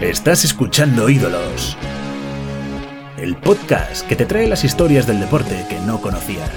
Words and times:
Estás 0.00 0.44
escuchando 0.46 1.10
Ídolos, 1.10 1.76
el 3.18 3.36
podcast 3.36 4.08
que 4.08 4.16
te 4.16 4.24
trae 4.24 4.46
las 4.46 4.64
historias 4.64 5.06
del 5.06 5.20
deporte 5.20 5.66
que 5.68 5.78
no 5.80 6.00
conocías, 6.00 6.48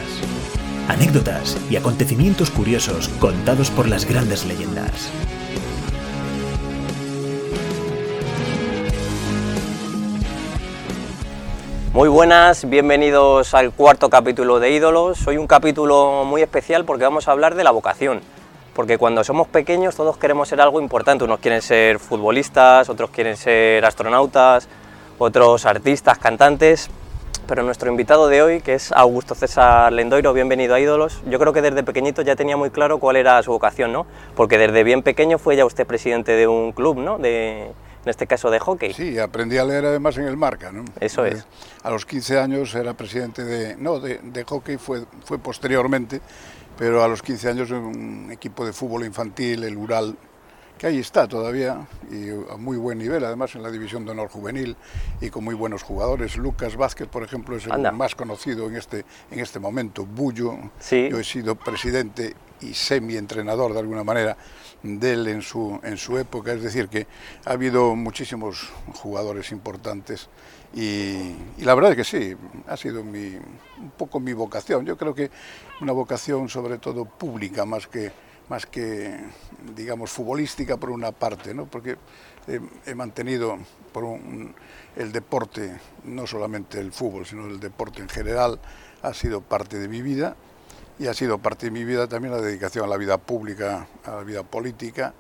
anécdotas 0.88 1.58
y 1.70 1.76
acontecimientos 1.76 2.50
curiosos 2.50 3.10
contados 3.20 3.70
por 3.70 3.90
las 3.90 4.06
grandes 4.06 4.46
leyendas. 4.46 5.12
Muy 11.92 12.08
buenas, 12.08 12.70
bienvenidos 12.70 13.54
al 13.54 13.74
cuarto 13.74 14.10
capítulo 14.10 14.62
de 14.62 14.72
Ídolos. 14.72 15.28
Hoy 15.28 15.36
un 15.36 15.48
capítulo 15.48 16.24
muy 16.24 16.42
especial 16.42 16.86
porque 16.86 17.04
vamos 17.04 17.28
a 17.28 17.34
hablar 17.34 17.56
de 17.56 17.66
la 17.66 17.72
vocación. 17.72 18.22
Porque 18.74 18.98
cuando 18.98 19.24
somos 19.24 19.48
pequeños 19.48 19.96
todos 19.96 20.18
queremos 20.18 20.50
ser 20.50 20.60
algo 20.62 20.82
importante. 20.82 21.24
Unos 21.24 21.40
quieren 21.40 21.62
ser 21.62 22.00
futbolistas, 22.00 22.90
otros 22.90 23.12
quieren 23.12 23.38
ser 23.38 23.86
astronautas, 23.86 24.68
otros 25.20 25.66
artistas, 25.66 26.18
cantantes. 26.18 26.90
Pero 27.48 27.62
nuestro 27.62 27.92
invitado 27.92 28.30
de 28.30 28.42
hoy, 28.42 28.62
que 28.62 28.76
es 28.76 28.92
Augusto 28.94 29.36
César 29.36 29.92
Lendoiro, 29.92 30.32
bienvenido 30.32 30.76
a 30.76 30.80
Ídolos, 30.80 31.22
yo 31.28 31.40
creo 31.40 31.52
que 31.52 31.62
desde 31.62 31.84
pequeñito 31.84 32.22
ya 32.22 32.38
tenía 32.38 32.56
muy 32.56 32.70
claro 32.70 33.00
cuál 33.00 33.18
era 33.18 33.44
su 33.44 33.52
vocación, 33.52 33.92
¿no? 33.92 34.06
Porque 34.34 34.58
desde 34.58 34.84
bien 34.84 35.04
pequeño 35.04 35.38
fue 35.38 35.58
ya 35.58 35.66
usted 35.66 35.86
presidente 35.86 36.32
de 36.32 36.48
un 36.48 36.72
club, 36.72 37.00
¿no? 37.00 37.18
De, 37.18 37.74
en 38.04 38.10
este 38.10 38.28
caso 38.28 38.50
de 38.50 38.60
hockey. 38.60 38.94
Sí, 38.94 39.20
aprendí 39.20 39.58
a 39.58 39.66
leer 39.66 39.86
además 39.86 40.18
en 40.18 40.26
el 40.26 40.38
Marca, 40.38 40.72
¿no? 40.72 40.86
Eso 41.00 41.26
es. 41.26 41.46
A 41.84 41.90
los 41.90 42.06
15 42.06 42.40
años 42.40 42.76
era 42.76 42.94
presidente 42.94 43.44
de, 43.44 43.76
no, 43.78 44.00
de, 44.00 44.20
de 44.20 44.44
hockey 44.46 44.78
fue, 44.78 45.04
fue 45.26 45.38
posteriormente, 45.38 46.22
pero 46.78 47.04
a 47.04 47.08
los 47.08 47.22
15 47.22 47.50
años 47.50 47.72
un 47.72 48.30
equipo 48.32 48.66
de 48.66 48.74
fútbol 48.74 49.06
infantil, 49.06 49.64
el 49.64 49.78
Ural, 49.78 50.18
que 50.78 50.88
ahí 50.88 51.00
está 51.00 51.28
todavía 51.28 51.88
y 52.12 52.30
a 52.52 52.58
muy 52.58 52.78
buen 52.78 52.98
nivel, 52.98 53.24
además 53.24 53.54
en 53.56 53.62
la 53.64 53.72
división 53.72 54.04
de 54.06 54.12
honor 54.12 54.30
juvenil 54.30 54.76
y 55.22 55.30
con 55.30 55.44
muy 55.44 55.56
buenos 55.56 55.84
jugadores. 55.84 56.36
Lucas 56.36 56.76
Vázquez, 56.76 57.08
por 57.08 57.24
ejemplo, 57.24 57.56
es 57.56 57.66
el 57.68 57.74
Anda. 57.74 57.92
más 57.92 58.16
conocido 58.16 58.68
en 58.68 58.76
este, 58.76 59.06
en 59.32 59.40
este 59.40 59.60
momento. 59.60 60.06
Bullo, 60.06 60.58
Sí. 60.80 61.08
yo 61.10 61.20
he 61.20 61.24
sido 61.24 61.56
presidente 61.56 62.36
y 62.62 62.74
semi-entrenador 62.74 63.74
de 63.74 63.80
alguna 63.80 64.04
manera 64.04 64.36
de 64.82 65.14
él 65.14 65.28
en 65.28 65.42
su, 65.42 65.80
en 65.84 65.96
su 65.98 66.18
época, 66.18 66.52
es 66.54 66.64
decir, 66.64 66.90
que 66.90 67.08
ha 67.46 67.52
habido 67.52 67.96
muchísimos 67.96 68.70
jugadores 68.96 69.52
importantes 69.52 70.28
y, 70.74 71.36
y 71.58 71.64
la 71.64 71.76
verdad 71.76 71.92
es 71.92 71.98
que 71.98 72.04
sí, 72.04 72.36
ha 72.68 72.76
sido 72.76 73.04
mi, 73.04 73.36
un 73.80 73.92
poco 73.98 74.20
mi 74.20 74.34
vocación. 74.34 74.86
Yo 74.86 74.98
creo 74.98 75.14
que 75.14 75.30
una 75.84 75.94
vocación 75.94 76.50
sobre 76.50 76.78
todo 76.78 77.06
pública 77.06 77.66
más 77.66 77.88
que, 77.88 78.12
más 78.50 78.66
que 78.66 79.20
digamos, 79.76 80.10
futbolística 80.12 80.78
por 80.78 80.90
una 80.90 81.12
parte, 81.12 81.54
¿no? 81.54 81.66
porque 81.66 81.98
he, 82.86 82.96
mantenido 82.96 83.58
por 83.92 84.06
un- 84.06 84.56
el 84.96 85.12
deporte, 85.12 85.78
no 86.06 86.26
solamente 86.26 86.80
el 86.80 86.92
fútbol, 86.92 87.26
sino 87.26 87.46
el 87.48 87.60
deporte 87.60 88.02
en 88.02 88.10
general, 88.10 88.60
ha 89.02 89.14
sido 89.14 89.42
parte 89.42 89.78
de 89.78 89.88
mi 89.88 90.02
vida 90.02 90.36
y 91.00 91.08
ha 91.08 91.14
sido 91.14 91.38
parte 91.38 91.66
de 91.68 91.72
mi 91.72 91.84
vida 91.84 92.08
también 92.08 92.34
la 92.34 92.42
dedicación 92.42 92.86
a 92.86 92.88
la 92.88 92.98
vida 92.98 93.18
pública, 93.18 93.88
a 94.06 94.12
la 94.12 94.24
vida 94.24 94.44
política 94.44 95.14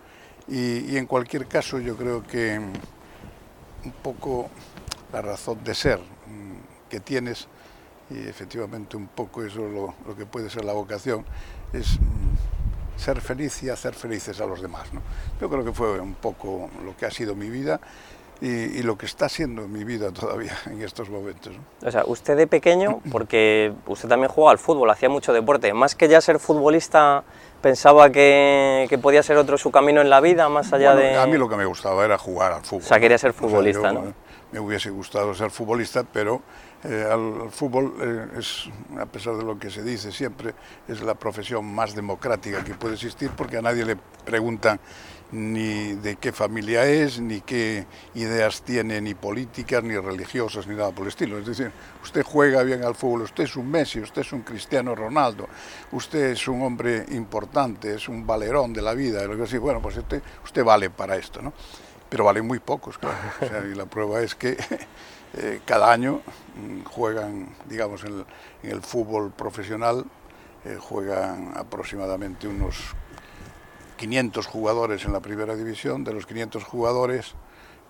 y, 0.47 0.91
y 0.93 0.97
en 0.97 1.05
cualquier 1.05 1.47
caso 1.47 1.79
yo 1.79 1.97
creo 1.97 2.23
que 2.23 2.57
un 2.59 3.91
poco 4.01 4.49
la 5.11 5.21
razón 5.21 5.61
de 5.63 5.75
ser 5.75 5.99
mm, 5.99 6.89
que 6.89 6.99
tienes 6.99 7.47
y 8.13 8.27
efectivamente 8.27 8.95
un 8.97 9.07
poco 9.07 9.43
eso 9.43 9.65
es 9.65 9.71
lo, 9.73 9.93
lo 10.07 10.15
que 10.15 10.25
puede 10.25 10.49
ser 10.49 10.65
la 10.65 10.73
vocación 10.73 11.25
es 11.73 11.99
mm, 11.99 12.99
ser 12.99 13.21
feliz 13.21 13.63
y 13.63 13.69
hacer 13.69 13.93
felices 13.93 14.39
a 14.41 14.45
los 14.45 14.61
demás. 14.61 14.93
¿no? 14.93 15.01
Yo 15.41 15.49
creo 15.49 15.63
que 15.65 15.71
fue 15.73 15.99
un 15.99 16.13
poco 16.13 16.69
lo 16.85 16.95
que 16.95 17.05
ha 17.05 17.11
sido 17.11 17.35
mi 17.35 17.49
vida 17.49 17.79
y, 18.41 18.47
y 18.47 18.83
lo 18.83 18.97
que 18.97 19.05
está 19.05 19.29
siendo 19.29 19.67
mi 19.67 19.83
vida 19.83 20.11
todavía 20.11 20.53
en 20.67 20.81
estos 20.81 21.09
momentos. 21.09 21.53
¿no? 21.53 21.87
O 21.87 21.91
sea, 21.91 22.03
usted 22.05 22.35
de 22.37 22.45
pequeño, 22.47 22.99
porque 23.11 23.73
usted 23.87 24.09
también 24.09 24.29
jugaba 24.31 24.51
al 24.51 24.57
fútbol, 24.59 24.89
hacía 24.89 25.09
mucho 25.09 25.33
deporte, 25.33 25.73
más 25.73 25.95
que 25.95 26.07
ya 26.07 26.19
ser 26.21 26.39
futbolista, 26.39 27.23
pensaba 27.61 28.09
que, 28.11 28.85
que 28.89 28.97
podía 28.97 29.23
ser 29.23 29.37
otro 29.37 29.57
su 29.57 29.71
camino 29.71 30.01
en 30.01 30.09
la 30.09 30.19
vida, 30.19 30.49
más 30.49 30.73
allá 30.73 30.93
Bueno, 30.93 31.07
de... 31.09 31.17
A 31.17 31.25
mí 31.25 31.37
lo 31.37 31.47
que 31.47 31.55
me 31.55 31.65
gustaba 31.65 32.03
era 32.03 32.17
jugar 32.17 32.51
al 32.51 32.63
fútbol. 32.63 32.83
O 32.83 32.87
sea, 32.87 32.99
quería 32.99 33.17
ser 33.17 33.29
O 33.31 33.33
sea, 33.33 33.41
futbolista, 33.41 33.93
yo, 33.93 34.01
¿no? 34.01 34.09
eh, 34.09 34.13
Me 34.51 34.59
hubiese 34.59 34.89
gustado 34.89 35.33
ser 35.33 35.49
futbolista, 35.49 36.03
pero 36.03 36.41
eh, 36.83 37.07
al, 37.09 37.49
fútbol 37.51 37.95
eh, 38.01 38.39
es, 38.39 38.69
a 38.99 39.05
pesar 39.05 39.37
de 39.37 39.43
lo 39.43 39.57
que 39.57 39.69
se 39.69 39.83
dice 39.83 40.11
siempre, 40.11 40.53
es 40.87 41.01
la 41.01 41.15
profesión 41.15 41.65
más 41.65 41.95
democrática 41.95 42.63
que 42.63 42.73
puede 42.73 42.95
existir 42.95 43.31
porque 43.35 43.57
a 43.57 43.61
nadie 43.61 43.85
le 43.85 43.95
preguntan 43.95 44.79
ni 45.33 45.93
de 45.93 46.17
qué 46.17 46.31
familia 46.31 46.85
es, 46.85 47.19
ni 47.19 47.41
qué 47.41 47.87
ideas 48.13 48.61
tiene, 48.61 49.01
ni 49.01 49.15
políticas, 49.15 49.83
ni 49.83 49.97
religiosas, 49.97 50.67
ni 50.67 50.75
nada 50.75 50.91
por 50.91 51.03
el 51.03 51.09
estilo. 51.09 51.39
Es 51.39 51.45
decir, 51.47 51.71
usted 52.03 52.23
juega 52.23 52.61
bien 52.61 52.83
al 52.83 52.93
fútbol, 52.93 53.23
usted 53.23 53.45
es 53.45 53.55
un 53.55 53.69
Messi, 53.69 53.99
usted 53.99 54.21
es 54.21 54.31
un 54.31 54.41
Cristiano 54.41 54.93
Ronaldo, 54.93 55.47
usted 55.91 56.31
es 56.31 56.47
un 56.47 56.61
hombre 56.61 57.05
importante, 57.11 57.95
es 57.95 58.07
un 58.07 58.27
valerón 58.27 58.73
de 58.73 58.83
la 58.83 58.93
vida, 58.93 59.25
lo 59.25 59.43
que 59.43 59.57
bueno, 59.57 59.81
pues 59.81 59.97
usted, 59.97 60.21
usted 60.43 60.63
vale 60.63 60.91
para 60.91 61.15
esto, 61.15 61.41
¿no? 61.41 61.53
Pero 62.09 62.25
valen 62.25 62.45
muy 62.45 62.59
pocos, 62.59 62.99
claro. 62.99 63.17
Y 63.71 63.73
la 63.73 63.87
prueba 63.87 64.21
es 64.21 64.35
que 64.35 64.55
eh, 65.35 65.61
cada 65.65 65.91
año 65.91 66.21
mm, 66.55 66.83
juegan, 66.83 67.49
digamos, 67.65 68.03
en 68.03 68.25
el, 68.61 68.81
fútbol 68.81 69.31
profesional, 69.31 70.05
eh, 70.63 70.77
juegan 70.79 71.53
aproximadamente 71.55 72.47
unos 72.47 72.95
500 73.97 74.45
jugadores 74.45 75.05
en 75.05 75.13
la 75.13 75.21
primera 75.21 75.55
división, 75.55 76.03
de 76.03 76.13
los 76.13 76.27
500 76.27 76.63
jugadores, 76.63 77.33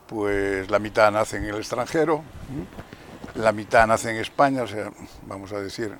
pues 0.08 0.70
la 0.70 0.80
mitad 0.80 1.12
nace 1.12 1.38
en 1.38 1.46
el 1.46 1.56
extranjero, 1.56 2.24
¿m? 2.50 2.66
la 3.36 3.52
mitad 3.52 3.88
nace 3.88 4.12
en 4.12 4.18
España, 4.18 4.64
o 4.64 4.68
sea, 4.68 4.92
vamos 5.28 5.52
a 5.52 5.60
decir, 5.60 5.98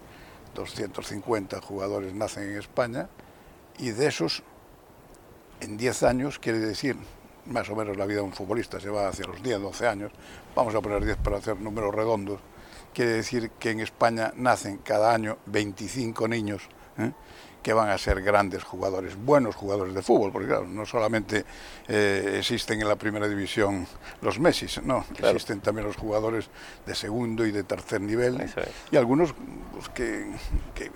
250 0.56 1.60
jugadores 1.62 2.14
nacen 2.14 2.44
en 2.44 2.58
España, 2.58 3.10
y 3.78 3.92
de 3.92 4.08
esos, 4.08 4.44
en 5.60 5.78
10 5.78 6.04
años, 6.04 6.40
quiere 6.40 6.60
decir, 6.60 6.96
más 7.46 7.70
o 7.70 7.76
menos 7.76 7.98
la 7.98 8.06
vida 8.06 8.18
de 8.18 8.24
un 8.24 8.34
futbolista 8.34 8.80
se 8.80 8.90
va 8.90 9.08
hacia 9.08 9.26
los 9.26 9.42
10, 9.42 9.62
12 9.62 9.88
años, 9.88 10.12
vamos 10.56 10.76
a 10.76 10.82
poner 10.82 11.04
10 11.04 11.18
para 11.18 11.38
hacer 11.38 11.60
números 11.60 11.94
redondos, 11.94 12.40
quiere 12.94 13.12
decir 13.12 13.52
que 13.60 13.72
en 13.72 13.80
España 13.80 14.32
nacen 14.36 14.78
cada 14.78 15.14
año 15.14 15.38
25 15.48 16.28
niños 16.28 16.64
¿eh? 16.98 17.12
que 17.64 17.74
van 17.74 17.90
a 17.90 17.98
ser 17.98 18.22
grandes 18.22 18.64
jugadores, 18.64 19.16
buenos 19.16 19.56
jugadores 19.56 19.94
de 19.94 20.02
fútbol, 20.02 20.32
porque 20.34 20.50
claro, 20.50 20.66
no 20.68 20.86
solamente 20.86 21.46
eh, 21.88 22.36
existen 22.40 22.82
en 22.82 22.88
la 22.90 22.98
primera 22.98 23.28
división 23.28 23.88
los 24.22 24.38
Messi, 24.40 24.68
no, 24.84 25.06
Claro. 25.16 25.34
existen 25.36 25.62
también 25.62 25.88
los 25.88 25.96
jugadores 25.96 26.50
de 26.86 26.94
segundo 26.94 27.46
y 27.46 27.52
de 27.52 27.64
tercer 27.64 28.02
nivel, 28.02 28.42
es. 28.42 28.54
y 28.92 28.98
algunos 28.98 29.34
pues, 29.72 29.88
que, 29.90 30.30
que 30.76 30.92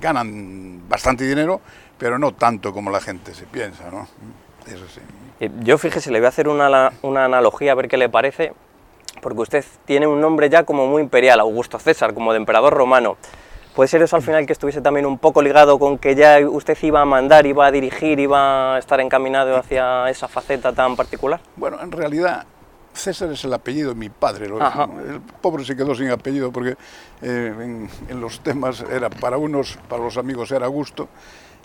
ganan 0.00 0.88
bastante 0.88 1.24
dinero, 1.24 1.60
pero 1.98 2.18
no 2.18 2.32
tanto 2.34 2.72
como 2.72 2.90
la 2.90 3.00
gente 3.00 3.34
se 3.34 3.46
piensa, 3.46 3.90
¿no? 3.90 4.08
Eso 4.66 4.86
sí. 4.88 5.00
Eh, 5.40 5.50
Yo 5.64 5.76
fíjese, 5.76 6.12
le 6.12 6.20
voy 6.20 6.26
a 6.26 6.28
hacer 6.28 6.46
una, 6.48 6.92
una 7.02 7.24
analogía 7.24 7.72
a 7.72 7.74
ver 7.74 7.88
qué 7.88 7.96
le 7.96 8.08
parece, 8.08 8.52
porque 9.22 9.40
usted 9.40 9.64
tiene 9.84 10.08
un 10.08 10.20
nombre 10.20 10.50
ya 10.50 10.64
como 10.64 10.88
muy 10.88 11.00
imperial, 11.00 11.38
Augusto 11.38 11.78
César, 11.78 12.12
como 12.12 12.32
de 12.32 12.38
emperador 12.38 12.74
romano. 12.74 13.16
¿Puede 13.74 13.86
ser 13.88 14.02
eso 14.02 14.16
al 14.16 14.22
final 14.22 14.44
que 14.46 14.52
estuviese 14.52 14.82
también 14.82 15.06
un 15.06 15.16
poco 15.16 15.40
ligado 15.40 15.78
con 15.78 15.96
que 15.96 16.14
ya 16.16 16.40
usted 16.46 16.76
iba 16.82 17.00
a 17.00 17.04
mandar, 17.04 17.46
iba 17.46 17.64
a 17.64 17.70
dirigir, 17.70 18.18
iba 18.18 18.74
a 18.74 18.78
estar 18.78 19.00
encaminado 19.00 19.56
hacia 19.56 20.10
esa 20.10 20.26
faceta 20.26 20.72
tan 20.72 20.96
particular? 20.96 21.40
Bueno, 21.56 21.80
en 21.80 21.92
realidad 21.92 22.44
César 22.92 23.30
es 23.30 23.44
el 23.44 23.54
apellido 23.54 23.90
de 23.90 23.94
mi 23.94 24.10
padre. 24.10 24.48
lo-. 24.48 24.58
El 24.60 25.20
pobre 25.40 25.64
se 25.64 25.76
quedó 25.76 25.94
sin 25.94 26.10
apellido 26.10 26.50
porque 26.50 26.76
eh, 27.22 27.54
en, 27.56 27.88
en 28.08 28.20
los 28.20 28.40
temas 28.40 28.84
era 28.90 29.08
para 29.08 29.38
unos, 29.38 29.78
para 29.88 30.02
los 30.02 30.18
amigos 30.18 30.50
era 30.50 30.66
Augusto 30.66 31.08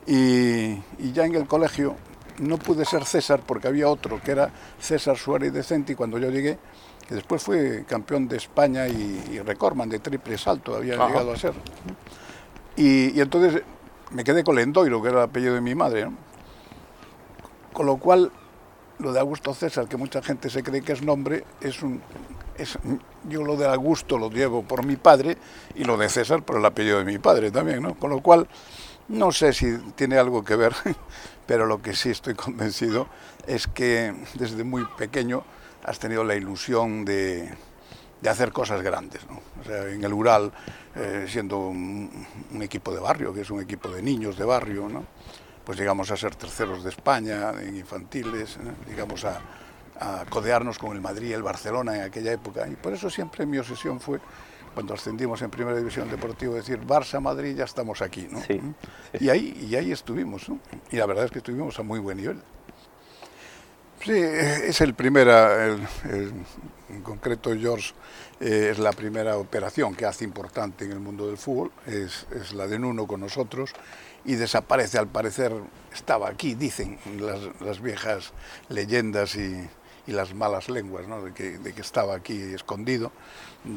y, 0.06 0.73
y 0.99 1.11
ya 1.11 1.26
en 1.26 1.34
el 1.35 1.47
colegio 1.47 1.96
no 2.37 2.58
pude 2.58 2.85
ser 2.85 3.03
César 3.03 3.41
porque 3.46 3.67
había 3.67 3.90
otro 3.90 4.22
que 4.23 4.31
era 4.31 4.52
César 4.79 5.17
Suárez 5.17 5.52
Decente 5.52 5.93
y 5.93 5.96
cuando 5.96 6.20
yo 6.20 6.29
llegué, 6.29 6.58
que 7.07 7.15
después 7.15 7.41
fue 7.41 7.85
campeón 7.87 8.27
de 8.27 8.37
España 8.37 8.87
y, 8.87 9.23
y 9.31 9.39
recordman 9.39 9.89
de 9.89 9.99
triple 9.99 10.37
salto, 10.37 10.75
había 10.75 10.95
Ajá. 10.95 11.07
llegado 11.07 11.31
a 11.31 11.37
ser. 11.37 11.53
Y, 12.75 13.17
y 13.17 13.21
entonces 13.21 13.63
me 14.11 14.23
quedé 14.23 14.43
con 14.43 14.55
Lendoiro, 14.55 15.01
que 15.01 15.09
era 15.09 15.19
el 15.19 15.23
apellido 15.23 15.55
de 15.55 15.61
mi 15.61 15.73
madre. 15.73 16.05
¿no? 16.05 16.13
Con 17.73 17.85
lo 17.85 17.97
cual, 17.97 18.31
lo 18.99 19.13
de 19.13 19.19
Augusto 19.19 19.53
César, 19.53 19.87
que 19.87 19.97
mucha 19.97 20.21
gente 20.21 20.49
se 20.49 20.63
cree 20.63 20.81
que 20.81 20.93
es 20.93 21.01
nombre, 21.01 21.45
es 21.61 21.81
un. 21.81 22.01
Es, 22.57 22.77
yo 23.29 23.43
lo 23.43 23.55
de 23.55 23.67
Augusto 23.67 24.17
lo 24.17 24.29
llevo 24.31 24.63
por 24.63 24.83
mi 24.83 24.95
padre 24.95 25.37
y 25.75 25.83
lo 25.83 25.95
de 25.95 26.09
César 26.09 26.41
por 26.41 26.57
el 26.57 26.65
apellido 26.65 26.97
de 26.97 27.05
mi 27.05 27.19
padre 27.19 27.51
también, 27.51 27.83
¿no? 27.83 27.93
Con 27.93 28.09
lo 28.09 28.21
cual, 28.21 28.47
no 29.09 29.31
sé 29.31 29.53
si 29.53 29.77
tiene 29.95 30.17
algo 30.17 30.43
que 30.43 30.55
ver, 30.55 30.73
pero 31.45 31.67
lo 31.67 31.81
que 31.81 31.93
sí 31.93 32.09
estoy 32.09 32.33
convencido 32.33 33.07
es 33.45 33.67
que 33.67 34.13
desde 34.33 34.63
muy 34.63 34.85
pequeño 34.97 35.43
has 35.84 36.00
tenido 36.00 36.24
la 36.24 36.35
ilusión 36.35 37.06
de, 37.06 37.50
de 38.22 38.29
hacer 38.29 38.52
cosas 38.52 38.82
grandes. 38.82 39.22
¿no? 39.29 39.41
O 39.62 39.64
sea, 39.64 39.88
en 39.90 40.03
el 40.03 40.14
Ural, 40.14 40.52
eh, 40.96 41.26
siendo 41.29 41.59
un, 41.59 42.26
un 42.52 42.62
equipo 42.62 42.94
de 42.94 43.00
barrio, 43.00 43.34
que 43.34 43.41
es 43.41 43.50
un 43.50 43.62
equipo 43.62 43.90
de 43.90 44.02
niños 44.02 44.38
de 44.38 44.46
barrio, 44.46 44.90
¿no? 44.90 45.06
pues 45.64 45.78
llegamos 45.78 46.09
a 46.12 46.18
ser 46.18 46.34
terceros 46.35 46.84
de 46.84 46.90
España 46.91 47.52
en 47.62 47.76
infantiles, 47.76 48.56
¿eh? 48.56 48.72
llegamos 48.88 49.26
a, 49.26 49.41
a 50.00 50.26
codearnos 50.29 50.78
con 50.79 50.96
el 50.96 51.02
Madrid 51.02 51.29
y 51.29 51.34
el 51.34 51.44
Barcelona 51.44 51.96
en 51.97 52.02
aquella 52.03 52.32
época. 52.32 52.68
Y 52.68 52.76
por 52.76 52.94
eso 52.94 53.09
siempre 53.09 53.46
mi 53.46 53.58
obsesión 53.58 54.00
fue, 54.00 54.20
cuando 54.74 54.94
ascendimos 54.94 55.41
en 55.41 55.50
Primera 55.50 55.78
División 55.78 56.09
Deportiva, 56.09 56.56
decir, 56.56 56.79
Barça-Madrid, 56.79 57.56
ya 57.56 57.66
estamos 57.66 58.02
aquí. 58.02 58.28
¿no? 58.32 58.41
Sí, 58.44 58.62
Y, 59.20 59.28
ahí, 59.29 59.68
y 59.70 59.76
ahí 59.76 59.91
estuvimos. 59.91 60.47
¿no? 60.47 60.59
Y 60.91 60.96
la 60.97 61.06
verdad 61.06 61.26
es 61.26 61.32
que 61.32 61.40
estuvimos 61.40 61.78
a 61.79 61.84
muy 61.84 62.00
buen 62.00 62.18
nivel. 62.18 62.41
Sí, 64.07 64.13
es 64.13 64.79
el 64.79 64.93
primera, 64.93 65.65
el, 65.65 65.85
el, 66.09 66.31
en 66.87 67.01
concreto 67.01 67.53
George 67.53 67.91
eh, 68.39 68.69
es 68.71 68.79
la 68.79 68.93
primera 68.93 69.37
operación 69.37 69.93
que 69.95 70.05
hace 70.05 70.23
importante 70.23 70.85
en 70.85 70.93
el 70.93 71.01
mundo 71.01 71.27
del 71.27 71.37
fútbol, 71.37 71.73
es, 71.85 72.25
es, 72.33 72.53
la 72.53 72.67
de 72.67 72.79
Nuno 72.79 73.05
con 73.05 73.19
nosotros 73.19 73.73
y 74.23 74.35
desaparece, 74.35 74.97
al 74.97 75.07
parecer 75.07 75.51
estaba 75.93 76.29
aquí, 76.29 76.55
dicen 76.55 76.97
las, 77.19 77.41
las 77.59 77.81
viejas 77.81 78.31
leyendas 78.69 79.35
y, 79.35 79.69
y, 80.07 80.11
las 80.13 80.33
malas 80.33 80.69
lenguas, 80.69 81.05
¿no? 81.05 81.21
de, 81.21 81.33
que, 81.33 81.57
de 81.57 81.73
que 81.73 81.81
estaba 81.81 82.15
aquí 82.15 82.39
escondido. 82.53 83.11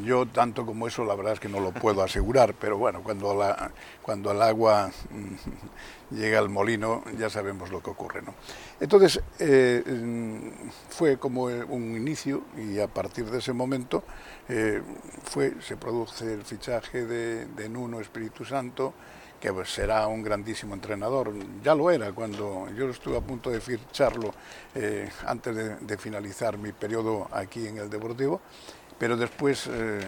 Yo 0.04 0.26
tanto 0.26 0.64
como 0.64 0.86
eso 0.86 1.04
la 1.04 1.14
verdad 1.14 1.32
es 1.32 1.40
que 1.40 1.48
no 1.48 1.58
lo 1.58 1.72
puedo 1.72 2.02
asegurar, 2.02 2.54
pero 2.54 2.78
bueno, 2.78 3.02
cuando, 3.02 3.36
cuando 4.02 4.30
el 4.30 4.40
agua 4.40 4.90
mm, 5.10 6.14
llega 6.16 6.38
al 6.38 6.48
molino 6.48 7.02
ya 7.18 7.28
sabemos 7.28 7.70
lo 7.70 7.82
que 7.82 7.90
ocurre. 7.90 8.22
¿no? 8.22 8.34
Entonces 8.78 9.20
eh, 9.38 9.82
fue 10.88 11.18
como 11.18 11.44
un 11.44 11.96
inicio 11.96 12.42
y 12.56 12.78
a 12.78 12.86
partir 12.86 13.24
de 13.26 13.38
ese 13.38 13.52
momento 13.52 14.04
eh, 14.48 14.80
fue, 15.24 15.54
se 15.60 15.76
produce 15.76 16.34
el 16.34 16.42
fichaje 16.44 17.06
de, 17.06 17.68
Nuno 17.68 18.00
Espíritu 18.00 18.44
Santo, 18.44 18.92
que 19.40 19.52
pues, 19.52 19.72
será 19.72 20.06
un 20.08 20.22
grandísimo 20.22 20.74
entrenador. 20.74 21.32
Ya 21.62 21.74
lo 21.74 21.90
era 21.90 22.12
cuando 22.12 22.68
yo 22.76 22.88
estuve 22.90 23.16
a 23.16 23.20
punto 23.20 23.50
de 23.50 23.60
ficharlo 23.60 24.34
eh, 24.74 25.08
antes 25.26 25.54
de, 25.54 25.76
de 25.76 25.98
finalizar 25.98 26.58
mi 26.58 26.72
periodo 26.72 27.28
aquí 27.32 27.66
en 27.66 27.78
el 27.78 27.88
Deportivo 27.90 28.40
pero 29.00 29.16
después, 29.16 29.66
eh, 29.66 29.98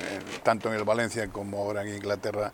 tanto 0.43 0.69
en 0.69 0.79
el 0.79 0.85
Valencia 0.85 1.27
como 1.29 1.57
ahora 1.57 1.81
en 1.81 1.97
Inglaterra, 1.97 2.53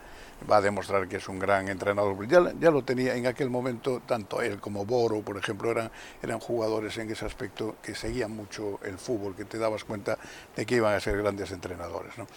va 0.48 0.58
a 0.58 0.60
demostrar 0.60 1.08
que 1.08 1.16
es 1.16 1.28
un 1.28 1.40
gran 1.40 1.68
entrenador. 1.68 2.28
Ya, 2.28 2.52
ya, 2.60 2.70
lo 2.70 2.84
tenía 2.84 3.16
en 3.16 3.26
aquel 3.26 3.50
momento, 3.50 4.00
tanto 4.06 4.40
él 4.40 4.60
como 4.60 4.86
Boro, 4.86 5.20
por 5.22 5.36
ejemplo, 5.36 5.72
eran, 5.72 5.90
eran 6.22 6.38
jugadores 6.38 6.96
en 6.98 7.10
ese 7.10 7.26
aspecto 7.26 7.74
que 7.82 7.96
seguían 7.96 8.30
mucho 8.30 8.78
el 8.84 8.98
fútbol, 8.98 9.34
que 9.34 9.46
te 9.46 9.58
dabas 9.58 9.82
cuenta 9.82 10.16
de 10.54 10.64
que 10.64 10.76
iban 10.76 10.94
a 10.94 11.00
ser 11.00 11.18
grandes 11.18 11.50
entrenadores. 11.50 12.16
¿no? 12.16 12.28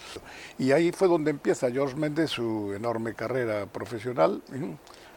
Y 0.58 0.72
ahí 0.72 0.90
fue 0.90 1.06
donde 1.06 1.30
empieza 1.30 1.70
George 1.70 1.94
Méndez 1.94 2.30
su 2.30 2.72
enorme 2.74 3.14
carrera 3.14 3.66
profesional. 3.66 4.42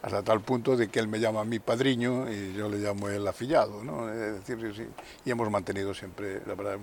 hasta 0.04 0.22
tal 0.22 0.42
punto 0.42 0.78
de 0.78 0.90
que 0.90 1.00
él 1.00 1.08
me 1.08 1.20
llama 1.20 1.44
mi 1.44 1.58
padrino 1.58 2.32
y 2.32 2.54
yo 2.54 2.70
le 2.70 2.78
llamo 2.78 3.10
el 3.10 3.28
afillado, 3.28 3.84
¿no? 3.84 4.08
Es 4.14 4.46
decir, 4.46 4.92
y 5.26 5.32
hemos 5.32 5.50
mantenido 5.50 5.96
siempre, 5.96 6.44
la 6.46 6.54
verdad, 6.54 6.78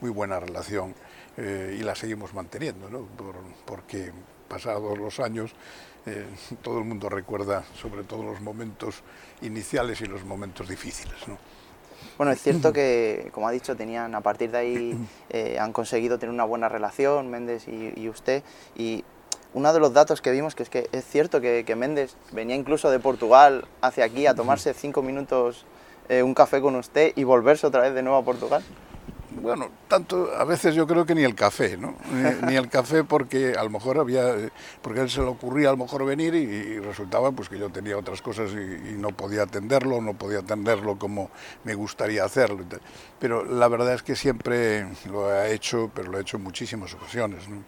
muy 0.00 0.10
buena 0.10 0.38
relación 0.38 0.94
eh, 1.36 1.76
y 1.78 1.82
la 1.82 1.94
seguimos 1.94 2.34
manteniendo, 2.34 2.88
¿no? 2.90 3.00
Por, 3.00 3.36
porque 3.64 4.12
pasados 4.48 4.98
los 4.98 5.18
años 5.20 5.52
eh, 6.04 6.26
todo 6.62 6.78
el 6.78 6.84
mundo 6.84 7.08
recuerda 7.08 7.64
sobre 7.80 8.02
todo 8.02 8.22
los 8.22 8.40
momentos 8.40 9.02
iniciales 9.40 10.00
y 10.00 10.06
los 10.06 10.24
momentos 10.24 10.68
difíciles. 10.68 11.16
¿no? 11.28 11.38
Bueno, 12.18 12.32
es 12.32 12.42
cierto 12.42 12.72
que, 12.72 13.30
como 13.32 13.48
ha 13.48 13.52
dicho, 13.52 13.76
tenían 13.76 14.14
a 14.14 14.20
partir 14.20 14.50
de 14.50 14.58
ahí 14.58 15.08
eh, 15.30 15.58
han 15.58 15.72
conseguido 15.72 16.18
tener 16.18 16.34
una 16.34 16.44
buena 16.44 16.68
relación, 16.68 17.30
Méndez 17.30 17.68
y, 17.68 17.92
y, 17.96 18.08
usted, 18.08 18.42
y 18.76 19.04
uno 19.54 19.72
de 19.72 19.80
los 19.80 19.92
datos 19.92 20.20
que 20.20 20.30
vimos 20.32 20.54
que 20.54 20.64
es 20.64 20.68
que 20.68 20.88
es 20.92 21.04
cierto 21.04 21.40
que, 21.40 21.64
que 21.64 21.76
Méndez 21.76 22.16
venía 22.32 22.56
incluso 22.56 22.90
de 22.90 22.98
Portugal 22.98 23.66
hacia 23.80 24.04
aquí 24.04 24.26
a 24.26 24.34
tomarse 24.34 24.74
cinco 24.74 25.02
minutos 25.02 25.64
eh, 26.08 26.22
un 26.22 26.34
café 26.34 26.60
con 26.60 26.74
usted 26.76 27.12
y 27.16 27.24
volverse 27.24 27.66
otra 27.66 27.82
vez 27.82 27.94
de 27.94 28.02
nuevo 28.02 28.18
a 28.18 28.24
Portugal 28.24 28.62
bueno, 29.40 29.70
tanto, 29.88 30.30
a 30.36 30.44
veces 30.44 30.74
yo 30.74 30.86
creo 30.86 31.06
que 31.06 31.14
ni 31.14 31.22
el 31.22 31.34
café, 31.34 31.76
¿no? 31.76 31.94
Ni, 32.46 32.56
el 32.56 32.68
café 32.68 33.04
porque 33.04 33.54
a 33.56 33.62
lo 33.64 33.70
mejor 33.70 33.98
había, 33.98 34.34
porque 34.82 35.00
a 35.00 35.02
él 35.04 35.10
se 35.10 35.20
le 35.20 35.28
ocurría 35.28 35.68
a 35.68 35.72
lo 35.72 35.78
mejor 35.78 36.04
venir 36.04 36.34
y, 36.34 36.38
y 36.38 36.78
resultaba 36.78 37.32
pues 37.32 37.48
que 37.48 37.58
yo 37.58 37.70
tenía 37.70 37.96
otras 37.96 38.20
cosas 38.22 38.50
y, 38.52 38.90
y, 38.90 38.94
no 38.98 39.10
podía 39.10 39.42
atenderlo, 39.42 40.00
no 40.00 40.14
podía 40.14 40.40
atenderlo 40.40 40.98
como 40.98 41.30
me 41.64 41.74
gustaría 41.74 42.24
hacerlo. 42.24 42.64
Pero 43.18 43.44
la 43.44 43.68
verdad 43.68 43.94
es 43.94 44.02
que 44.02 44.16
siempre 44.16 44.86
lo 45.10 45.26
ha 45.26 45.48
hecho, 45.48 45.90
pero 45.94 46.10
lo 46.10 46.18
ha 46.18 46.20
hecho 46.20 46.36
en 46.36 46.42
muchísimas 46.42 46.92
ocasiones, 46.94 47.48
¿no? 47.48 47.62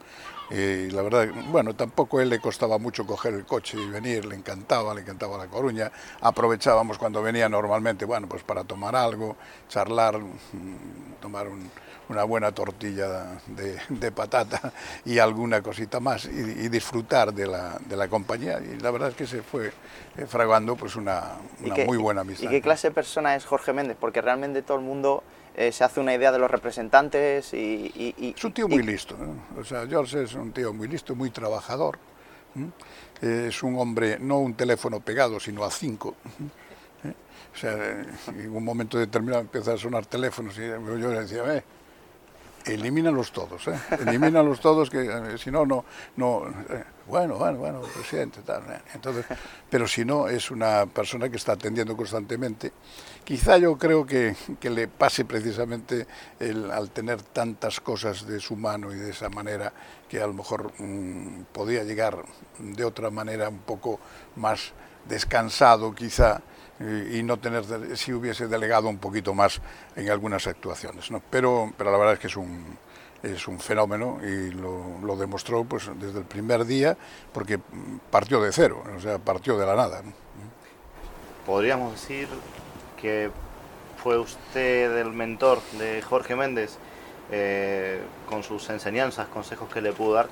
Y 0.50 0.90
la 0.90 1.02
verdad, 1.02 1.28
bueno, 1.48 1.74
tampoco 1.74 2.18
a 2.18 2.22
él 2.22 2.28
le 2.30 2.38
costaba 2.38 2.78
mucho 2.78 3.06
coger 3.06 3.34
el 3.34 3.46
coche 3.46 3.78
y 3.80 3.88
venir, 3.88 4.24
le 4.26 4.36
encantaba, 4.36 4.94
le 4.94 5.00
encantaba 5.00 5.38
La 5.38 5.46
Coruña. 5.46 5.90
Aprovechábamos 6.20 6.98
cuando 6.98 7.22
venía 7.22 7.48
normalmente, 7.48 8.04
bueno, 8.04 8.28
pues 8.28 8.42
para 8.42 8.64
tomar 8.64 8.94
algo, 8.94 9.36
charlar, 9.68 10.20
tomar 11.20 11.48
un, 11.48 11.70
una 12.08 12.24
buena 12.24 12.52
tortilla 12.52 13.40
de, 13.46 13.78
de, 13.88 14.12
patata 14.12 14.72
y 15.04 15.18
alguna 15.18 15.62
cosita 15.62 16.00
más 16.00 16.26
y, 16.26 16.28
y 16.28 16.68
disfrutar 16.68 17.32
de 17.32 17.46
la, 17.46 17.78
de 17.86 17.96
la, 17.96 18.08
compañía. 18.08 18.60
Y 18.60 18.78
la 18.80 18.90
verdad 18.90 19.10
es 19.10 19.14
que 19.14 19.26
se 19.26 19.42
fue 19.42 19.72
fraguando 20.26 20.76
pues 20.76 20.96
una, 20.96 21.38
una 21.64 21.74
qué, 21.74 21.86
muy 21.86 21.96
buena 21.96 22.20
amistad. 22.20 22.46
¿Y 22.46 22.50
qué 22.50 22.60
clase 22.60 22.88
de 22.88 22.94
persona 22.94 23.34
es 23.34 23.44
Jorge 23.44 23.72
Méndez? 23.72 23.96
Porque 23.98 24.20
realmente 24.20 24.62
todo 24.62 24.78
el 24.78 24.84
mundo 24.84 25.22
eh, 25.56 25.72
se 25.72 25.84
hace 25.84 26.00
una 26.00 26.14
idea 26.14 26.32
de 26.32 26.38
los 26.38 26.50
representantes 26.50 27.52
y... 27.54 27.92
y, 27.94 28.14
y 28.18 28.34
es 28.36 28.44
un 28.44 28.52
tío 28.52 28.68
muy 28.68 28.82
listo, 28.82 29.16
¿no? 29.16 29.60
o 29.60 29.64
sea, 29.64 29.86
George 29.86 30.22
es 30.22 30.34
un 30.34 30.52
tío 30.52 30.72
muy 30.72 30.88
listo, 30.88 31.14
muy 31.14 31.30
trabajador, 31.30 31.98
¿eh? 33.22 33.46
es 33.48 33.62
un 33.62 33.78
hombre, 33.78 34.18
no 34.18 34.38
un 34.38 34.54
teléfono 34.54 35.00
pegado, 35.00 35.38
sino 35.40 35.64
a 35.64 35.70
cinco. 35.70 36.16
¿eh? 37.04 37.12
O 37.54 37.56
sea, 37.56 37.72
en 38.28 38.54
un 38.54 38.64
momento 38.64 38.98
determinado 38.98 39.42
empieza 39.42 39.74
a 39.74 39.78
sonar 39.78 40.06
teléfonos 40.06 40.56
y 40.58 40.62
yo 40.62 41.10
le 41.12 41.20
decía, 41.20 41.42
eh, 41.54 41.62
elimínalos 42.64 43.32
todos, 43.32 43.68
¿eh? 43.68 43.78
elimínalos 44.00 44.60
todos, 44.60 44.90
que 44.90 45.04
eh, 45.04 45.38
si 45.38 45.50
no, 45.50 45.66
no, 45.66 45.84
no 46.16 46.46
eh, 46.70 46.84
bueno, 47.06 47.36
bueno, 47.36 47.58
bueno, 47.58 47.80
presidente, 47.82 48.40
tal. 48.42 48.62
¿eh? 48.70 48.80
Entonces, 48.94 49.26
pero 49.68 49.86
si 49.86 50.04
no, 50.04 50.28
es 50.28 50.50
una 50.50 50.86
persona 50.86 51.28
que 51.28 51.36
está 51.36 51.52
atendiendo 51.52 51.96
constantemente. 51.96 52.72
Quizá 53.24 53.58
yo 53.58 53.76
creo 53.76 54.06
que, 54.06 54.34
que 54.60 54.70
le 54.70 54.88
pase 54.88 55.24
precisamente 55.24 56.06
el, 56.40 56.70
al 56.70 56.90
tener 56.90 57.22
tantas 57.22 57.80
cosas 57.80 58.26
de 58.26 58.40
su 58.40 58.56
mano 58.56 58.92
y 58.92 58.96
de 58.96 59.10
esa 59.10 59.28
manera 59.28 59.72
que 60.08 60.20
a 60.20 60.26
lo 60.26 60.34
mejor 60.34 60.72
mmm, 60.78 61.42
podía 61.52 61.84
llegar 61.84 62.24
de 62.58 62.84
otra 62.84 63.10
manera 63.10 63.48
un 63.48 63.60
poco 63.60 64.00
más 64.36 64.72
descansado, 65.08 65.94
quizá, 65.94 66.40
y 66.80 67.22
no 67.22 67.38
tener, 67.38 67.64
si 67.96 68.12
hubiese 68.12 68.48
delegado 68.48 68.88
un 68.88 68.98
poquito 68.98 69.34
más 69.34 69.60
en 69.94 70.10
algunas 70.10 70.46
actuaciones. 70.46 71.10
¿no? 71.10 71.22
Pero, 71.30 71.72
pero 71.76 71.92
la 71.92 71.98
verdad 71.98 72.14
es 72.14 72.20
que 72.20 72.26
es 72.26 72.36
un, 72.36 72.76
es 73.22 73.46
un 73.46 73.60
fenómeno 73.60 74.18
y 74.22 74.50
lo, 74.50 74.98
lo, 75.02 75.16
demostró 75.16 75.64
pues, 75.64 75.90
desde 76.00 76.18
el 76.18 76.24
primer 76.24 76.64
día 76.64 76.96
porque 77.32 77.60
partió 78.10 78.40
de 78.40 78.52
cero, 78.52 78.82
o 78.96 79.00
sea, 79.00 79.18
partió 79.18 79.56
de 79.56 79.66
la 79.66 79.76
nada. 79.76 80.02
¿no? 80.02 80.12
Podríamos 81.46 81.92
decir 81.92 82.28
que 83.00 83.30
fue 84.02 84.18
usted 84.18 84.98
el 84.98 85.12
mentor 85.12 85.60
de 85.78 86.02
Jorge 86.02 86.36
Méndez 86.36 86.78
eh, 87.30 88.00
con 88.28 88.42
sus 88.42 88.68
enseñanzas, 88.68 89.28
consejos 89.28 89.72
que 89.72 89.80
le 89.80 89.92
pudo 89.92 90.14
dar, 90.14 90.28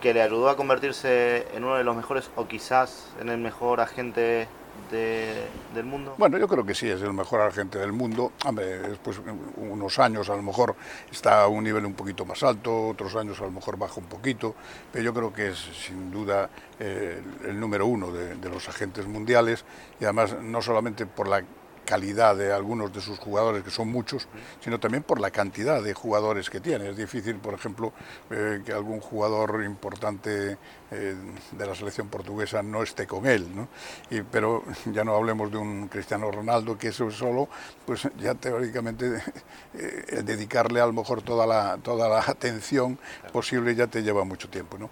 que 0.00 0.12
le 0.12 0.22
ayudó 0.22 0.50
a 0.50 0.56
convertirse 0.56 1.46
en 1.54 1.64
uno 1.64 1.76
de 1.76 1.84
los 1.84 1.96
mejores 1.96 2.30
o 2.36 2.46
quizás 2.46 3.06
en 3.20 3.28
el 3.28 3.38
mejor 3.38 3.80
agente 3.80 4.48
de, 4.90 5.46
del 5.74 5.84
mundo? 5.84 6.14
Bueno, 6.18 6.38
yo 6.38 6.48
creo 6.48 6.64
que 6.64 6.74
sí, 6.74 6.88
es 6.88 7.02
el 7.02 7.12
mejor 7.12 7.40
agente 7.40 7.78
del 7.78 7.92
mundo. 7.92 8.32
Hombre, 8.44 8.78
después 8.78 9.20
unos 9.56 9.98
años 9.98 10.28
a 10.30 10.36
lo 10.36 10.42
mejor 10.42 10.74
está 11.10 11.42
a 11.42 11.48
un 11.48 11.64
nivel 11.64 11.84
un 11.86 11.94
poquito 11.94 12.24
más 12.24 12.42
alto, 12.42 12.88
otros 12.88 13.16
años 13.16 13.40
a 13.40 13.44
lo 13.44 13.50
mejor 13.50 13.76
baja 13.76 13.94
un 13.98 14.06
poquito, 14.06 14.54
pero 14.92 15.04
yo 15.04 15.14
creo 15.14 15.32
que 15.32 15.48
es 15.48 15.58
sin 15.58 16.10
duda 16.10 16.50
eh, 16.78 17.20
el 17.44 17.58
número 17.58 17.86
uno 17.86 18.10
de 18.12 18.48
los 18.48 18.68
agentes 18.68 19.06
mundiales 19.06 19.64
y 20.00 20.04
además 20.04 20.36
no 20.42 20.62
solamente 20.62 21.06
por 21.06 21.28
la 21.28 21.42
calidad 21.84 22.36
de 22.36 22.52
algunos 22.52 22.92
de 22.92 23.00
sus 23.00 23.18
jugadores, 23.18 23.62
que 23.64 23.70
son 23.70 23.88
muchos, 23.88 24.28
sino 24.60 24.78
también 24.78 25.02
por 25.02 25.20
la 25.20 25.30
cantidad 25.30 25.82
de 25.82 25.94
jugadores 25.94 26.48
que 26.50 26.60
tiene. 26.60 26.90
Es 26.90 26.96
difícil, 26.96 27.36
por 27.36 27.54
ejemplo, 27.54 27.92
eh, 28.30 28.62
que 28.64 28.72
algún 28.72 29.00
jugador 29.00 29.62
importante 29.64 30.56
eh, 30.92 31.14
de 31.52 31.66
la 31.66 31.74
selección 31.74 32.08
portuguesa 32.08 32.62
no 32.62 32.82
esté 32.82 33.06
con 33.06 33.26
él. 33.26 33.46
¿no? 33.54 33.68
Y, 34.10 34.22
pero 34.22 34.64
ya 34.86 35.04
no 35.04 35.14
hablemos 35.14 35.50
de 35.50 35.58
un 35.58 35.88
Cristiano 35.88 36.30
Ronaldo, 36.30 36.76
que 36.76 36.88
eso 36.88 37.10
solo, 37.10 37.48
pues 37.86 38.08
ya 38.18 38.34
teóricamente 38.34 39.22
eh, 39.74 40.22
dedicarle 40.24 40.80
a 40.80 40.86
lo 40.86 40.92
mejor 40.92 41.22
toda 41.22 41.46
la, 41.46 41.78
toda 41.78 42.08
la 42.08 42.20
atención 42.20 42.98
posible 43.32 43.74
ya 43.74 43.86
te 43.86 44.02
lleva 44.02 44.24
mucho 44.24 44.48
tiempo. 44.48 44.78
¿no? 44.78 44.90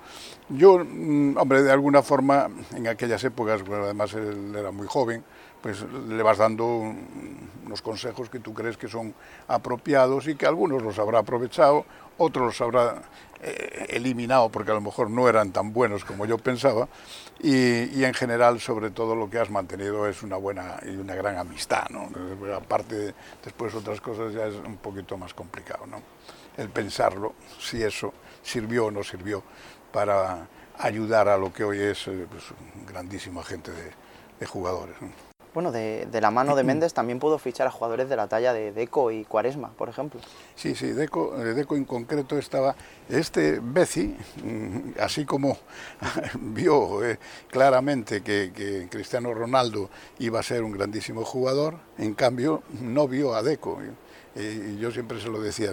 Yo, 0.48 0.78
mm, 0.84 1.36
hombre, 1.36 1.62
de 1.62 1.72
alguna 1.72 2.02
forma, 2.02 2.48
en 2.74 2.88
aquellas 2.88 3.22
épocas, 3.24 3.62
bueno, 3.62 3.84
además 3.84 4.14
él 4.14 4.54
era 4.56 4.70
muy 4.70 4.86
joven, 4.86 5.24
pues 5.62 5.82
le 5.82 6.22
vas 6.22 6.38
dando 6.38 6.66
unos 6.66 7.82
consejos 7.82 8.30
que 8.30 8.38
tú 8.38 8.54
crees 8.54 8.76
que 8.76 8.88
son 8.88 9.14
apropiados 9.46 10.26
y 10.28 10.36
que 10.36 10.46
algunos 10.46 10.82
los 10.82 10.98
habrá 10.98 11.20
aprovechado, 11.20 11.84
otros 12.16 12.46
los 12.46 12.60
habrá 12.60 13.02
eh, 13.42 13.86
eliminado 13.90 14.48
porque 14.48 14.70
a 14.70 14.74
lo 14.74 14.80
mejor 14.80 15.10
no 15.10 15.28
eran 15.28 15.52
tan 15.52 15.72
buenos 15.72 16.04
como 16.04 16.26
yo 16.26 16.38
pensaba 16.38 16.88
y, 17.40 18.02
en 18.04 18.14
general 18.14 18.60
sobre 18.60 18.90
todo 18.90 19.14
lo 19.14 19.30
que 19.30 19.38
has 19.38 19.50
mantenido 19.50 20.08
es 20.08 20.22
una 20.22 20.36
buena 20.36 20.80
y 20.84 20.96
una 20.96 21.14
gran 21.14 21.36
amistad, 21.36 21.88
¿no? 21.90 22.08
aparte 22.54 23.14
después 23.44 23.74
otras 23.74 24.00
cosas 24.00 24.32
ya 24.32 24.46
es 24.46 24.54
un 24.54 24.76
poquito 24.78 25.16
más 25.16 25.34
complicado, 25.34 25.86
¿no? 25.86 26.02
el 26.56 26.68
pensarlo, 26.70 27.34
si 27.60 27.82
eso 27.82 28.12
sirvió 28.42 28.86
o 28.86 28.90
no 28.90 29.04
sirvió 29.04 29.42
para 29.92 30.48
ayudar 30.78 31.28
a 31.28 31.36
lo 31.36 31.52
que 31.52 31.64
hoy 31.64 31.80
es 31.80 32.08
eh, 32.08 32.26
pues, 32.28 32.44
un 32.50 32.86
grandísimo 32.86 33.40
agente 33.40 33.70
de, 33.72 34.46
jugadores. 34.46 34.96
Bueno, 35.54 35.72
de, 35.72 36.06
la 36.20 36.30
mano 36.30 36.56
de 36.56 36.62
Méndez 36.64 36.94
también 36.94 37.18
pudo 37.18 37.38
fichar 37.38 37.66
a 37.66 37.70
jugadores 37.70 38.08
de 38.08 38.16
la 38.16 38.28
talla 38.28 38.52
de 38.52 38.72
Deco 38.72 39.10
y 39.10 39.24
Cuaresma, 39.24 39.70
por 39.70 39.88
ejemplo. 39.88 40.20
Sí, 40.54 40.74
sí, 40.74 40.92
Deco, 40.92 41.40
eh, 41.40 41.54
Deco 41.54 41.76
en 41.76 41.84
concreto 41.84 42.38
estaba... 42.38 42.74
Este 43.08 43.58
Beci, 43.62 44.14
mm, 44.44 45.00
así 45.00 45.24
como 45.24 45.56
vio 46.34 47.02
eh, 47.04 47.18
claramente 47.50 48.22
que, 48.22 48.52
que, 48.54 48.86
Cristiano 48.90 49.32
Ronaldo 49.32 49.88
iba 50.18 50.40
a 50.40 50.42
ser 50.42 50.62
un 50.62 50.72
grandísimo 50.72 51.24
jugador, 51.24 51.78
en 51.96 52.12
cambio 52.12 52.62
no 52.80 53.08
vio 53.08 53.34
a 53.34 53.42
Deco. 53.42 53.78
Y 54.38 54.78
yo 54.78 54.92
siempre 54.92 55.20
se 55.20 55.28
lo 55.28 55.40
decía, 55.40 55.72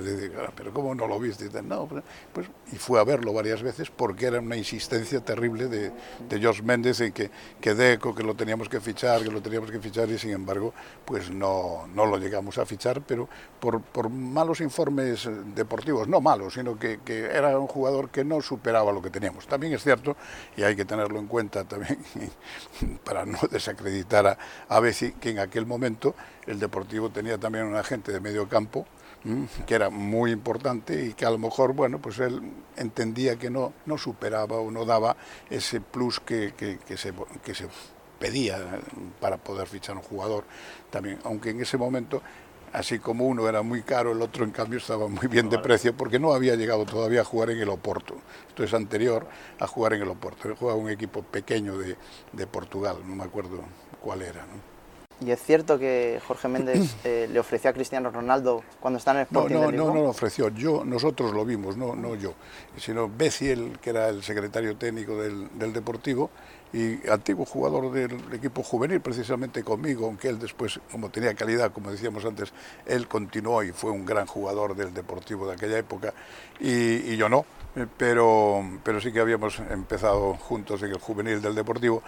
pero 0.55 0.73
¿cómo 0.73 0.95
no 0.95 1.07
lo 1.07 1.19
viste? 1.19 1.45
Y, 1.45 1.63
no, 1.63 1.87
pues, 2.33 2.47
y 2.71 2.77
fue 2.77 2.99
a 2.99 3.03
verlo 3.03 3.31
varias 3.31 3.61
veces 3.61 3.91
porque 3.91 4.25
era 4.25 4.39
una 4.39 4.55
insistencia 4.55 5.21
terrible 5.21 5.67
de, 5.67 5.91
de 6.27 6.39
George 6.39 6.63
Méndez 6.63 6.99
en 7.01 7.11
que, 7.11 7.29
que 7.61 7.75
Deco, 7.75 8.15
que 8.15 8.23
lo 8.23 8.33
teníamos 8.33 8.67
que 8.67 8.81
fichar, 8.81 9.21
que 9.21 9.29
lo 9.29 9.41
teníamos 9.41 9.69
que 9.69 9.79
fichar 9.79 10.09
y 10.09 10.17
sin 10.17 10.31
embargo 10.31 10.73
pues 11.05 11.29
no, 11.29 11.87
no 11.93 12.07
lo 12.07 12.17
llegamos 12.17 12.57
a 12.57 12.65
fichar, 12.65 13.01
pero 13.01 13.29
por, 13.59 13.81
por 13.81 14.09
malos 14.09 14.61
informes 14.61 15.29
deportivos, 15.53 16.07
no 16.07 16.19
malos, 16.19 16.55
sino 16.55 16.79
que, 16.79 17.01
que, 17.05 17.25
era 17.25 17.59
un 17.59 17.67
jugador 17.67 18.09
que 18.09 18.23
no 18.23 18.41
superaba 18.41 18.91
lo 18.91 19.01
que 19.01 19.11
teníamos. 19.11 19.45
También 19.47 19.73
es 19.73 19.83
cierto, 19.83 20.17
y 20.57 20.63
hay 20.63 20.75
que 20.75 20.85
tenerlo 20.85 21.19
en 21.19 21.27
cuenta 21.27 21.63
también 21.65 21.99
para 23.03 23.25
no 23.25 23.37
desacreditar 23.51 24.25
a, 24.25 24.37
a 24.67 24.79
Bessi, 24.79 25.11
que 25.13 25.29
en 25.29 25.39
aquel 25.39 25.65
momento 25.65 26.15
el 26.47 26.59
Deportivo 26.59 27.09
tenía 27.09 27.37
también 27.37 27.65
un 27.65 27.75
agente 27.75 28.11
de 28.11 28.19
medio 28.19 28.47
campo 28.47 28.85
que 29.65 29.73
era 29.73 29.89
muy 29.89 30.31
importante 30.31 31.07
y 31.07 31.13
que 31.13 31.25
a 31.25 31.31
lo 31.31 31.39
mejor, 31.39 31.73
bueno, 31.73 31.99
pues 31.99 32.19
él 32.19 32.41
entendía 32.77 33.37
que 33.37 33.49
no, 33.49 33.73
no 33.87 33.97
superaba 33.97 34.57
o 34.57 34.69
no 34.69 34.85
daba 34.85 35.17
ese 35.49 35.81
plus 35.81 36.19
que, 36.19 36.53
que, 36.53 36.97
se, 36.97 37.11
que 37.43 37.55
se 37.55 37.67
pedía 38.19 38.59
para 39.19 39.37
poder 39.37 39.67
fichar 39.67 39.95
un 39.95 40.03
jugador 40.03 40.43
también, 40.91 41.17
aunque 41.23 41.49
en 41.49 41.61
ese 41.61 41.75
momento 41.77 42.21
así 42.71 42.99
como 42.99 43.25
uno 43.25 43.49
era 43.49 43.63
muy 43.63 43.81
caro, 43.81 44.11
el 44.11 44.21
otro 44.21 44.43
en 44.43 44.51
cambio 44.51 44.77
estaba 44.77 45.07
muy 45.07 45.27
bien 45.27 45.49
de 45.49 45.57
precio 45.57 45.95
porque 45.97 46.19
no 46.19 46.33
había 46.33 46.55
llegado 46.55 46.85
todavía 46.85 47.21
a 47.21 47.23
jugar 47.23 47.49
en 47.49 47.59
el 47.59 47.69
Oporto. 47.69 48.15
Esto 48.49 48.63
es 48.63 48.73
anterior 48.73 49.25
a 49.59 49.65
jugar 49.65 49.93
en 49.93 50.03
el 50.03 50.09
Oporto. 50.09 50.49
Él 50.49 50.55
jugaba 50.55 50.77
un 50.77 50.89
equipo 50.89 51.23
pequeño 51.23 51.77
de, 51.77 51.95
de 52.33 52.47
Portugal, 52.47 52.97
no 53.05 53.15
me 53.15 53.23
acuerdo 53.23 53.61
cuál 54.01 54.21
era. 54.21 54.41
¿no? 54.41 54.74
¿Y 55.21 55.31
es 55.31 55.41
cierto 55.41 55.79
que 55.79 56.19
Jorge 56.27 56.47
Méndez 56.47 56.95
eh, 57.03 57.29
le 57.31 57.39
ofreció 57.39 57.69
a 57.69 57.73
Cristiano 57.73 58.11
Ronaldo 58.11 58.63
cuando 58.79 58.97
está 58.97 59.11
en 59.11 59.17
el 59.17 59.23
Sporting 59.23 59.55
no, 59.55 59.71
no, 59.71 59.71
no, 59.71 59.93
no 59.93 60.01
lo 60.01 60.09
ofreció, 60.09 60.49
yo, 60.49 60.83
nosotros 60.83 61.33
lo 61.33 61.45
vimos, 61.45 61.77
no, 61.77 61.95
no 61.95 62.15
yo, 62.15 62.33
sino 62.77 63.09
Beciel, 63.09 63.79
que 63.79 63.91
era 63.91 64.09
el 64.09 64.23
secretario 64.23 64.75
técnico 64.75 65.15
del, 65.21 65.57
del 65.57 65.71
Deportivo 65.71 66.29
y 66.73 67.07
antiguo 67.09 67.45
jugador 67.45 67.91
del 67.91 68.33
equipo 68.33 68.61
juvenil, 68.61 68.99
precisamente 68.99 69.63
conmigo, 69.63 70.07
aunque 70.07 70.27
él 70.27 70.37
después, 70.37 70.79
como 70.91 71.09
tenía 71.09 71.33
calidad, 71.33 71.71
como 71.71 71.89
decíamos 71.89 72.25
antes, 72.25 72.51
él 72.85 73.07
continuó 73.07 73.63
y 73.63 73.71
fue 73.71 73.91
un 73.91 74.05
gran 74.05 74.25
jugador 74.25 74.75
del 74.75 74.93
Deportivo 74.93 75.47
de 75.47 75.53
aquella 75.53 75.77
época 75.77 76.13
y, 76.59 77.13
y 77.13 77.15
yo 77.15 77.29
no, 77.29 77.45
pero, 77.97 78.63
pero 78.83 78.99
sí 78.99 79.11
que 79.11 79.19
habíamos 79.19 79.59
empezado 79.59 80.33
juntos 80.33 80.81
en 80.83 80.91
el 80.91 80.99
juvenil 80.99 81.41
del 81.41 81.55
Deportivo 81.55 82.03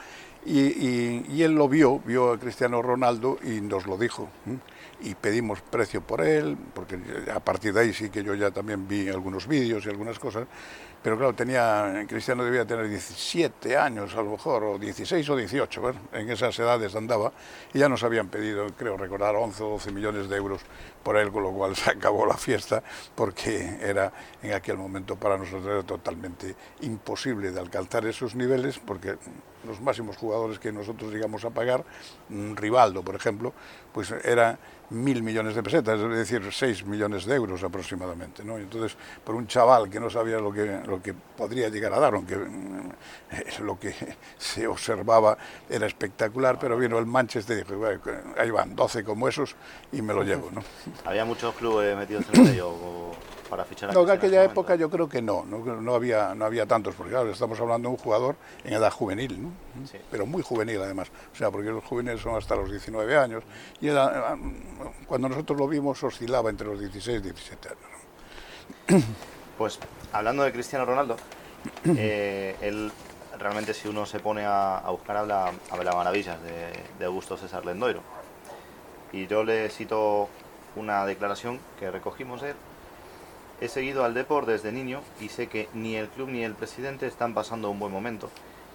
y, 0.50 1.44
él 1.44 1.54
lo 1.54 1.68
vio, 1.68 2.00
vio 2.00 2.32
a 2.32 2.40
Cristiano 2.40 2.82
Ronaldo 2.82 3.38
y 3.44 3.60
nos 3.62 3.86
lo 3.86 3.98
dijo. 3.98 4.30
Y 5.02 5.14
pedimos 5.14 5.62
precio 5.62 6.02
por 6.02 6.22
él, 6.22 6.58
porque 6.74 6.98
a 7.34 7.40
partir 7.40 7.74
de 7.74 7.82
ahí 7.82 7.94
sí 7.94 8.10
que 8.10 8.24
yo 8.24 8.34
ya 8.34 8.50
también 8.50 8.88
vi 8.88 9.10
algunos 9.10 9.46
vídeos 9.46 9.86
y 9.86 9.90
algunas 9.90 10.18
cosas. 10.18 10.48
Pero 11.04 11.18
claro, 11.18 11.34
tenía, 11.36 12.06
Cristiano 12.08 12.44
debía 12.44 12.66
tener 12.66 12.90
17 12.90 13.78
años 13.78 14.16
a 14.16 14.22
lo 14.22 14.32
mejor, 14.32 14.64
o 14.64 14.78
16 14.80 15.30
o 15.30 15.36
18, 15.36 15.94
en 16.14 16.30
esas 16.30 16.58
edades 16.58 16.96
andaba, 16.96 17.32
y 17.74 17.80
ya 17.80 17.88
nos 17.88 18.04
habían 18.04 18.30
pedido, 18.30 18.68
creo 18.76 18.98
recordar, 18.98 19.36
11 19.36 19.64
o 19.64 19.70
12 19.72 19.92
millones 19.92 20.28
de 20.28 20.38
euros 20.38 20.62
por 21.04 21.18
él, 21.18 21.32
con 21.32 21.44
lo 21.44 21.52
cual 21.52 21.76
se 21.78 21.92
acabó 21.92 22.26
la 22.26 22.36
fiesta, 22.36 22.82
porque 23.16 23.78
era 23.82 24.12
en 24.42 24.54
aquel 24.54 24.78
momento 24.78 25.16
para 25.16 25.38
nosotros 25.38 25.86
totalmente 25.86 26.56
imposible 26.82 27.52
de 27.52 27.60
alcanzar 27.60 28.06
esos 28.06 28.34
niveles, 28.36 28.80
porque 28.80 29.18
los 29.66 29.82
máximos 29.82 30.18
jugadores 30.18 30.60
que 30.60 30.72
nosotros 30.72 31.12
llegamos 31.12 31.44
a 31.46 31.50
pagar, 31.50 31.84
Rivaldo, 32.30 33.04
por 33.04 33.16
ejemplo, 33.16 33.54
pues 33.94 34.12
era 34.12 34.58
mil 34.90 35.22
millones 35.22 35.56
de 35.56 35.64
pesetas, 35.64 36.00
es 36.00 36.10
decir, 36.10 36.42
seis 36.52 36.86
millones 36.86 37.26
de 37.26 37.36
euros 37.36 37.64
aproximadamente. 37.64 38.44
¿no? 38.44 38.58
Entonces, 38.58 38.98
por 39.24 39.36
un 39.36 39.48
chaval 39.48 39.90
que 39.90 40.00
no 40.00 40.10
sabía 40.10 40.38
lo 40.38 40.52
que, 40.52 40.82
lo 40.86 41.02
que 41.02 41.14
podría 41.14 41.70
llegar 41.70 41.94
a 41.94 42.00
dar, 42.00 42.14
aunque 42.14 42.36
eh, 42.36 43.46
lo 43.62 43.80
que 43.80 43.94
se 44.38 44.68
observaba 44.68 45.38
era 45.70 45.88
espectacular, 45.88 46.58
pero 46.60 46.78
vino 46.78 46.98
el 47.00 47.06
Manchester 47.06 47.58
y 47.58 47.62
dijo, 47.62 47.86
ahí 48.38 48.52
van, 48.52 48.76
12 48.76 49.04
como 49.04 49.28
esos 49.28 49.56
y 49.92 50.02
me 50.02 50.14
lo 50.14 50.24
llevo. 50.24 50.50
¿no? 50.52 50.64
Había 51.06 51.26
muchos 51.26 51.54
clubes 51.56 51.96
metidos 51.98 52.26
en 52.34 52.40
el 52.40 52.48
medio 52.50 53.12
para 53.48 53.66
fichar 53.66 53.90
a 53.90 53.94
No, 53.94 54.04
en 54.04 54.10
aquella 54.12 54.44
época 54.44 54.76
yo 54.76 54.90
creo 54.90 55.08
que 55.08 55.22
no, 55.22 55.46
no, 55.46 55.96
había, 55.96 56.36
no 56.36 56.46
había 56.46 56.66
tantos, 56.66 56.96
porque 56.96 57.12
claro, 57.12 57.32
estamos 57.32 57.60
hablando 57.60 57.90
de 57.90 57.96
un 57.96 58.00
jugador 58.00 58.36
en 58.64 58.74
edad 58.74 58.92
juvenil, 58.92 59.42
¿no? 59.42 59.52
pero 60.12 60.26
muy 60.26 60.42
juvenil 60.42 60.82
además, 60.82 61.10
o 61.34 61.36
sea, 61.36 61.52
porque 61.52 61.70
los 61.70 61.84
juveniles 61.84 62.22
son 62.22 62.36
hasta 62.36 62.56
los 62.56 62.70
19 62.70 63.18
años, 63.18 63.44
y 63.82 63.90
cuando 65.06 65.30
nosotros 65.30 65.58
lo 65.58 65.68
vimos 65.68 66.04
oscilaba 66.04 66.50
entre 66.50 66.68
los 66.68 66.80
16 66.80 67.20
y 67.20 67.22
17 67.22 67.70
años. 67.70 69.06
Pues 69.58 69.80
hablando 70.14 70.44
de 70.44 70.52
Cristiano 70.52 70.86
Ronaldo, 70.86 71.18
eh, 71.86 72.56
él 72.62 72.92
realmente 73.40 73.74
si 73.74 73.88
uno 73.88 74.06
se 74.06 74.20
pone 74.20 74.44
a, 74.46 74.84
buscar 74.90 75.18
habla, 75.18 75.52
habla 75.72 75.92
maravillas 75.94 76.42
de, 76.42 76.72
de 77.00 77.06
Augusto 77.06 77.38
César 77.38 77.66
Lendoiro. 77.66 78.02
Y 79.12 79.28
yo 79.28 79.44
le 79.44 79.70
cito 79.70 80.30
una 80.76 81.06
declaración 81.06 81.60
que 81.80 81.90
recogimos 81.90 82.42
de 82.42 82.52
él, 82.52 82.56
He 83.60 83.68
seguido 83.70 84.06
al 84.06 84.14
Depor 84.14 84.46
desde 84.46 84.72
niño 84.72 85.02
y 85.20 85.30
sé 85.30 85.48
que 85.48 85.68
ni 85.74 85.96
el 85.96 86.10
club 86.10 86.30
ni 86.30 86.44
el 86.44 86.54
presidente 86.54 87.08
están 87.08 87.34
pasando 87.34 87.72
un 87.72 87.80
buen 87.80 87.92
momento, 87.92 88.30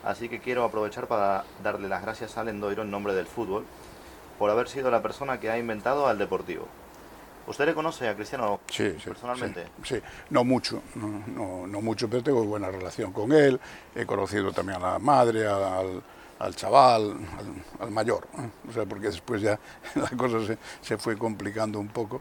así 0.05 0.29
que 0.29 0.41
quiero 0.41 0.65
aprovechar 0.65 1.07
para 1.07 1.45
darle 1.63 1.89
las 1.89 2.03
gracias 2.03 2.37
a 2.37 2.43
Lendoiro 2.43 2.83
en 2.83 2.91
nombre 2.91 3.15
del 3.15 3.27
fútbol 3.27 3.65
por 4.41 4.51
haber 4.51 4.69
sido 4.69 4.91
la 4.91 5.01
persona 5.01 5.39
que 5.39 5.51
ha 5.51 5.59
inventado 5.59 6.09
al 6.09 6.19
Deportivo. 6.19 6.67
¿Usted 7.47 7.67
le 7.67 7.75
conoce 7.75 8.09
a 8.09 8.15
Cristiano 8.15 8.61
sí, 8.69 8.95
personalmente? 9.05 9.67
Sí, 9.85 10.01
no 10.31 10.43
mucho, 10.43 10.83
no, 10.95 11.67
no, 11.67 11.81
mucho, 11.81 12.09
pero 12.09 12.23
tengo 12.23 12.45
buena 12.45 12.71
relación 12.71 13.13
con 13.13 13.33
él. 13.33 13.61
He 13.95 14.07
conocido 14.07 14.53
también 14.53 14.83
a 14.83 14.93
la 14.93 14.99
madre, 14.99 15.47
al, 15.47 16.03
al 16.43 16.57
chaval, 16.57 17.17
al, 17.79 17.91
mayor, 17.93 18.27
¿eh? 18.37 18.51
o 18.69 18.73
sea, 18.73 18.85
porque 18.85 19.07
después 19.07 19.41
ya 19.41 19.59
la 19.95 20.09
cosa 20.11 20.45
se, 20.45 20.59
se, 20.81 20.99
fue 20.99 21.17
complicando 21.17 21.79
un 21.79 21.89
poco, 21.89 22.21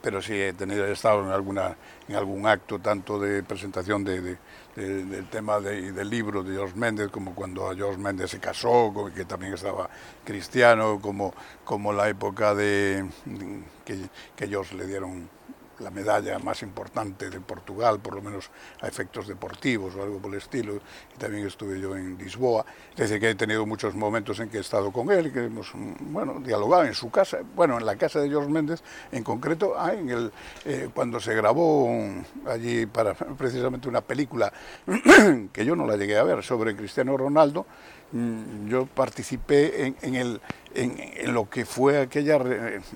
pero 0.00 0.20
sí 0.20 0.34
he 0.34 0.52
tenido 0.52 0.84
estado 0.86 1.22
en 1.22 1.30
alguna 1.30 1.76
en 2.08 2.16
algún 2.16 2.46
acto 2.46 2.78
tanto 2.78 3.18
de 3.18 3.42
presentación 3.42 4.04
de, 4.04 4.20
de, 4.20 4.38
del 5.04 5.28
tema 5.28 5.60
del 5.60 6.08
libro 6.10 6.42
de 6.42 6.54
George 6.54 6.76
Méndez, 6.76 7.10
como 7.10 7.34
cuando 7.34 7.74
George 7.74 7.98
Méndez 7.98 8.30
se 8.30 8.40
casó, 8.40 8.92
que 9.14 9.24
también 9.24 9.54
estaba 9.54 9.88
cristiano, 10.24 10.98
como, 11.00 11.32
como 11.64 11.92
la 11.92 12.08
época 12.08 12.54
de 12.54 13.06
que, 13.84 13.98
que 14.34 14.48
George 14.48 14.74
le 14.74 14.86
dieron 14.86 15.28
la 15.82 15.90
medalla 15.90 16.38
más 16.38 16.62
importante 16.62 17.28
de 17.30 17.40
Portugal, 17.40 18.00
por 18.00 18.14
lo 18.14 18.22
menos 18.22 18.50
a 18.80 18.88
efectos 18.88 19.28
deportivos 19.28 19.94
o 19.96 20.02
algo 20.02 20.18
por 20.18 20.30
el 20.32 20.38
estilo, 20.38 20.76
y 20.76 21.18
también 21.18 21.46
estuve 21.46 21.80
yo 21.80 21.96
en 21.96 22.16
Lisboa, 22.16 22.64
es 22.92 22.96
decir, 22.96 23.20
que 23.20 23.30
he 23.30 23.34
tenido 23.34 23.66
muchos 23.66 23.94
momentos 23.94 24.40
en 24.40 24.48
que 24.48 24.58
he 24.58 24.60
estado 24.60 24.92
con 24.92 25.10
él, 25.10 25.32
que 25.32 25.44
hemos, 25.44 25.72
bueno, 26.00 26.40
dialogado 26.40 26.84
en 26.84 26.94
su 26.94 27.10
casa, 27.10 27.38
bueno, 27.54 27.78
en 27.78 27.86
la 27.86 27.96
casa 27.96 28.20
de 28.20 28.28
George 28.28 28.50
Méndez, 28.50 28.82
en 29.10 29.24
concreto, 29.24 29.74
ah, 29.76 29.92
en 29.92 30.30
eh, 30.64 30.88
cuando 30.94 31.20
se 31.20 31.34
grabó 31.34 31.88
allí 32.46 32.86
para 32.86 33.14
precisamente 33.14 33.88
una 33.88 34.00
película 34.00 34.52
que 35.52 35.64
yo 35.64 35.76
no 35.76 35.86
la 35.86 35.96
llegué 35.96 36.16
a 36.18 36.22
ver, 36.22 36.42
sobre 36.42 36.76
Cristiano 36.76 37.16
Ronaldo, 37.16 37.66
mm, 38.12 38.68
yo 38.68 38.86
participé 38.86 39.94
en, 40.02 40.14
el, 40.14 40.40
en, 40.74 41.32
lo 41.32 41.48
que 41.48 41.64
fue 41.64 42.00
aquella 42.00 42.38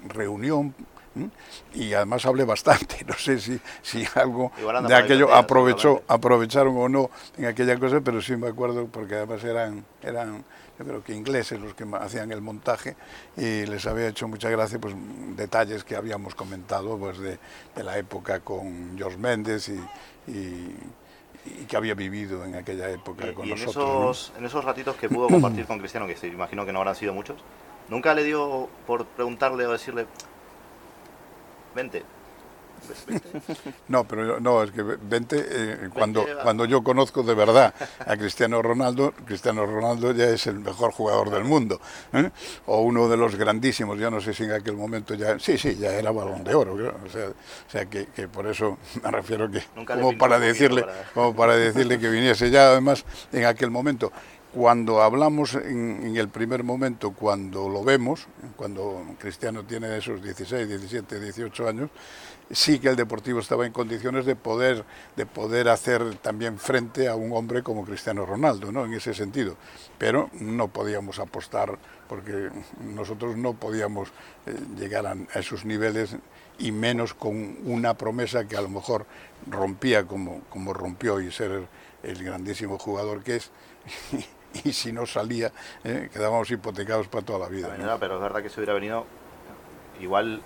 reunión 0.08 0.74
¿m? 1.16 1.30
y 1.74 1.92
además 1.94 2.24
hablé 2.26 2.44
bastante, 2.44 3.04
no 3.08 3.14
sé 3.14 3.38
si, 3.40 3.58
si 3.82 4.04
algo 4.14 4.52
de 4.88 4.94
aquello 4.94 5.26
aprovechó, 5.34 6.02
aprovecharon 6.08 6.76
o 6.76 6.88
no 6.88 7.10
en 7.38 7.46
aquella 7.46 7.78
cosa, 7.78 8.00
pero 8.00 8.20
sí 8.22 8.36
me 8.36 8.48
acuerdo 8.48 8.86
porque 8.86 9.14
además 9.16 9.42
eran, 9.44 9.84
eran 10.02 10.44
yo 10.78 10.84
creo 10.84 11.02
que 11.02 11.14
ingleses 11.14 11.58
los 11.58 11.72
que 11.74 11.86
hacían 12.00 12.30
el 12.32 12.42
montaje 12.42 12.96
y 13.36 13.64
les 13.66 13.86
había 13.86 14.08
hecho 14.08 14.28
mucha 14.28 14.50
gracia 14.50 14.78
pues 14.78 14.94
detalles 15.34 15.84
que 15.84 15.96
habíamos 15.96 16.34
comentado 16.34 16.98
pues 16.98 17.18
de, 17.18 17.38
de 17.74 17.82
la 17.82 17.96
época 17.98 18.40
con 18.40 18.96
George 18.98 19.16
Méndez 19.18 19.68
y, 19.70 19.80
y- 20.30 20.74
y 21.46 21.64
que 21.66 21.76
había 21.76 21.94
vivido 21.94 22.44
en 22.44 22.56
aquella 22.56 22.90
época 22.90 23.28
Y, 23.30 23.34
con 23.34 23.46
y 23.46 23.52
en, 23.52 23.60
nosotros. 23.60 23.88
¿no? 23.88 24.10
esos, 24.10 24.32
en 24.36 24.44
esos 24.46 24.64
ratitos 24.64 24.96
que 24.96 25.08
pudo 25.08 25.28
compartir 25.30 25.64
con 25.64 25.78
Cristiano, 25.78 26.04
que 26.06 26.16
se 26.16 26.26
imagino 26.26 26.66
que 26.66 26.72
no 26.72 26.80
habrán 26.80 26.96
sido 26.96 27.14
muchos, 27.14 27.36
nunca 27.88 28.14
le 28.14 28.24
dio 28.24 28.68
por 28.86 29.06
preguntarle 29.06 29.64
o 29.64 29.70
decirle, 29.72 30.06
vente. 31.76 32.02
vente". 33.06 33.28
No, 33.88 34.04
pero 34.04 34.40
no, 34.40 34.62
es 34.64 34.70
que 34.72 34.82
vente, 34.82 35.36
eh, 35.48 35.88
cuando, 35.94 36.24
cuando 36.42 36.64
yo 36.64 36.82
conozco 36.82 37.22
de 37.22 37.34
verdad 37.34 37.72
a 38.04 38.16
Cristiano 38.16 38.60
Ronaldo, 38.62 39.12
Cristiano 39.24 39.64
Ronaldo 39.64 40.12
ya 40.12 40.26
es 40.26 40.46
el 40.48 40.58
mejor 40.58 40.92
jugador 40.92 41.30
del 41.30 41.44
mundo, 41.44 41.80
¿eh? 42.12 42.30
o 42.66 42.80
uno 42.80 43.08
de 43.08 43.16
los 43.16 43.36
grandísimos, 43.36 43.96
yo 43.98 44.10
no 44.10 44.20
sé 44.20 44.34
si 44.34 44.42
en 44.44 44.52
aquel 44.52 44.76
momento 44.76 45.14
ya, 45.14 45.38
sí, 45.38 45.56
sí, 45.56 45.76
ya 45.76 45.92
era 45.92 46.10
balón 46.10 46.42
de 46.44 46.54
oro, 46.54 46.74
creo, 46.76 46.96
o 47.06 47.08
sea, 47.10 47.28
o 47.28 47.70
sea 47.70 47.86
que, 47.86 48.06
que 48.06 48.26
por 48.28 48.46
eso 48.48 48.76
me 49.02 49.10
refiero 49.10 49.48
que, 49.50 49.62
Nunca 49.76 49.94
como 49.94 50.16
para 50.18 50.38
decirle, 50.40 50.82
para- 50.82 51.04
como 51.14 51.34
para 51.36 51.56
decirle 51.56 51.98
que 52.00 52.08
viniese 52.08 52.50
ya, 52.50 52.70
además, 52.70 53.04
en 53.32 53.44
aquel 53.46 53.70
momento. 53.70 54.10
Cuando 54.56 55.02
hablamos 55.02 55.54
en, 55.54 56.16
el 56.16 56.30
primer 56.30 56.64
momento, 56.64 57.10
cuando 57.10 57.68
lo 57.68 57.84
vemos, 57.84 58.26
cuando 58.56 59.04
Cristiano 59.18 59.64
tiene 59.64 59.98
esos 59.98 60.22
16, 60.22 60.66
17, 60.66 61.20
18 61.20 61.68
años, 61.68 61.90
sí 62.50 62.78
que 62.78 62.88
el 62.88 62.96
Deportivo 62.96 63.40
estaba 63.40 63.66
en 63.66 63.72
condiciones 63.74 64.24
de 64.24 64.34
poder, 64.34 64.82
de 65.14 65.26
poder 65.26 65.68
hacer 65.68 66.14
también 66.22 66.58
frente 66.58 67.06
a 67.06 67.16
un 67.16 67.34
hombre 67.34 67.62
como 67.62 67.84
Cristiano 67.84 68.24
Ronaldo, 68.24 68.72
¿no? 68.72 68.86
en 68.86 68.94
ese 68.94 69.12
sentido. 69.12 69.56
Pero 69.98 70.30
no 70.40 70.68
podíamos 70.68 71.18
apostar 71.18 71.78
porque 72.08 72.48
nosotros 72.80 73.36
no 73.36 73.52
podíamos 73.52 74.08
eh, 74.46 74.56
llegar 74.78 75.06
a, 75.06 75.16
esos 75.38 75.66
niveles 75.66 76.16
y 76.58 76.72
menos 76.72 77.12
con 77.12 77.58
una 77.66 77.92
promesa 77.92 78.48
que 78.48 78.56
a 78.56 78.62
lo 78.62 78.70
mejor 78.70 79.04
rompía 79.50 80.06
como, 80.06 80.40
como 80.48 80.72
rompió 80.72 81.20
y 81.20 81.30
ser 81.30 81.68
el 82.02 82.24
grandísimo 82.24 82.78
jugador 82.78 83.22
que 83.22 83.36
es. 83.36 83.50
Y 84.64 84.72
si 84.72 84.92
no 84.92 85.06
salía, 85.06 85.52
eh, 85.84 86.08
quedábamos 86.12 86.50
hipotecados 86.50 87.08
para 87.08 87.24
toda 87.24 87.38
la 87.40 87.48
vida. 87.48 87.68
Pero 88.00 88.14
es 88.16 88.20
verdad 88.20 88.42
que 88.42 88.48
si 88.48 88.56
hubiera 88.60 88.74
venido, 88.74 89.04
igual 90.00 90.42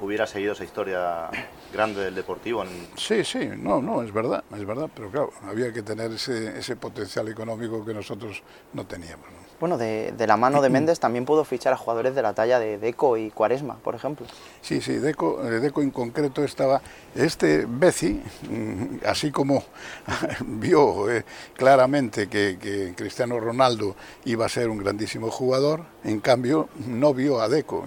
hubiera 0.00 0.26
seguido 0.26 0.52
esa 0.52 0.64
historia 0.64 1.30
grande 1.72 2.02
del 2.04 2.14
Deportivo. 2.14 2.62
en- 2.62 2.88
Sí, 2.96 3.24
sí, 3.24 3.48
no, 3.56 3.80
no, 3.80 4.02
es 4.02 4.12
verdad, 4.12 4.44
es 4.54 4.64
verdad, 4.66 4.90
pero 4.94 5.10
claro, 5.10 5.32
había 5.48 5.72
que 5.72 5.82
tener 5.82 6.12
ese, 6.12 6.58
ese 6.58 6.76
potencial 6.76 7.28
económico 7.28 7.84
que 7.84 7.94
nosotros 7.94 8.42
no 8.74 8.86
teníamos. 8.86 9.26
¿No? 9.56 9.60
Bueno, 9.60 9.78
de, 9.78 10.12
de 10.16 10.26
la 10.26 10.36
mano 10.36 10.62
de 10.62 10.68
Méndez 10.70 11.00
también 11.00 11.24
pudo 11.24 11.44
fichar 11.44 11.72
a 11.72 11.76
jugadores 11.76 12.14
de 12.14 12.22
la 12.22 12.34
talla 12.34 12.58
de 12.58 12.78
Deco 12.78 13.16
y 13.16 13.30
Cuaresma, 13.30 13.76
por 13.76 13.94
ejemplo. 13.94 14.26
Sí, 14.62 14.80
sí, 14.80 14.94
Deco, 14.94 15.44
eh, 15.46 15.60
Deco 15.60 15.82
en 15.82 15.90
concreto 15.90 16.44
estaba, 16.44 16.80
este 17.14 17.66
Bezi, 17.68 18.22
mm, 18.50 19.06
así 19.06 19.30
como 19.30 19.62
vio 20.46 21.10
eh, 21.10 21.24
claramente 21.54 22.28
que, 22.28 22.58
que 22.60 22.94
Cristiano 22.96 23.40
Ronaldo 23.40 23.96
iba 24.24 24.46
a 24.46 24.48
ser 24.48 24.68
un 24.68 24.78
grandísimo 24.78 25.30
jugador, 25.30 25.84
en 26.04 26.20
cambio 26.20 26.68
no 26.86 27.14
vio 27.14 27.40
a 27.40 27.48
Deco. 27.48 27.84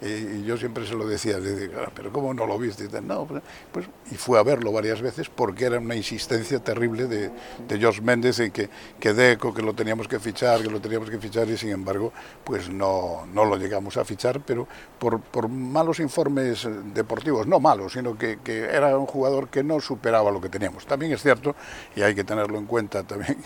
Y, 0.00 0.44
yo 0.44 0.56
siempre 0.56 0.86
se 0.86 0.94
lo 0.94 1.06
decía, 1.06 1.38
digo, 1.38 1.80
"Ah, 1.84 1.90
pero 1.94 2.12
¿cómo 2.12 2.34
no 2.34 2.46
lo 2.46 2.58
viste? 2.58 2.84
Y 2.84 3.02
No, 3.02 3.26
pues, 3.26 3.42
pues, 3.72 3.86
y 4.10 4.14
fue 4.16 4.38
a 4.38 4.42
verlo 4.42 4.72
varias 4.72 5.00
veces 5.00 5.28
porque 5.28 5.64
era 5.66 5.78
una 5.78 5.94
insistencia 5.94 6.58
terrible 6.60 7.06
de, 7.06 7.30
de 7.66 7.78
George 7.78 8.00
Méndez 8.02 8.38
en 8.40 8.50
que, 8.50 8.68
que 9.00 9.14
Deco, 9.14 9.54
que 9.54 9.62
lo 9.62 9.74
teníamos 9.74 10.08
que 10.08 10.18
fichar, 10.18 10.62
que 10.62 10.70
lo 10.70 10.80
teníamos 10.80 11.10
que 11.10 11.18
fichar 11.18 11.48
y 11.48 11.56
sin 11.56 11.70
embargo 11.70 12.12
pues 12.44 12.68
no, 12.68 13.26
no 13.32 13.44
lo 13.44 13.56
llegamos 13.56 13.96
a 13.96 14.04
fichar, 14.04 14.40
pero 14.40 14.66
por, 14.98 15.20
por 15.20 15.48
malos 15.48 16.00
informes 16.00 16.68
deportivos, 16.94 17.46
no 17.46 17.60
malos, 17.60 17.92
sino 17.92 18.16
que, 18.16 18.38
que 18.42 18.64
era 18.64 18.96
un 18.98 19.06
jugador 19.06 19.48
que 19.48 19.62
no 19.62 19.80
superaba 19.80 20.30
lo 20.30 20.40
que 20.40 20.48
teníamos. 20.48 20.86
También 20.86 21.12
es 21.12 21.22
cierto, 21.22 21.54
y 21.94 22.02
hay 22.02 22.14
que 22.14 22.24
tenerlo 22.24 22.58
en 22.58 22.66
cuenta 22.66 23.02
también 23.02 23.36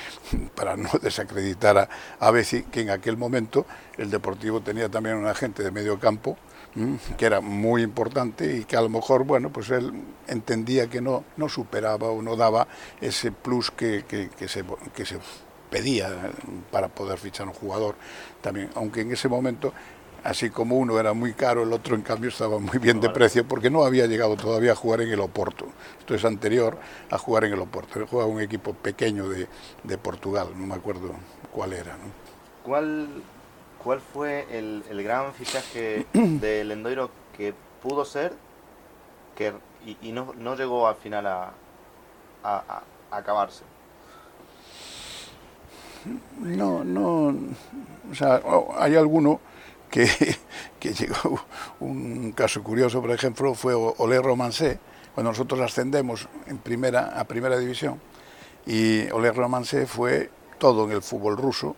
para 0.54 0.76
no 0.76 0.90
desacreditar 1.00 1.78
a, 1.78 1.88
a 2.18 2.30
Bezi, 2.30 2.62
que 2.64 2.80
en 2.82 2.90
aquel 2.90 3.16
momento 3.16 3.66
el 3.98 4.10
Deportivo 4.10 4.60
tenía 4.60 4.88
también 4.88 5.16
un 5.16 5.26
agente 5.26 5.62
de 5.62 5.70
medio 5.70 5.98
campo 5.98 6.36
que 7.16 7.26
era 7.26 7.40
muy 7.40 7.82
importante 7.82 8.56
y 8.58 8.64
que 8.64 8.76
a 8.76 8.80
lo 8.80 8.88
mejor, 8.88 9.24
bueno, 9.24 9.50
pues 9.50 9.68
él 9.70 9.92
entendía 10.28 10.86
que 10.88 11.00
no, 11.00 11.24
no 11.36 11.48
superaba 11.48 12.08
o 12.08 12.22
no 12.22 12.36
daba 12.36 12.68
ese 13.00 13.32
plus 13.32 13.70
que, 13.72 14.04
que- 14.06 14.28
que 14.30 14.46
se, 14.46 14.64
que 14.94 15.04
se 15.04 15.18
pedía 15.70 16.30
para 16.70 16.88
poder 16.88 17.18
fichar 17.18 17.48
un 17.48 17.52
jugador 17.54 17.96
también, 18.42 18.70
aunque 18.76 19.00
en 19.00 19.10
ese 19.10 19.28
momento, 19.28 19.72
así 20.22 20.50
como 20.50 20.76
uno 20.76 21.00
era 21.00 21.14
muy 21.14 21.32
caro, 21.32 21.64
el 21.64 21.72
otro 21.72 21.96
en 21.96 22.02
cambio 22.02 22.28
estaba 22.28 22.58
muy 22.60 22.78
bien 22.78 23.00
de 23.00 23.10
precio 23.10 23.46
porque 23.48 23.70
no 23.70 23.82
había 23.82 24.06
llegado 24.06 24.36
todavía 24.36 24.72
a 24.72 24.76
jugar 24.76 25.00
en 25.00 25.10
el 25.10 25.20
Oporto. 25.20 25.66
Esto 25.98 26.14
es 26.14 26.24
anterior 26.24 26.78
a 27.10 27.18
jugar 27.18 27.44
en 27.44 27.54
el 27.54 27.60
Oporto. 27.60 27.98
Él 27.98 28.06
jugaba 28.06 28.30
un 28.30 28.40
equipo 28.40 28.72
pequeño 28.72 29.28
de, 29.28 29.48
de 29.82 29.98
Portugal, 29.98 30.48
no 30.54 30.66
me 30.66 30.74
acuerdo 30.74 31.10
cuál 31.50 31.72
era. 31.72 31.94
¿no? 31.96 32.04
¿Cuál, 32.62 33.08
cuál 33.88 34.02
fue 34.02 34.46
el, 34.50 34.84
el 34.90 35.02
gran 35.02 35.32
fichaje 35.32 36.04
del 36.12 36.72
Endoiro 36.72 37.08
que 37.34 37.54
pudo 37.82 38.04
ser 38.04 38.34
que, 39.34 39.54
y, 39.86 39.96
y 40.02 40.12
no, 40.12 40.34
no 40.36 40.56
llegó 40.56 40.86
al 40.86 40.96
final 40.96 41.26
a, 41.26 41.44
a- 42.44 42.64
a- 42.68 42.82
a 43.10 43.16
acabarse? 43.16 43.62
No, 46.38 46.84
no, 46.84 47.34
o 48.10 48.14
sea, 48.14 48.42
hay 48.76 48.94
alguno 48.94 49.40
que, 49.90 50.06
que 50.78 50.92
llegó, 50.92 51.40
un 51.80 52.32
caso 52.32 52.62
curioso, 52.62 53.00
por 53.00 53.12
ejemplo, 53.12 53.54
fue 53.54 53.72
Olé 53.74 54.20
Romancé, 54.20 54.78
cuando 55.14 55.30
nosotros 55.30 55.62
ascendemos 55.62 56.28
en 56.46 56.58
primera, 56.58 57.18
a 57.18 57.24
primera 57.24 57.58
división, 57.58 57.98
y 58.66 59.10
Olé 59.12 59.32
Romancé 59.32 59.86
fue 59.86 60.30
todo 60.58 60.84
en 60.84 60.90
el 60.92 61.00
fútbol 61.00 61.38
ruso, 61.38 61.74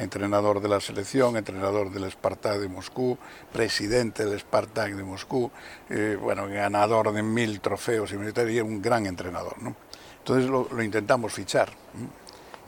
entrenador 0.00 0.60
de 0.60 0.68
la 0.68 0.80
selección, 0.80 1.36
entrenador 1.36 1.90
del 1.90 2.10
Spartak 2.10 2.58
de 2.58 2.68
Moscú, 2.68 3.18
presidente 3.52 4.24
del 4.24 4.40
Spartak 4.40 4.94
de 4.94 5.04
Moscú, 5.04 5.50
eh, 5.90 6.16
bueno, 6.20 6.48
ganador 6.48 7.12
de 7.12 7.22
mil 7.22 7.60
trofeos 7.60 8.12
y 8.12 8.16
militar, 8.16 8.48
y 8.50 8.60
un 8.60 8.80
gran 8.80 9.06
entrenador, 9.06 9.62
¿no? 9.62 9.76
Entonces 10.18 10.50
lo, 10.50 10.82
intentamos 10.82 11.32
fichar, 11.32 11.70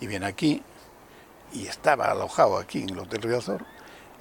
y 0.00 0.06
viene 0.06 0.26
aquí, 0.26 0.62
y 1.52 1.66
estaba 1.66 2.10
alojado 2.10 2.58
aquí 2.58 2.82
en 2.82 2.90
el 2.90 2.98
Hotel 2.98 3.22
Riazor 3.22 3.64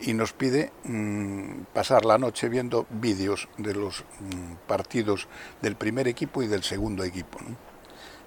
y 0.02 0.14
nos 0.14 0.34
pide 0.34 0.72
mm, 0.84 1.64
pasar 1.74 2.06
la 2.06 2.18
noche 2.18 2.50
viendo 2.50 2.88
vídeos 2.90 3.48
de 3.58 3.74
los 3.76 4.04
mm, 4.20 4.68
partidos 4.68 5.28
del 5.62 5.76
primer 5.76 6.08
equipo 6.08 6.42
y 6.42 6.48
del 6.48 6.64
segundo 6.64 7.04
equipo. 7.04 7.40
¿no? 7.40 7.71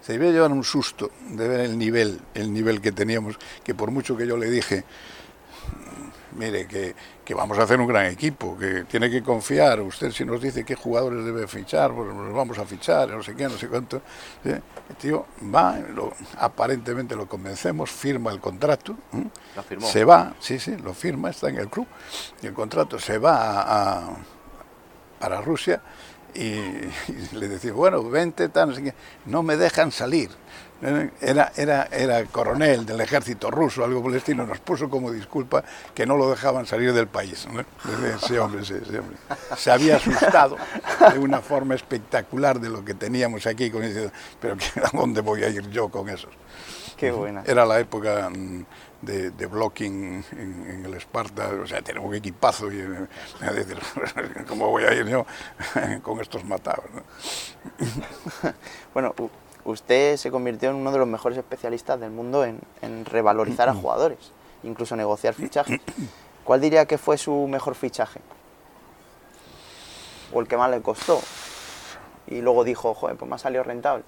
Se 0.05 0.14
iba 0.14 0.27
a 0.27 0.31
llevar 0.31 0.53
un 0.53 0.64
susto 0.64 1.11
de 1.31 1.49
ver 1.49 1.61
el 1.61 1.79
nivel, 1.79 2.21
el 2.35 2.53
nivel 2.53 2.81
que 2.83 2.93
teníamos, 2.93 3.38
que 3.62 3.75
por 3.75 3.90
mucho 3.90 4.17
que 4.17 4.27
yo 4.27 4.37
le 4.37 4.51
dije, 4.51 4.85
"Mm, 6.35 6.38
mire, 6.38 6.67
que, 6.67 6.95
que 7.25 7.35
vamos 7.35 7.59
a 7.59 7.62
hacer 7.62 7.81
un 7.81 7.87
gran 7.87 8.07
equipo, 8.07 8.59
que 8.59 8.85
tiene 8.85 9.09
que 9.11 9.23
confiar, 9.23 9.81
usted 9.81 10.11
si 10.12 10.27
nos 10.27 10.43
dice 10.43 10.62
qué 10.64 10.75
jugadores 10.75 11.25
debe 11.25 11.47
fichar, 11.49 11.93
pues 11.95 12.09
los 12.14 12.35
vamos 12.35 12.59
a 12.59 12.67
fichar, 12.67 13.09
no 13.09 13.23
sé 13.23 13.35
qué, 13.35 13.45
no 13.45 13.57
sé 13.57 13.67
cuánto. 13.69 14.03
¿sí? 14.43 14.51
El 14.51 14.97
tío 15.01 15.25
va, 15.55 15.79
lo- 15.79 16.12
aparentemente 16.38 17.17
lo 17.17 17.27
convencemos, 17.27 17.90
firma 17.90 18.31
el 18.31 18.40
contrato. 18.40 18.95
Lo 19.57 19.62
firmó. 19.62 19.87
se 19.87 20.05
va, 20.05 20.35
sí, 20.38 20.59
sí, 20.59 20.77
lo 20.77 20.93
firma, 20.93 21.31
está 21.31 21.49
en 21.49 21.57
el 21.57 21.69
club, 21.69 21.87
y 22.43 22.47
el 22.47 22.53
contrato 22.53 22.99
se 22.99 23.17
va 23.17 23.37
a- 23.62 23.99
a- 24.11 24.17
para 25.19 25.40
Rusia 25.40 25.81
y, 26.35 26.40
y 27.12 27.29
le 27.33 27.49
decía, 27.49 27.73
bueno, 27.73 28.03
vente, 28.09 28.49
tal, 28.49 28.92
no 29.27 29.42
me 29.42 29.57
dejan 29.57 29.92
salir. 29.92 30.31
Era, 31.20 31.51
era, 31.57 31.88
era 31.90 32.25
coronel 32.27 32.85
del 32.85 33.01
ejército 33.01 33.51
ruso, 33.51 33.85
algo 33.85 34.14
estilo, 34.14 34.44
nos 34.47 34.59
puso 34.59 34.90
como 34.90 35.11
disculpa 35.11 35.64
que 35.94 36.05
no 36.05 36.14
lo 36.16 36.29
dejaban 36.29 36.66
salir 36.66 36.92
del 36.92 37.07
país. 37.07 37.47
Sí, 38.27 38.37
hombre, 38.37 38.62
hombre. 38.99 39.16
Se 39.57 39.70
había 39.70 39.97
asustado 39.97 40.59
de 41.12 41.18
una 41.18 41.40
forma 41.40 41.75
espectacular 41.75 42.61
de 42.61 42.68
lo 42.68 42.85
que 42.85 42.92
teníamos 42.92 43.47
aquí, 43.47 43.70
con 43.70 43.83
ese- 43.83 44.11
pero 44.40 44.57
¿a 44.83 44.90
dónde 44.94 45.23
voy 45.23 45.42
a 45.44 45.49
ir 45.49 45.70
yo 45.70 45.88
con 45.88 46.11
esos? 46.11 46.31
Qué 46.99 47.11
buena. 47.11 47.42
Era 47.47 47.64
la 47.64 47.81
época 47.81 48.29
mm, 48.29 48.64
de, 49.05 49.31
de 49.31 49.47
blocking 49.47 50.25
en, 50.33 50.67
en 50.69 50.85
el 50.85 50.95
Esparta, 50.95 51.49
o 51.62 51.67
sea, 51.67 51.83
tenemos 51.83 52.09
un 52.09 52.14
equipazo 52.14 52.71
y 52.73 52.79
eh, 52.81 53.07
decir, 53.55 53.79
¿cómo 54.49 54.71
voy 54.71 54.85
a 54.85 54.93
ir 54.95 55.07
yo 55.07 55.27
con 56.03 56.21
estos 56.21 56.45
matados? 56.45 56.85
no? 56.93 57.03
Bueno, 58.93 59.14
usted 59.64 60.17
se 60.17 60.31
convirtió 60.31 60.71
en 60.71 60.77
uno 60.77 60.93
de 60.93 60.99
los 60.99 61.09
mejores 61.09 61.38
especialistas 61.38 61.99
del 62.01 62.11
mundo 62.11 62.45
en, 62.45 62.61
en 62.83 63.05
revalorizar 63.05 63.69
a 63.69 63.75
jugadores, 63.75 64.33
incluso 64.62 64.97
negociar 64.97 65.35
fichajes. 65.35 65.81
¿Cuál 66.45 66.61
diría 66.61 66.87
que 66.87 66.99
fue 66.99 67.17
su 67.19 67.47
mejor 67.49 67.75
fichaje? 67.75 68.21
o 70.35 70.40
el 70.40 70.49
que 70.49 70.57
más 70.57 70.71
le 70.71 70.83
costó? 70.83 71.21
Y 72.27 72.40
luego 72.40 72.64
dijo, 72.64 72.95
joder, 72.95 73.17
pues 73.17 73.29
me 73.29 73.37
ha 73.37 73.38
salido 73.38 73.62
rentable. 73.62 74.05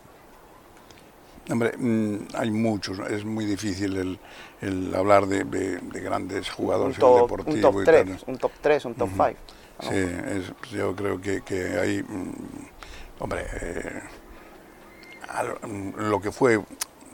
Hombre, 1.49 1.73
mm, 1.79 2.29
hay 2.35 2.51
muchos, 2.51 2.99
es 3.11 3.25
muy 3.25 3.45
difícil 3.45 3.97
el, 3.97 4.19
el 4.61 4.95
hablar 4.95 5.27
de, 5.27 5.45
de- 5.45 5.79
de 5.79 6.01
grandes 6.01 6.49
Un 6.51 6.55
jugadores 6.57 6.99
en 6.99 7.05
el 7.05 7.09
top, 7.09 7.23
deportivo 7.31 7.55
un 7.57 7.61
top 7.75 7.83
y 7.83 7.85
3, 7.85 8.07
tal. 8.07 8.19
un 8.35 8.39
top 8.39 8.53
3, 8.61 8.85
un 8.85 8.95
top 8.95 9.09
5. 9.11 9.37
Sí, 9.81 9.95
es- 9.95 10.71
yo 10.73 10.97
creo 10.97 11.21
que, 11.21 11.43
que 11.43 11.79
hay, 11.79 12.03
mm, 12.03 12.33
hombre, 13.21 13.47
eh, 13.61 14.03
mm, 15.67 15.91
lo 16.11 16.21
que 16.21 16.33
fue 16.33 16.61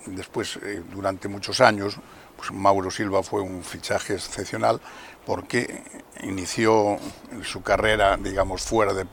después, 0.07 0.59
eh, 0.62 0.83
durante 0.92 1.29
muchos 1.29 1.61
años, 1.61 1.97
pues 2.37 2.51
Mauro 2.53 2.90
Silva 2.90 3.23
fue 3.23 3.40
un 3.42 3.62
fichaje 3.62 4.14
excepcional 4.14 4.81
porque 5.27 5.83
inició 6.23 6.99
su 7.42 7.62
carrera, 7.62 8.16
digamos, 8.16 8.62
fuera 8.62 8.95
de, 8.95 9.05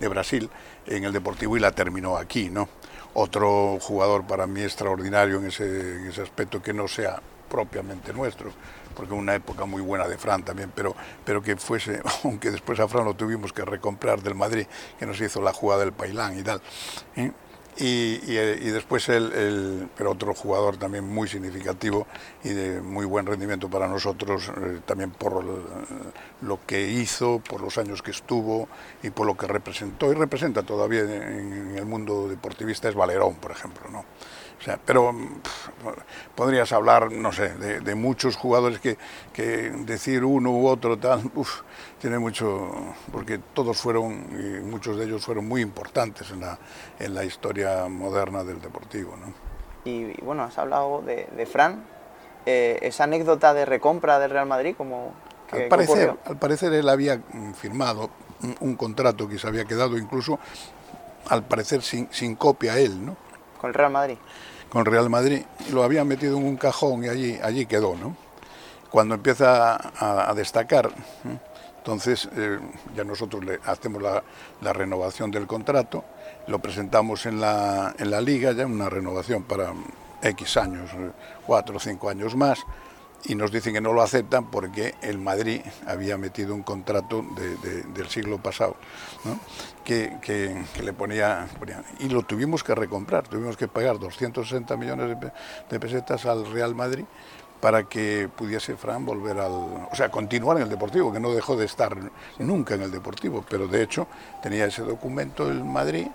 de 0.00 0.08
Brasil 0.08 0.48
en 0.86 1.04
el 1.04 1.12
Deportivo 1.12 1.56
y 1.56 1.60
la 1.60 1.72
terminó 1.72 2.16
aquí, 2.16 2.48
¿no? 2.50 2.68
Otro 3.14 3.78
jugador 3.80 4.26
para 4.26 4.46
mí 4.46 4.62
extraordinario 4.62 5.38
en 5.38 5.46
ese, 5.46 6.22
aspecto 6.22 6.62
que 6.62 6.72
no 6.72 6.88
sea 6.88 7.20
propiamente 7.50 8.12
nuestro, 8.12 8.50
porque 8.96 9.12
una 9.12 9.34
época 9.34 9.66
muy 9.66 9.82
buena 9.82 10.08
de 10.08 10.16
Fran 10.16 10.42
también, 10.42 10.72
pero, 10.74 10.94
pero 11.24 11.42
que 11.42 11.56
fuese, 11.56 12.00
aunque 12.24 12.50
después 12.50 12.80
a 12.80 12.88
Fran 12.88 13.04
lo 13.04 13.14
tuvimos 13.14 13.52
que 13.52 13.64
recomprar 13.64 14.22
del 14.22 14.34
Madrid, 14.34 14.66
que 14.98 15.04
nos 15.04 15.20
hizo 15.20 15.42
la 15.42 15.52
jugada 15.52 15.80
del 15.80 15.92
Pailán 15.92 16.38
y 16.38 16.42
tal. 16.42 16.62
¿eh? 17.16 17.32
Y, 17.78 18.20
y, 18.30 18.36
eh, 18.36 18.58
y 18.60 18.68
después 18.68 19.08
el, 19.08 19.32
el- 19.32 19.88
pero 19.96 20.10
otro 20.10 20.34
jugador 20.34 20.76
también 20.76 21.04
muy 21.08 21.26
significativo 21.26 22.06
y 22.44 22.50
de 22.50 22.82
muy 22.82 23.06
buen 23.06 23.24
rendimiento 23.24 23.70
para 23.70 23.88
nosotros, 23.88 24.50
eh, 24.60 24.80
también 24.84 25.10
por 25.10 25.42
el- 25.42 26.46
lo 26.46 26.58
que 26.66 26.86
hizo, 26.90 27.38
por 27.40 27.62
los 27.62 27.78
años 27.78 28.02
que 28.02 28.10
estuvo 28.10 28.68
y 29.02 29.08
por 29.08 29.26
lo 29.26 29.36
que 29.38 29.46
representó 29.46 30.12
y 30.12 30.14
representa 30.14 30.62
todavía 30.62 31.00
en, 31.00 31.70
en 31.70 31.76
el 31.78 31.86
mundo 31.86 32.28
deportivista 32.28 32.90
es 32.90 32.94
Valerón, 32.94 33.36
por 33.36 33.52
ejemplo, 33.52 33.88
¿no? 33.90 34.04
O 34.62 34.64
sea, 34.64 34.78
pero 34.84 35.12
mm, 35.12 35.40
pf, 35.42 35.70
podrías 36.36 36.70
hablar, 36.70 37.10
no 37.10 37.32
sé, 37.32 37.48
de, 37.56 37.80
de 37.80 37.94
muchos 37.96 38.36
jugadores 38.36 38.78
que, 38.78 38.96
que 39.32 39.44
decir 39.44 40.24
uno 40.24 40.52
u 40.52 40.68
otro 40.68 40.96
tal, 40.96 41.20
uf, 41.34 41.62
tiene 42.00 42.20
mucho, 42.20 42.70
porque 43.10 43.38
todos 43.38 43.76
fueron, 43.76 44.24
y 44.30 44.60
muchos 44.64 44.96
de 44.96 45.06
ellos 45.06 45.24
fueron 45.24 45.48
muy 45.48 45.62
importantes 45.62 46.30
en 46.30 46.42
la, 46.42 46.60
en 47.00 47.12
la 47.12 47.24
historia 47.24 47.88
moderna 47.88 48.44
del 48.44 48.60
deportivo, 48.60 49.16
¿no? 49.16 49.34
Y, 49.84 50.12
y 50.16 50.20
bueno, 50.22 50.44
has 50.44 50.56
hablado 50.58 51.02
de, 51.02 51.26
de 51.36 51.44
Fran, 51.46 51.82
eh, 52.46 52.78
esa 52.82 53.02
anécdota 53.02 53.54
de 53.54 53.64
recompra 53.64 54.20
del 54.20 54.30
Real 54.30 54.46
Madrid, 54.46 54.76
como 54.78 55.12
que, 55.50 55.64
Al 55.64 55.68
parecer, 55.68 56.10
ocurrió? 56.10 56.18
al 56.30 56.36
parecer 56.36 56.72
él 56.72 56.88
había 56.88 57.16
mm, 57.16 57.54
firmado 57.54 58.10
un, 58.44 58.56
un 58.60 58.76
contrato 58.76 59.28
que 59.28 59.40
se 59.40 59.48
había 59.48 59.64
quedado 59.64 59.98
incluso, 59.98 60.38
al 61.28 61.42
parecer 61.42 61.82
sin, 61.82 62.06
sin 62.12 62.36
copia 62.36 62.78
él, 62.78 63.04
¿no? 63.04 63.16
con 63.60 63.68
el 63.70 63.74
Real 63.74 63.92
Madrid. 63.92 64.18
Con 64.72 64.86
Real 64.86 65.10
Madrid 65.10 65.42
lo 65.70 65.84
había 65.84 66.02
metido 66.02 66.38
en 66.38 66.46
un 66.46 66.56
cajón 66.56 67.04
y 67.04 67.08
allí, 67.08 67.38
allí 67.42 67.66
quedó, 67.66 67.94
¿no? 67.94 68.16
Cuando 68.90 69.14
empieza 69.14 69.76
a, 69.76 70.30
a 70.30 70.34
destacar, 70.34 70.86
¿eh? 70.86 71.38
entonces 71.76 72.26
eh, 72.34 72.58
ya 72.96 73.04
nosotros 73.04 73.44
le 73.44 73.60
hacemos 73.66 74.00
la, 74.00 74.22
la 74.62 74.72
renovación 74.72 75.30
del 75.30 75.46
contrato, 75.46 76.04
lo 76.46 76.58
presentamos 76.58 77.26
en 77.26 77.38
la, 77.38 77.94
en 77.98 78.10
la 78.10 78.22
liga, 78.22 78.52
ya 78.52 78.64
una 78.64 78.88
renovación 78.88 79.42
para 79.42 79.74
X 80.22 80.56
años, 80.56 80.90
eh, 80.94 81.10
cuatro 81.46 81.76
o 81.76 81.80
cinco 81.80 82.08
años 82.08 82.34
más, 82.34 82.60
y 83.24 83.34
nos 83.34 83.52
dicen 83.52 83.72
que 83.74 83.80
no 83.80 83.92
lo 83.92 84.02
aceptan 84.02 84.46
porque 84.46 84.94
el 85.02 85.18
Madrid 85.18 85.60
había 85.86 86.18
metido 86.18 86.54
un 86.54 86.62
contrato 86.62 87.24
de- 87.36 87.56
de- 87.58 87.82
del 87.84 88.08
siglo 88.08 88.38
pasado 88.38 88.76
¿no? 89.24 89.38
que, 89.84 90.16
que- 90.20 90.64
le 90.82 90.92
ponía, 90.92 91.46
y 92.00 92.08
lo 92.08 92.22
tuvimos 92.24 92.64
que 92.64 92.74
recomprar, 92.74 93.28
tuvimos 93.28 93.56
que 93.56 93.68
pagar 93.68 93.98
260 93.98 94.76
millones 94.76 95.20
de, 95.20 95.32
de 95.70 95.80
pesetas 95.80 96.26
al 96.26 96.50
Real 96.52 96.74
Madrid 96.74 97.04
para 97.60 97.84
que 97.84 98.28
pudiese 98.34 98.76
Fran 98.76 99.06
volver 99.06 99.38
al, 99.38 99.52
o 99.52 99.90
sea, 99.94 100.10
continuar 100.10 100.56
en 100.56 100.64
el 100.64 100.68
Deportivo, 100.68 101.12
que 101.12 101.20
no 101.20 101.30
dejó 101.32 101.54
de 101.54 101.64
estar 101.66 101.96
nunca 102.40 102.74
en 102.74 102.82
el 102.82 102.90
Deportivo, 102.90 103.44
pero 103.48 103.68
de 103.68 103.82
hecho 103.84 104.08
tenía 104.42 104.64
ese 104.66 104.82
documento 104.82 105.48
el 105.48 105.62
Madrid, 105.62 106.08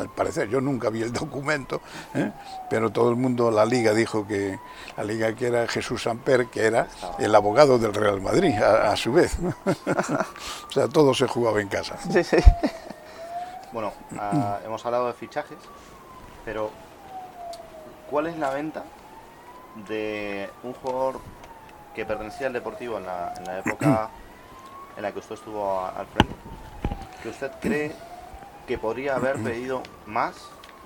al 0.00 0.08
parecer, 0.08 0.48
yo 0.48 0.60
nunca 0.60 0.90
vi 0.90 1.02
el 1.02 1.12
documento, 1.12 1.80
¿eh? 2.14 2.32
pero 2.68 2.90
todo 2.90 3.10
el 3.10 3.16
mundo, 3.16 3.50
la 3.50 3.64
liga 3.64 3.92
dijo 3.92 4.26
que, 4.26 4.58
la 4.96 5.04
liga 5.04 5.34
que 5.34 5.46
era 5.46 5.66
Jesús 5.68 6.02
Samper, 6.02 6.46
que 6.46 6.66
era 6.66 6.88
el 7.18 7.34
abogado 7.34 7.78
del 7.78 7.94
Real 7.94 8.20
Madrid, 8.20 8.54
a, 8.60 8.92
a 8.92 8.96
su 8.96 9.12
vez. 9.12 9.38
¿no? 9.38 9.54
o 9.68 10.72
sea, 10.72 10.88
todo 10.88 11.14
se 11.14 11.26
jugaba 11.26 11.60
en 11.60 11.68
casa. 11.68 11.96
Sí, 12.10 12.24
sí. 12.24 12.38
Bueno, 13.72 13.92
ah, 14.18 14.58
hemos 14.64 14.84
hablado 14.84 15.06
de 15.06 15.12
fichajes, 15.12 15.58
pero 16.44 16.70
¿cuál 18.10 18.26
es 18.26 18.36
la 18.36 18.50
venta 18.50 18.82
de 19.86 20.50
un 20.64 20.72
jugador 20.72 21.20
que 21.94 22.04
pertenecía 22.04 22.48
al 22.48 22.52
Deportivo 22.52 22.98
en 22.98 23.06
la, 23.06 23.32
en 23.36 23.44
la 23.44 23.58
época 23.60 24.10
en 24.96 25.02
la 25.02 25.12
que 25.12 25.20
usted 25.20 25.36
estuvo 25.36 25.84
al 25.86 26.06
frente? 26.06 26.34
Que 27.22 27.28
usted 27.28 27.52
cree 27.60 27.92
que 28.70 28.78
podría 28.78 29.16
haber 29.16 29.36
pedido 29.42 29.82
más 30.06 30.36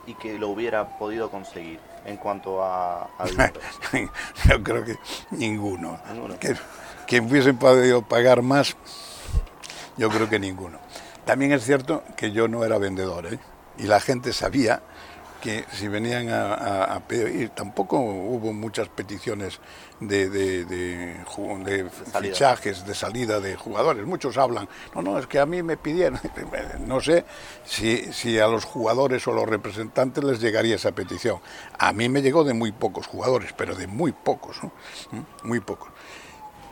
y 0.07 0.15
que 0.15 0.39
lo 0.39 0.49
hubiera 0.49 0.97
podido 0.97 1.31
conseguir 1.31 1.79
en 2.07 2.17
cuanto 2.17 2.65
a, 2.65 3.11
a? 3.19 3.27
Yo 4.49 4.63
creo 4.63 4.87
que 4.87 4.97
ninguno. 5.33 6.01
Ninguno. 6.11 6.39
Que, 6.39 6.57
que 7.07 7.21
hubiesen 7.21 7.59
podido 7.59 8.01
pagar 8.01 8.41
más, 8.41 8.75
yo 9.99 10.09
creo 10.09 10.31
que 10.31 10.39
ninguno. 10.39 10.79
También 11.27 11.53
es 11.53 11.63
cierto 11.63 12.03
que 12.17 12.33
yo 12.33 12.49
no 12.49 12.65
era 12.65 12.79
vendedor, 12.79 13.27
¿eh? 13.27 13.39
y 13.77 13.83
la 13.83 14.01
gente 14.01 14.33
sabía 14.33 14.81
que 15.45 15.65
si 15.71 15.89
venían 15.89 16.31
a, 16.31 16.55
a- 16.55 16.95
a 16.97 17.01
pedir, 17.01 17.51
tampoco 17.51 17.99
hubo 18.01 18.55
muchas 18.55 18.89
peticiones 18.89 19.61
de, 20.01 20.31
de- 20.31 20.65
de 20.65 21.17
ju- 21.27 21.63
de 21.63 21.89
salida. 22.11 22.33
fichajes, 22.33 22.87
de 22.87 22.95
salida 22.95 23.41
de 23.41 23.55
jugadores. 23.55 24.07
Muchos 24.07 24.39
hablan, 24.39 24.67
no, 24.95 25.03
no, 25.03 25.19
es 25.19 25.27
que 25.27 25.39
a 25.39 25.45
mí 25.47 25.63
me 25.63 25.77
pidieron. 25.77 26.19
No 26.87 27.01
sé 27.01 27.25
si, 27.65 28.13
si 28.13 28.39
a 28.39 28.47
los 28.47 28.65
jugadores 28.65 29.27
o 29.27 29.33
a 29.33 29.35
los 29.35 29.49
representantes 29.49 30.25
les 30.25 30.41
llegaría 30.41 30.77
esa 30.77 30.93
petición. 30.93 31.41
A 31.79 31.93
mí 31.93 32.09
me 32.09 32.23
llegó 32.23 32.43
de 32.45 32.55
muy 32.55 32.73
pocos 32.73 33.07
jugadores, 33.07 33.53
pero 33.57 33.75
de 33.75 33.87
muy 33.87 34.13
pocos, 34.13 34.63
¿no? 34.63 34.73
¿Mm? 35.13 35.47
muy 35.49 35.61
pocos. 35.61 35.91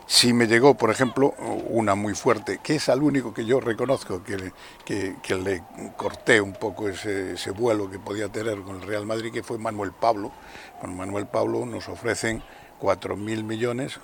Sí 0.05 0.33
me 0.33 0.47
llegó, 0.47 0.75
por 0.75 0.89
ejemplo, 0.89 1.33
una 1.69 1.95
muy 1.95 2.13
fuerte, 2.13 2.59
que 2.61 2.75
es 2.75 2.89
al 2.89 3.01
único 3.03 3.33
que 3.33 3.45
yo 3.45 3.59
reconozco 3.59 4.23
que 4.23 4.37
le, 4.37 4.53
que, 4.85 5.35
le 5.35 5.63
corté 5.95 6.41
un 6.41 6.53
poco 6.53 6.89
ese, 6.89 7.33
ese 7.33 7.51
vuelo 7.51 7.89
que 7.89 7.99
podía 7.99 8.27
tener 8.29 8.61
con 8.61 8.77
el 8.77 8.81
Real 8.83 9.05
Madrid, 9.05 9.31
que 9.31 9.43
fue 9.43 9.57
Manuel 9.57 9.91
Pablo. 9.91 10.31
Con 10.81 10.97
Manuel 10.97 11.27
Pablo 11.27 11.65
nos 11.65 11.87
ofrecen 11.87 12.43
4.000 12.81 13.43
millones 13.43 13.99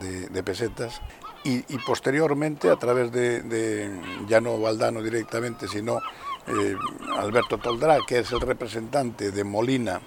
de, 0.00 0.28
de 0.28 0.42
pesetas 0.42 1.00
y, 1.42 1.62
posteriormente, 1.78 2.68
a 2.68 2.76
través 2.76 3.10
de, 3.12 3.42
de 3.42 3.90
ya 4.28 4.40
no 4.40 4.60
Valdano 4.60 5.02
directamente, 5.02 5.68
sino 5.68 5.98
eh, 6.46 6.76
Alberto 7.16 7.58
Toldrá, 7.58 7.98
que 8.06 8.18
es 8.18 8.30
el 8.32 8.40
representante 8.40 9.30
de 9.30 9.44
Molina, 9.44 10.00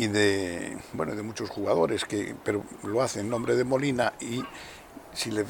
y 0.00 0.06
de 0.06 0.78
bueno 0.94 1.14
de 1.14 1.22
muchos 1.22 1.50
jugadores 1.50 2.06
que 2.06 2.34
pero 2.42 2.64
lo 2.84 3.02
hacen 3.02 3.26
en 3.26 3.30
nombre 3.30 3.54
de 3.54 3.64
Molina 3.64 4.14
y 4.18 4.42
si 5.12 5.30
le 5.30 5.44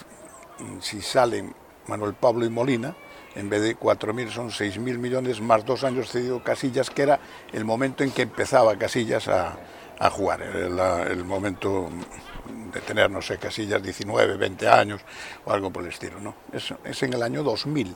si 0.80 1.00
salen 1.00 1.54
Manuel 1.86 2.14
Pablo 2.14 2.44
y 2.44 2.50
Molina 2.50 2.96
en 3.36 3.48
vez 3.48 3.62
de 3.62 3.78
4.000 3.78 4.30
son 4.30 4.50
6.000 4.50 4.98
millones 4.98 5.40
más 5.40 5.64
dos 5.64 5.84
años 5.84 6.10
cedido 6.10 6.42
Casillas 6.42 6.90
que 6.90 7.02
era 7.02 7.20
el 7.52 7.64
momento 7.64 8.02
en 8.02 8.10
que 8.10 8.22
empezaba 8.22 8.76
Casillas 8.76 9.28
a, 9.28 9.56
a 10.00 10.10
jugar. 10.10 10.42
El 10.42 11.24
momento 11.24 11.88
de 12.72 12.80
tener 12.80 13.08
no 13.08 13.22
sé 13.22 13.38
Casillas 13.38 13.80
19 13.80 14.36
20 14.36 14.68
años 14.68 15.00
o 15.44 15.52
algo 15.52 15.70
por 15.70 15.84
el 15.84 15.90
estilo 15.90 16.18
no 16.18 16.34
es, 16.52 16.74
es 16.84 17.02
en 17.04 17.12
el 17.12 17.22
año 17.22 17.44
2000 17.44 17.94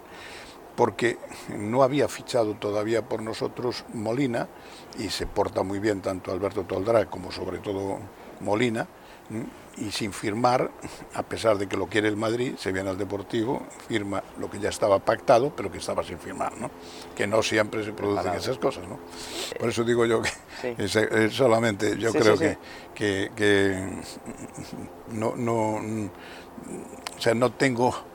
porque 0.77 1.19
no 1.49 1.83
había 1.83 2.09
fichado 2.09 2.55
todavía 2.55 3.03
por 3.03 3.23
nosotros 3.23 3.85
Molina 3.93 4.49
y 4.98 5.09
se 5.11 5.26
porta 5.26 5.62
muy 5.62 5.78
bien 5.78 6.00
tanto 6.00 6.30
Alberto 6.33 6.62
Toldrá 6.64 7.07
como 7.07 7.30
sobre 7.33 7.59
todo 7.59 7.98
Molina 8.40 8.87
y 9.78 9.90
sin 9.90 10.12
firmar, 10.12 10.70
a 11.14 11.22
pesar 11.24 11.57
de 11.59 11.66
que 11.66 11.76
lo 11.76 11.87
quiere 11.87 12.07
el 12.09 12.16
Madrid, 12.16 12.54
se 12.59 12.70
viene 12.70 12.90
al 12.90 12.98
Deportivo, 12.98 13.62
firma 13.88 14.22
lo 14.38 14.48
que 14.50 14.61
ya 14.61 14.68
estaba 14.68 14.98
pactado, 15.00 15.50
pero 15.57 15.72
que 15.72 15.78
estaba 15.78 16.04
sin 16.04 16.18
firmar, 16.18 16.57
¿no? 16.59 16.70
que 17.16 17.26
no 17.26 17.42
siempre 17.42 17.83
se 17.85 17.92
producen 17.92 18.22
Preparado. 18.22 18.40
esas 18.42 18.59
cosas. 18.59 18.87
¿no? 18.87 18.98
Por 19.59 19.68
eso 19.70 19.83
digo 19.83 20.04
yo 20.07 20.22
que 20.22 20.28
Sí. 20.61 20.74
es- 20.78 20.94
es 20.96 21.33
solamente 21.35 21.96
yo 21.98 22.12
Sí, 22.12 22.18
creo 22.18 22.37
sí, 22.37 22.44
que, 22.44 22.59
que, 22.94 23.30
que 23.35 24.00
no, 25.12 25.35
no, 25.37 25.76
o 25.76 27.20
sea, 27.20 27.35
no 27.35 27.50
tengo 27.52 27.88
eh, 27.90 28.13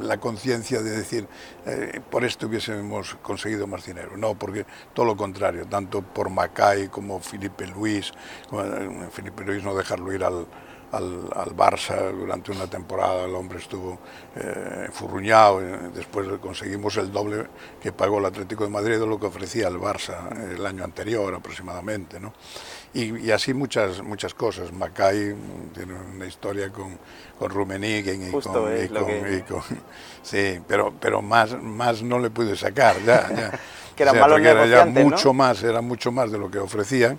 la 0.00 0.18
conciencia 0.18 0.80
de 0.82 0.90
decir 0.90 1.28
eh, 1.66 2.00
por 2.10 2.24
esto 2.24 2.46
hubiésemos 2.46 3.16
conseguido 3.16 3.66
más 3.66 3.84
dinero. 3.84 4.16
No, 4.16 4.34
porque 4.34 4.64
todo 4.94 5.06
lo 5.06 5.16
contrario, 5.16 5.66
tanto 5.66 6.02
por 6.02 6.30
Macay 6.30 6.88
como 6.88 7.20
Felipe 7.20 7.66
Luis, 7.66 8.12
como, 8.48 8.64
eh, 8.64 9.08
Felipe 9.10 9.44
Luis 9.44 9.62
no 9.62 9.74
dejarlo 9.74 10.12
ir 10.12 10.24
al, 10.24 10.46
al, 10.92 11.28
al, 11.34 11.56
Barça 11.56 12.10
durante 12.12 12.50
una 12.50 12.66
temporada, 12.66 13.24
el 13.24 13.34
hombre 13.34 13.58
estuvo 13.58 13.98
eh, 14.36 14.84
enfurruñado, 14.86 15.60
después 15.94 16.26
conseguimos 16.40 16.96
el 16.96 17.12
doble 17.12 17.46
que 17.80 17.92
pagó 17.92 18.18
el 18.18 18.26
Atlético 18.26 18.64
de 18.64 18.70
Madrid 18.70 18.98
de 18.98 19.06
lo 19.06 19.18
que 19.18 19.26
ofrecía 19.26 19.68
el 19.68 19.76
Barça 19.76 20.30
el 20.54 20.64
año 20.64 20.84
anterior 20.84 21.34
aproximadamente. 21.34 22.18
¿no? 22.18 22.32
Y, 22.94 23.26
y, 23.26 23.30
así 23.30 23.52
muchas, 23.52 24.02
muchas 24.02 24.34
cosas. 24.34 24.72
Macay 24.72 25.34
tiene 25.74 25.94
una 25.94 26.26
historia 26.26 26.70
con, 26.70 26.98
con 27.38 27.50
Rummenigge 27.50 28.14
y, 28.14 28.30
con, 28.30 28.38
y, 28.82 28.88
con, 28.88 29.06
que... 29.06 29.36
y 29.36 29.42
con, 29.42 29.62
Sí, 30.22 30.60
pero, 30.66 30.94
pero 30.98 31.22
más, 31.22 31.60
más 31.62 32.02
no 32.02 32.18
le 32.18 32.30
pude 32.30 32.56
sacar. 32.56 32.96
Ya, 33.04 33.28
ya. 33.34 33.50
que 33.98 34.04
eran 34.04 34.14
o 34.14 34.18
sea, 34.18 34.28
malos 34.28 34.40
era 34.40 34.66
ya 34.66 34.84
mucho 34.86 35.28
¿no? 35.28 35.34
más, 35.34 35.62
era 35.62 35.80
mucho 35.80 36.12
más 36.12 36.30
de 36.30 36.38
lo 36.38 36.48
que 36.50 36.58
ofrecían 36.58 37.18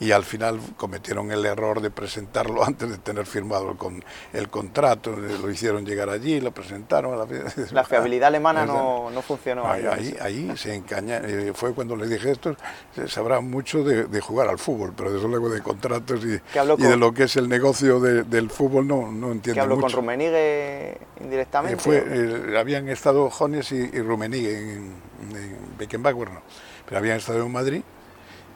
y 0.00 0.12
al 0.12 0.24
final 0.24 0.58
cometieron 0.78 1.30
el 1.30 1.44
error 1.44 1.82
de 1.82 1.90
presentarlo 1.90 2.64
antes 2.66 2.90
de 2.90 2.98
tener 2.98 3.26
firmado 3.26 3.70
el, 3.70 3.76
con, 3.76 4.02
el 4.32 4.48
contrato, 4.48 5.14
lo 5.14 5.50
hicieron 5.50 5.84
llegar 5.84 6.08
allí, 6.08 6.40
lo 6.40 6.52
presentaron. 6.52 7.12
A 7.14 7.16
la, 7.16 7.26
la, 7.72 7.84
fiabilidad 7.84 8.28
alemana 8.28 8.64
no, 8.64 9.10
no 9.10 9.22
funcionó. 9.22 9.70
Ahí, 9.70 9.84
ahí, 9.86 10.16
ahí 10.20 10.56
se 10.56 10.74
encaña, 10.74 11.18
eh, 11.18 11.52
fue 11.54 11.74
cuando 11.74 11.94
le 11.96 12.08
dije 12.08 12.30
esto, 12.30 12.56
se 12.94 13.08
sabrá 13.08 13.40
mucho 13.40 13.84
de, 13.84 14.04
de, 14.04 14.20
jugar 14.20 14.48
al 14.48 14.58
fútbol, 14.58 14.94
pero 14.96 15.12
desde 15.12 15.28
luego 15.28 15.50
de 15.50 15.60
contratos 15.60 16.24
y, 16.24 16.40
y 16.78 16.82
de 16.82 16.96
lo 16.96 17.12
que 17.12 17.24
es 17.24 17.36
el 17.36 17.48
negocio 17.48 18.00
de, 18.00 18.22
del 18.22 18.48
fútbol 18.50 18.88
no, 18.88 19.12
no 19.12 19.32
entiende 19.32 19.54
¿Que 19.54 19.60
habló 19.60 19.76
mucho. 19.76 19.96
con 19.96 20.08
Eh, 20.08 20.16
Rummenigge 20.16 20.98
indirectamente? 21.20 21.76
fue, 21.82 22.02
eh, 22.06 22.58
habían 22.58 22.88
estado 22.88 23.28
Jones 23.28 23.70
y, 23.72 23.76
y 23.76 24.00
Rummenigge 24.00 24.58
en, 24.58 24.94
en 25.34 25.56
Beckenbauer, 25.78 26.30
no, 26.30 26.40
pero 26.86 26.98
habían 26.98 27.18
estado 27.18 27.44
en 27.44 27.52
Madrid 27.52 27.82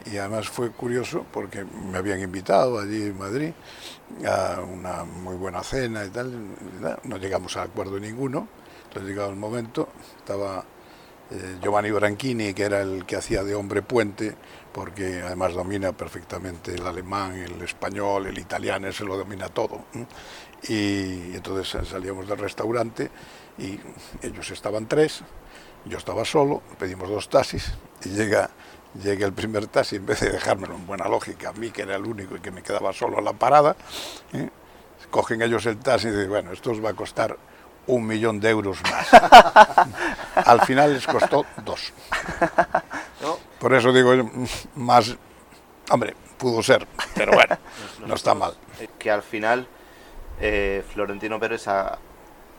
y 0.07 0.17
además 0.19 0.49
fue 0.49 0.71
curioso 0.71 1.25
porque 1.33 1.65
me 1.65 1.99
habían 1.99 2.21
invitado 2.21 2.79
allí 2.79 3.05
en 3.05 3.19
Madrid 3.19 3.53
a 4.27 4.61
una 4.61 5.05
muy 5.05 5.37
buena 5.37 5.63
cena 5.63 6.05
y 6.05 6.11
tal, 6.11 6.31
no 7.05 7.17
llegamos 7.17 7.57
a 7.57 7.63
acuerdo 7.63 7.99
ninguno, 7.99 8.49
entonces 8.85 9.09
llegado 9.09 9.31
el 9.31 9.37
momento, 9.37 9.89
estaba 10.19 10.65
eh, 11.31 11.57
Giovanni 11.63 11.91
Branchini, 11.91 12.53
que 12.53 12.65
era 12.65 12.83
el 12.83 13.07
que 13.07 13.17
hacía 13.17 13.43
de 13.43 13.55
hombre 13.55 13.83
puente, 13.83 14.35
porque 14.73 15.23
además 15.23 15.55
domina 15.55 15.93
perfectamente 15.93 16.75
el 16.75 16.87
alemán, 16.87 17.35
el 17.35 17.63
español, 17.63 18.27
el 18.27 18.39
italiano, 18.39 18.93
se 18.93 19.05
lo 19.05 19.17
domina 19.17 19.49
todo. 19.49 19.85
Y 20.69 21.35
entonces 21.35 21.89
salíamos 21.89 22.29
del 22.29 22.39
restaurante 22.39 23.11
y 23.59 23.79
ellos 24.23 24.51
estaban 24.51 24.87
tres, 24.87 25.23
yo 25.87 25.99
estaba 25.99 26.25
solo, 26.25 26.63
pedimos 26.79 27.09
dos 27.09 27.29
taxis 27.29 27.73
y 28.05 28.11
llega 28.11 28.51
Llegué 29.03 29.25
el 29.25 29.33
primer 29.33 29.67
taxi, 29.67 29.97
en 29.97 30.07
vez 30.07 30.21
de 30.21 30.31
dejármelo 30.31 30.75
en 30.75 30.87
buena 30.87 31.09
lógica, 31.09 31.49
a 31.49 31.53
mí 31.53 31.71
que 31.71 31.83
era 31.83 31.97
el 31.97 32.05
único 32.05 32.37
y 32.37 32.41
que 32.41 32.51
me 32.51 32.63
quedaba 32.63 32.93
solo 32.93 33.19
en 33.19 33.25
la 33.25 33.33
parada, 33.33 33.75
¿eh? 34.33 34.49
cogen 35.11 35.43
ellos 35.43 35.67
el 35.67 35.79
taxi 35.79 36.09
y 36.09 36.11
dicen, 36.11 36.29
bueno, 36.29 36.53
esto 36.53 36.71
os 36.71 36.85
va 36.85 36.91
a 36.91 36.95
costar 36.95 37.37
un 37.87 38.07
millón 38.07 38.41
de 38.41 38.51
euros 38.51 38.79
más. 38.83 39.09
Al 40.35 40.61
final 40.63 40.93
les 40.93 41.07
costó 41.07 41.45
dos. 41.65 41.93
Por 43.59 43.75
eso 43.75 43.93
digo, 43.93 44.13
más, 44.75 45.17
hombre, 45.91 46.15
pudo 46.39 46.63
ser, 46.63 46.87
pero 47.15 47.33
bueno, 47.33 47.57
no 48.07 48.15
está 48.15 48.35
mal. 48.35 48.55
Que 48.99 49.11
al 49.11 49.23
final 49.23 49.67
eh, 50.41 50.85
Florentino 50.93 51.39
Pérez 51.39 51.69
a, 51.69 51.99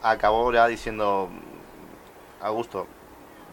acabó 0.01 0.51
ya 0.51 0.67
diciendo, 0.67 1.29
Augusto, 2.41 2.87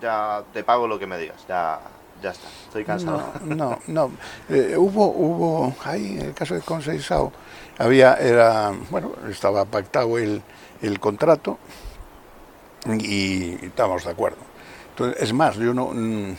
ya 0.01 0.45
te 0.53 0.65
pago 0.65 0.87
lo 0.87 0.99
que 0.99 1.07
me 1.07 1.19
digas, 1.19 1.45
ya 1.49 1.81
ya 2.23 2.31
está, 2.31 2.47
estoy 2.67 2.85
cansado. 2.85 3.23
No, 3.45 3.79
no. 3.89 4.11
Eh, 4.49 4.77
hubo, 4.77 5.07
hubo, 5.07 5.75
ahí 5.85 6.19
en 6.19 6.27
el 6.27 6.35
caso 6.35 6.55
de 6.55 6.61
Conceizao, 6.61 7.33
había, 7.79 8.15
era, 8.15 8.73
bueno, 8.91 9.13
estaba 9.29 9.65
pactado 9.65 10.19
el, 10.19 10.43
el 10.81 11.01
contrato 11.01 11.59
y, 12.87 13.55
estábamos 13.67 14.05
de 14.05 14.11
acuerdo. 14.11 14.39
Entonces, 14.91 15.23
es 15.23 15.33
más, 15.33 15.57
yo 15.57 15.75
no, 15.75 15.93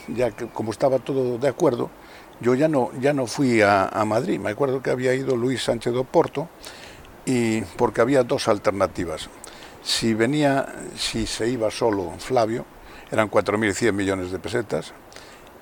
ya 0.08 0.32
que 0.32 0.48
como 0.48 0.72
estaba 0.72 1.00
todo 1.00 1.38
de 1.38 1.48
acuerdo, 1.48 1.90
yo 2.40 2.56
ya 2.56 2.68
no, 2.68 2.92
ya 3.00 3.14
no 3.14 3.28
fui 3.28 3.62
a, 3.62 3.88
a 3.88 4.06
Madrid. 4.06 4.40
Me 4.40 4.52
acuerdo 4.52 4.82
que 4.82 4.90
había 4.90 5.14
ido 5.14 5.36
Luis 5.36 5.64
Sánchez 5.64 5.94
de 5.94 6.00
Oporto 6.00 6.48
y 7.26 7.62
porque 7.62 8.02
había 8.02 8.24
dos 8.24 8.48
alternativas. 8.48 9.30
Si 9.82 10.14
venía, 10.14 10.68
si 10.96 11.26
se 11.26 11.50
iba 11.50 11.70
solo 11.70 12.14
Flavio, 12.18 12.66
eran 13.12 13.30
4.100 13.30 13.92
millones 13.92 14.32
de 14.32 14.40
pesetas, 14.40 14.94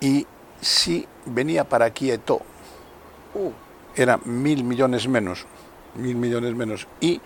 y 0.02 0.28
si 0.60 1.08
venía 1.26 1.64
para 1.64 1.86
aquí 1.86 2.12
Eto, 2.12 2.42
uh, 3.36 3.52
era 3.96 4.18
mil 4.18 4.64
millones 4.64 5.08
menos, 5.08 5.46
mil 5.96 6.16
millones 6.16 6.54
menos, 6.56 6.88
y 7.00 7.22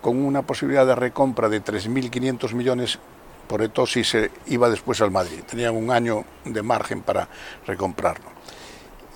con 0.00 0.24
una 0.24 0.42
posibilidad 0.42 0.86
de 0.86 0.94
recompra 0.94 1.48
de 1.48 1.62
3.500 1.62 2.54
millones 2.54 2.98
por 3.46 3.62
Eto 3.62 3.86
si 3.86 4.04
se 4.04 4.30
iba 4.46 4.68
después 4.68 5.00
al 5.00 5.10
Madrid. 5.10 5.40
Tenían 5.48 5.76
un 5.76 5.90
año 5.90 6.24
de 6.44 6.62
margen 6.62 7.02
para 7.02 7.28
recomprarlo. 7.66 8.26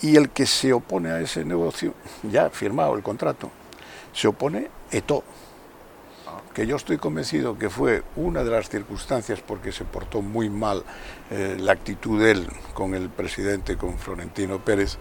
Y 0.02 0.16
el 0.16 0.30
que 0.30 0.46
se 0.46 0.72
opone 0.72 1.10
a 1.10 1.20
ese 1.20 1.44
negocio, 1.44 1.94
ya 2.22 2.50
firmado 2.50 2.94
el 2.94 3.02
contrato, 3.02 3.50
se 4.12 4.28
opone 4.28 4.68
Eto 4.90 5.24
que 6.54 6.66
yo 6.66 6.76
estoy 6.76 6.98
convencido 6.98 7.58
que 7.58 7.70
fue 7.70 8.02
una 8.16 8.44
de 8.44 8.50
las 8.50 8.68
circunstancias 8.68 9.40
porque 9.46 9.72
se 9.72 9.84
portó 9.84 10.22
muy 10.22 10.50
mal 10.50 10.84
eh, 11.30 11.56
la 11.58 11.72
actitud 11.72 12.20
de 12.20 12.32
él 12.32 12.48
con 12.74 12.94
el 12.94 13.08
presidente, 13.08 13.76
con 13.76 13.98
Florentino 13.98 14.64
Pérez, 14.64 14.98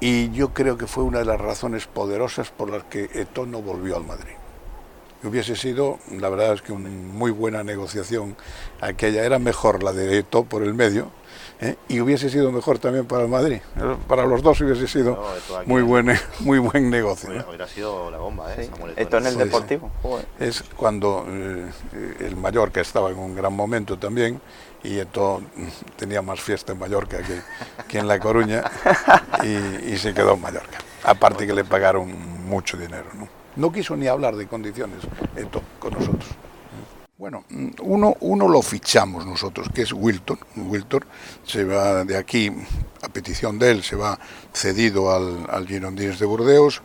y 0.00 0.30
yo 0.30 0.52
creo 0.52 0.76
que 0.76 0.86
fue 0.86 1.04
una 1.04 1.20
de 1.20 1.24
las 1.24 1.40
razones 1.40 1.86
poderosas 1.86 2.50
por 2.50 2.70
las 2.70 2.84
que 2.84 3.08
Eto 3.14 3.46
no 3.46 3.62
volvió 3.62 3.96
al 3.96 4.04
Madrid. 4.04 4.34
Hubiese 5.24 5.54
sido, 5.54 6.00
la 6.10 6.28
verdad 6.28 6.54
es 6.54 6.62
que 6.62 6.72
una 6.72 6.88
muy 6.88 7.30
buena 7.30 7.62
negociación 7.62 8.36
aquella, 8.80 9.24
era 9.24 9.38
mejor 9.38 9.84
la 9.84 9.92
de 9.92 10.18
Eto 10.18 10.44
por 10.44 10.64
el 10.64 10.74
medio, 10.74 11.12
¿eh? 11.62 11.76
y 11.88 12.00
hubiese 12.00 12.28
sido 12.28 12.52
mejor 12.52 12.78
también 12.78 13.06
para 13.06 13.22
el 13.22 13.28
Madrid. 13.28 13.60
Para 14.06 14.26
los 14.26 14.42
dos 14.42 14.60
hubiese 14.60 14.86
sido 14.86 15.12
no, 15.12 15.62
muy, 15.66 15.82
buen, 15.82 16.14
muy 16.40 16.58
buen 16.58 16.90
negocio. 16.90 17.30
Hubiera, 17.30 17.48
hubiera 17.48 17.68
sido 17.68 18.10
la 18.10 18.18
bomba, 18.18 18.52
¿eh? 18.54 18.64
Sí. 18.64 18.70
Samuel 18.70 18.92
Esto 18.96 19.18
en 19.18 19.26
el 19.26 19.32
sí, 19.32 19.38
Deportivo. 19.38 19.90
Sí. 20.02 20.44
Es 20.44 20.62
cuando 20.76 21.24
eh, 21.28 21.70
el 22.20 22.36
Mallorca 22.36 22.80
estaba 22.80 23.10
en 23.10 23.18
un 23.18 23.34
gran 23.34 23.54
momento 23.54 23.98
también 23.98 24.40
y 24.82 24.98
Eto 24.98 25.40
tenía 25.96 26.22
más 26.22 26.40
fiesta 26.40 26.72
en 26.72 26.78
Mallorca 26.78 27.18
que, 27.18 27.40
que 27.88 27.98
en 27.98 28.08
La 28.08 28.18
Coruña 28.18 28.64
y, 29.42 29.92
y, 29.92 29.96
se 29.96 30.12
quedó 30.12 30.34
en 30.34 30.40
Mallorca. 30.40 30.78
Aparte 31.04 31.46
que 31.46 31.54
le 31.54 31.64
pagaron 31.64 32.10
mucho 32.48 32.76
dinero. 32.76 33.06
¿no? 33.14 33.42
no 33.56 33.72
quiso 33.72 33.96
ni 33.96 34.06
hablar 34.06 34.36
de 34.36 34.46
condiciones 34.46 34.98
Eto 35.36 35.62
con 35.78 35.94
nosotros. 35.94 36.30
Bueno, 37.22 37.44
uno, 37.82 38.16
uno 38.18 38.48
lo 38.48 38.60
fichamos 38.62 39.24
nosotros, 39.24 39.68
que 39.72 39.82
es 39.82 39.92
Wilton. 39.92 40.40
Wilton 40.56 41.04
se 41.46 41.62
va 41.64 42.04
de 42.04 42.16
aquí, 42.16 42.50
a 43.00 43.08
petición 43.10 43.60
de 43.60 43.70
él, 43.70 43.84
se 43.84 43.94
va 43.94 44.18
cedido 44.52 45.14
al, 45.14 45.46
al 45.48 45.68
Girondins 45.68 46.18
de 46.18 46.26
Burdeos. 46.26 46.82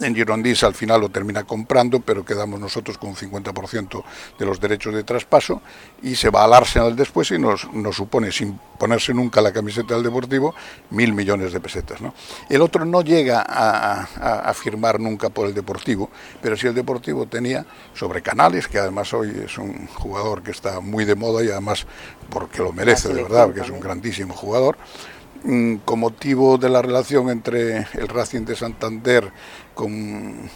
En 0.00 0.14
Girondins 0.14 0.64
al 0.64 0.74
final 0.74 1.00
lo 1.00 1.08
termina 1.08 1.44
comprando, 1.44 2.00
pero 2.00 2.24
quedamos 2.24 2.58
nosotros 2.58 2.98
con 2.98 3.10
un 3.10 3.16
50% 3.16 4.02
de 4.38 4.44
los 4.44 4.60
derechos 4.60 4.92
de 4.92 5.04
traspaso 5.04 5.62
y 6.02 6.16
se 6.16 6.30
va 6.30 6.44
al 6.44 6.52
Arsenal 6.52 6.96
después 6.96 7.30
y 7.30 7.38
nos, 7.38 7.72
nos 7.72 7.94
supone, 7.94 8.32
sin 8.32 8.58
ponerse 8.78 9.14
nunca 9.14 9.40
la 9.40 9.52
camiseta 9.52 9.94
del 9.94 10.02
Deportivo, 10.02 10.52
mil 10.90 11.12
millones 11.12 11.52
de 11.52 11.60
pesetas. 11.60 12.00
¿no? 12.00 12.12
El 12.48 12.60
otro 12.60 12.84
no 12.84 13.02
llega 13.02 13.44
a, 13.46 14.02
a, 14.02 14.50
a, 14.50 14.54
firmar 14.54 14.98
nunca 14.98 15.28
por 15.30 15.46
el 15.46 15.54
Deportivo, 15.54 16.10
pero 16.42 16.56
si 16.56 16.66
el 16.66 16.74
Deportivo 16.74 17.26
tenía 17.26 17.64
sobre 17.94 18.20
Canales, 18.20 18.66
que 18.66 18.78
además 18.78 19.14
hoy 19.14 19.44
es 19.44 19.56
un 19.58 19.86
jugador 19.86 20.42
que 20.42 20.50
está 20.50 20.80
muy 20.80 21.04
de 21.04 21.14
moda 21.14 21.44
y 21.44 21.50
además 21.50 21.86
porque 22.30 22.58
lo 22.62 22.72
merece 22.72 23.08
de 23.08 23.22
verdad, 23.22 23.46
porque 23.46 23.60
es 23.60 23.70
un 23.70 23.80
grandísimo 23.80 24.34
jugador, 24.34 24.76
con 25.84 26.00
motivo 26.00 26.56
de 26.56 26.70
la 26.70 26.80
relación 26.80 27.28
entre 27.28 27.86
el 27.92 28.08
Racing 28.08 28.46
de 28.46 28.56
Santander 28.56 29.30
con, 29.74 30.48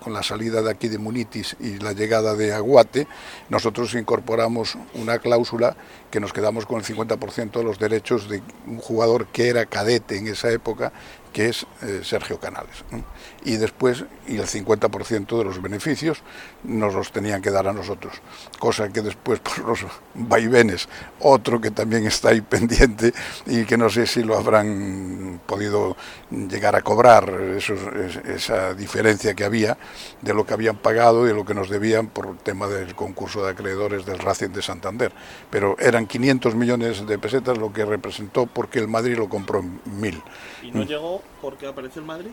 con, 0.00 0.12
la 0.12 0.24
salida 0.24 0.62
de 0.62 0.70
aquí 0.70 0.88
de 0.88 0.98
Munitis 0.98 1.56
y 1.60 1.78
la 1.78 1.92
llegada 1.92 2.34
de 2.34 2.52
Aguate, 2.52 3.06
nosotros 3.50 3.94
incorporamos 3.94 4.76
una 4.94 5.18
cláusula 5.18 5.76
que 6.10 6.18
nos 6.18 6.32
quedamos 6.32 6.66
con 6.66 6.78
el 6.80 6.84
50% 6.84 7.52
de 7.52 7.62
los 7.64 7.78
derechos 7.78 8.28
de 8.28 8.42
un 8.66 8.78
jugador 8.78 9.26
que 9.26 9.48
era 9.48 9.66
cadete 9.66 10.16
en 10.16 10.26
esa 10.26 10.50
época, 10.50 10.92
que 11.32 11.48
es 11.48 11.64
eh, 11.82 12.00
Sergio 12.02 12.40
Canales. 12.40 12.84
Y 13.44 13.56
después, 13.56 14.04
y 14.28 14.36
el 14.36 14.46
50% 14.46 15.38
de 15.38 15.44
los 15.44 15.60
beneficios 15.60 16.22
nos 16.62 16.94
los 16.94 17.10
tenían 17.10 17.42
que 17.42 17.50
dar 17.50 17.66
a 17.66 17.72
nosotros, 17.72 18.14
cosa 18.58 18.88
que 18.88 19.02
después 19.02 19.40
por 19.40 19.58
los 19.58 19.80
vaivenes, 20.14 20.88
otro 21.20 21.60
que 21.60 21.70
también 21.70 22.06
está 22.06 22.30
ahí 22.30 22.40
pendiente 22.40 23.12
y 23.46 23.64
que 23.64 23.76
no 23.76 23.90
sé 23.90 24.06
si 24.06 24.22
lo 24.22 24.36
habrán 24.36 25.40
podido 25.46 25.96
llegar 26.30 26.76
a 26.76 26.82
cobrar, 26.82 27.30
esa 28.26 28.74
diferencia 28.74 29.34
que 29.34 29.44
había 29.44 29.76
de 30.20 30.34
lo 30.34 30.46
que 30.46 30.54
habían 30.54 30.76
pagado 30.76 31.24
y 31.24 31.28
de 31.28 31.34
lo 31.34 31.44
que 31.44 31.54
nos 31.54 31.68
debían 31.68 32.08
por 32.08 32.26
el 32.26 32.36
tema 32.38 32.68
del 32.68 32.94
concurso 32.94 33.44
de 33.44 33.50
acreedores 33.50 34.06
del 34.06 34.18
Racing 34.18 34.50
de 34.50 34.62
Santander. 34.62 35.12
Pero 35.50 35.76
eran 35.78 36.06
500 36.06 36.54
millones 36.54 37.06
de 37.06 37.18
pesetas 37.18 37.58
lo 37.58 37.72
que 37.72 37.84
representó 37.84 38.46
porque 38.46 38.78
el 38.78 38.88
Madrid 38.88 39.16
lo 39.16 39.28
compró 39.28 39.60
en 39.60 39.80
mil. 39.84 40.22
¿Y 40.62 40.70
no 40.70 40.84
llegó 40.84 41.22
porque 41.40 41.66
apareció 41.66 42.00
el 42.00 42.06
Madrid? 42.06 42.30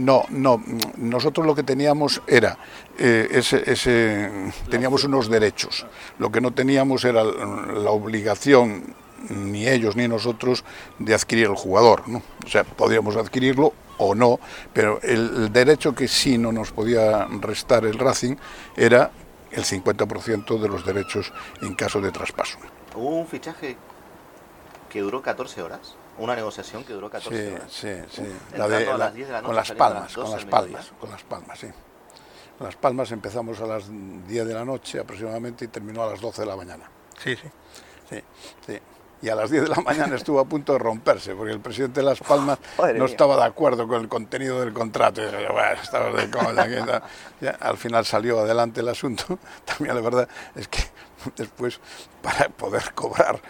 No, 0.00 0.24
no. 0.30 0.62
Nosotros 0.96 1.46
lo 1.46 1.54
que 1.54 1.62
teníamos 1.62 2.22
era 2.26 2.56
eh, 2.98 3.28
ese, 3.30 3.70
ese, 3.70 4.30
teníamos 4.70 5.04
unos 5.04 5.28
derechos. 5.28 5.86
Lo 6.18 6.32
que 6.32 6.40
no 6.40 6.52
teníamos 6.52 7.04
era 7.04 7.22
la 7.22 7.90
obligación 7.90 8.94
ni 9.28 9.68
ellos 9.68 9.96
ni 9.96 10.08
nosotros 10.08 10.64
de 10.98 11.14
adquirir 11.14 11.46
el 11.48 11.54
jugador. 11.54 12.08
¿no? 12.08 12.22
O 12.44 12.48
sea, 12.48 12.64
podíamos 12.64 13.16
adquirirlo 13.16 13.74
o 13.98 14.14
no, 14.14 14.40
pero 14.72 14.98
el, 15.02 15.52
derecho 15.52 15.94
que 15.94 16.08
sí 16.08 16.38
no 16.38 16.50
nos 16.50 16.72
podía 16.72 17.26
restar 17.26 17.84
el 17.84 17.98
Racing 17.98 18.36
era 18.74 19.10
el 19.50 19.64
50% 19.64 20.58
de 20.58 20.68
los 20.68 20.86
derechos 20.86 21.32
en 21.60 21.74
caso 21.74 22.00
de 22.00 22.10
traspaso. 22.10 22.58
Hubo 22.94 23.18
un 23.18 23.26
fichaje 23.26 23.76
que 24.88 25.00
duró 25.00 25.20
14 25.20 25.60
horas, 25.60 25.96
una 26.20 26.34
negociación 26.36 26.84
que 26.84 26.92
duró 26.92 27.10
14 27.10 27.48
Sí, 27.48 27.54
horas. 27.54 27.72
sí, 27.72 27.88
sí. 28.10 28.32
Entrando 28.52 28.76
a 28.76 28.80
la- 28.80 28.96
las 28.98 29.14
10 29.14 29.26
de 29.28 29.32
la 29.32 29.42
con 29.42 29.56
las 29.56 29.72
palmas, 29.72 30.14
con 30.14 30.24
12 30.24 30.36
las 30.36 30.44
palmas, 30.46 30.92
con 31.00 31.10
las 31.10 31.22
palmas, 31.24 31.58
sí. 31.58 31.68
Con 32.58 32.66
las 32.66 32.76
palmas 32.76 33.10
empezamos 33.12 33.60
a 33.60 33.66
las 33.66 33.84
10 33.88 34.46
de 34.46 34.54
la 34.54 34.64
noche 34.64 35.00
aproximadamente 35.00 35.64
y 35.64 35.68
terminó 35.68 36.02
a 36.04 36.10
las 36.10 36.20
12 36.20 36.42
de 36.42 36.46
la 36.46 36.56
mañana. 36.56 36.84
Sí, 37.18 37.34
sí, 37.36 37.48
sí, 38.08 38.22
sí. 38.66 38.78
Y 39.22 39.28
a 39.28 39.34
las 39.34 39.50
10 39.50 39.64
de 39.64 39.68
la 39.68 39.76
mañana 39.82 40.16
estuvo 40.16 40.40
a 40.40 40.46
punto 40.46 40.72
de 40.72 40.78
romperse, 40.78 41.34
porque 41.34 41.52
el 41.52 41.60
presidente 41.60 42.00
de 42.00 42.06
Las 42.06 42.20
Palmas 42.20 42.58
no 42.78 42.86
mía. 42.86 43.04
estaba 43.04 43.36
de 43.36 43.44
acuerdo 43.44 43.86
con 43.86 44.00
el 44.00 44.08
contenido 44.08 44.60
del 44.60 44.72
contrato. 44.72 45.20
Y 45.20 45.26
dije, 45.26 45.46
bueno, 45.52 45.82
estaba 45.82 46.10
de 46.10 46.30
coña, 46.30 46.66
que 46.66 46.76
tal. 46.80 47.02
Ya, 47.38 47.50
al 47.60 47.76
final 47.76 48.06
salió 48.06 48.40
adelante 48.40 48.80
el 48.80 48.88
asunto. 48.88 49.38
También 49.66 49.94
la 49.94 50.00
verdad 50.00 50.26
es 50.54 50.68
que 50.68 50.82
después, 51.36 51.80
para 52.22 52.48
poder 52.48 52.92
cobrar, 52.94 53.40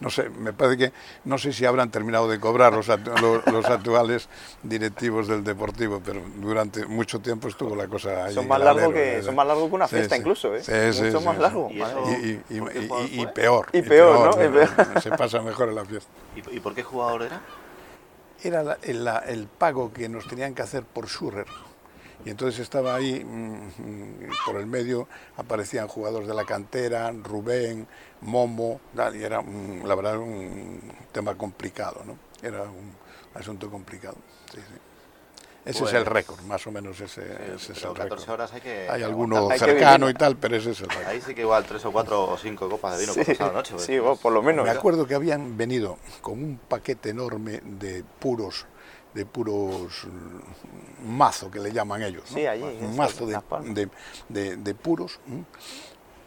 no 0.00 0.10
sé, 0.10 0.28
me 0.30 0.52
parece 0.52 0.76
que, 0.78 0.92
no 1.24 1.38
sé 1.38 1.52
si 1.52 1.64
habrán 1.64 1.90
terminado 1.90 2.28
de 2.28 2.38
cobrar 2.40 2.72
los, 2.72 2.88
actu- 2.88 3.18
los, 3.20 3.46
los 3.52 3.64
actuales 3.66 4.28
directivos 4.62 5.28
del 5.28 5.44
Deportivo, 5.44 6.00
pero 6.04 6.20
durante 6.36 6.86
mucho 6.86 7.20
tiempo 7.20 7.48
estuvo 7.48 7.74
la 7.76 7.86
cosa 7.88 8.24
ahí. 8.24 8.34
Son 8.34 8.46
más 8.48 8.60
largo 8.60 8.92
que- 8.92 9.22
son 9.22 9.34
más 9.34 9.46
largo 9.46 9.68
que 9.68 9.74
una 9.74 9.88
Sí, 9.88 9.96
fiesta 9.96 10.14
sí. 10.14 10.20
incluso, 10.20 10.54
¿eh? 10.54 10.62
Sí, 10.62 10.72
sí, 10.92 11.02
Mucho 11.04 11.20
sí, 11.20 11.24
más 11.26 11.36
sí. 11.36 11.42
largo. 11.42 11.68
¿Y 13.10 13.26
peor. 13.26 13.66
Y 13.72 13.82
peor, 13.82 14.36
¿no? 14.36 14.44
Y 14.44 14.48
peor. 14.48 15.00
Se 15.02 15.10
pasa 15.10 15.40
mejor 15.42 15.68
en 15.68 15.74
la 15.76 15.84
fiesta. 15.84 16.10
¿Y, 16.36 16.56
y 16.56 16.60
por 16.60 16.74
qué 16.74 16.82
jugador 16.82 17.22
era? 17.22 17.40
era 18.42 18.62
la- 18.62 18.78
el, 18.82 19.04
la- 19.04 19.18
el 19.18 19.46
pago 19.48 19.92
que 19.92 20.08
nos 20.08 20.26
tenían 20.26 20.54
que 20.54 20.62
hacer 20.62 20.82
por 20.82 21.06
Schurrer. 21.08 21.46
Y 22.24 22.30
entonces 22.30 22.60
estaba 22.60 22.94
ahí, 22.94 23.24
mm, 23.24 23.28
mm, 23.78 24.30
por 24.46 24.56
el 24.56 24.66
medio 24.66 25.08
aparecían 25.36 25.88
jugadores 25.88 26.28
de 26.28 26.34
la 26.34 26.44
cantera, 26.44 27.10
Rubén, 27.12 27.86
Momo, 28.20 28.80
y 29.14 29.22
era, 29.22 29.40
mm, 29.40 29.84
la 29.86 29.94
verdad, 29.94 30.18
un 30.18 30.80
tema 31.12 31.34
complicado, 31.36 32.02
¿no? 32.06 32.16
Era 32.46 32.62
un 32.64 32.92
asunto 33.34 33.70
complicado. 33.70 34.16
sí, 34.52 34.58
sí. 34.60 34.74
Ese 35.62 35.84
es 35.84 35.92
el 35.92 36.04
Pues- 36.04 36.12
récord, 36.14 36.40
más 36.44 36.66
o 36.66 36.72
menos 36.72 36.98
ese, 37.02 37.20
ese 37.54 37.72
es 37.72 37.84
el 37.84 37.92
14 37.92 38.02
récord. 38.02 38.30
horas 38.30 38.52
hay 38.54 38.60
que... 38.62 38.88
Hay 38.88 39.02
alguno. 39.02 39.50
Hay 39.50 39.58
cercano 39.58 40.08
y 40.08 40.14
tal, 40.14 40.36
pero 40.38 40.56
ese 40.56 40.70
es 40.70 40.80
el 40.80 40.88
récord. 40.88 41.06
Ahí 41.06 41.20
sí 41.20 41.34
que 41.34 41.42
igual 41.42 41.64
tres 41.66 41.84
o 41.84 41.92
cuatro 41.92 42.30
o 42.30 42.38
cinco 42.38 42.66
copas 42.70 42.94
de 42.98 43.04
vino 43.04 43.14
por 43.14 43.26
pasada 43.26 43.52
noche. 43.52 43.74
pues. 43.74 43.84
sí, 43.84 43.98
vos, 43.98 44.18
por 44.18 44.32
lo 44.32 44.42
menos. 44.42 44.64
Me 44.64 44.70
acuerdo 44.70 45.06
que 45.06 45.14
habían 45.14 45.58
venido 45.58 45.98
con 46.22 46.42
un 46.42 46.56
paquete 46.66 47.10
enorme 47.10 47.60
de 47.62 48.02
puros, 48.18 48.64
de 49.14 49.26
puros 49.26 50.06
mazo 51.04 51.50
que 51.50 51.58
le 51.60 51.72
llaman 51.72 52.02
ellos, 52.02 52.24
¿no? 52.30 52.36
Sí, 52.36 52.46
allí, 52.46 52.62
un 52.62 52.96
mazo 52.96 53.26
de, 53.26 53.38
de- 53.74 53.88
de- 54.28 54.56
de 54.56 54.74
puros 54.74 55.18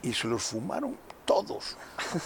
y 0.01 0.13
se 0.13 0.27
los 0.27 0.43
fumaron 0.43 0.97
todos. 1.25 1.77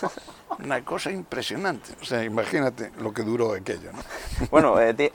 Una 0.64 0.84
cosa 0.84 1.12
impresionante. 1.12 1.94
O 2.02 2.06
sea, 2.06 2.24
imagínate 2.24 2.92
lo 3.00 3.14
que 3.14 3.22
duró 3.24 3.54
aquello. 3.54 3.92
¿no? 3.92 4.00
Bueno, 4.50 4.80
eh, 4.82 5.12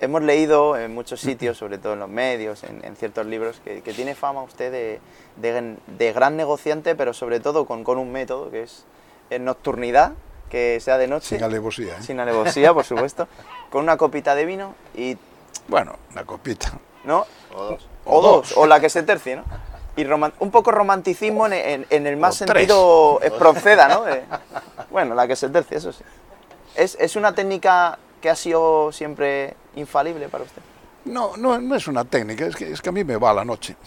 hemos 0.00 0.22
leído 0.22 0.76
en 0.76 0.92
muchos 0.94 1.20
sitios, 1.20 1.56
sobre 1.58 1.78
todo 1.78 1.92
en 1.92 2.00
los 2.00 2.08
medios, 2.08 2.64
en, 2.64 2.84
en 2.84 2.96
ciertos 2.96 3.26
libros, 3.26 3.60
que, 3.64 3.82
que 3.82 3.92
tiene 3.92 4.14
fama 4.16 4.42
usted 4.42 4.72
de, 4.72 5.00
de- 5.36 5.76
de 5.86 6.12
gran 6.12 6.36
negociante, 6.36 6.96
pero 6.96 7.12
sobre 7.14 7.38
todo 7.38 7.66
con, 7.66 7.84
con 7.84 7.98
un 7.98 8.10
método 8.10 8.50
que 8.50 8.62
es 8.64 8.84
en 9.30 9.44
nocturnidad, 9.44 10.14
que 10.50 10.80
sea 10.80 10.98
de 10.98 11.06
noche, 11.06 11.36
Sin 11.36 11.44
alevosía. 11.44 11.98
¿eh? 11.98 12.02
sin 12.02 12.18
alevosía, 12.20 12.74
por 12.74 12.84
supuesto, 12.84 13.28
con 13.72 13.82
una 13.82 13.96
copita 13.96 14.34
de 14.36 14.44
vino 14.44 14.74
y, 14.94 15.16
Bueno, 15.66 15.96
una 16.12 16.24
copita. 16.24 16.72
¿no? 17.04 17.26
O 17.56 17.64
dos. 17.64 17.88
O, 18.04 18.18
O 18.18 18.22
dos, 18.22 18.48
dos. 18.50 18.58
o 18.58 18.66
la 18.66 18.78
que 18.78 18.88
se 18.90 19.02
tercie, 19.02 19.36
¿no? 19.36 19.44
Y 19.96 20.04
roman- 20.04 20.32
un 20.38 20.50
poco 20.50 20.70
romanticismo 20.70 21.46
en, 21.46 21.52
en- 21.54 21.86
en 21.90 22.06
el 22.06 22.16
más 22.16 22.34
O 22.40 22.44
sentido 22.46 23.20
espronceda, 23.22 23.88
¿no? 23.88 24.02
De- 24.04 24.22
bueno, 24.90 25.14
la 25.14 25.26
que 25.26 25.34
se 25.36 25.48
tercie, 25.48 25.78
eso 25.78 25.92
sí. 25.92 26.04
¿Es, 26.74 26.96
¿Es 27.00 27.16
una 27.16 27.34
técnica 27.34 27.98
que 28.20 28.30
ha 28.30 28.36
sido 28.36 28.92
siempre 28.92 29.54
infalible 29.74 30.28
para 30.28 30.44
usted? 30.44 30.62
No, 31.04 31.36
no, 31.36 31.58
no 31.60 31.74
es 31.74 31.88
una 31.88 32.04
técnica, 32.04 32.46
es 32.46 32.54
que, 32.54 32.70
es 32.72 32.80
que 32.80 32.88
a 32.88 32.92
mí 32.92 33.02
me 33.04 33.16
va 33.16 33.32
la 33.34 33.44
noche. 33.44 33.74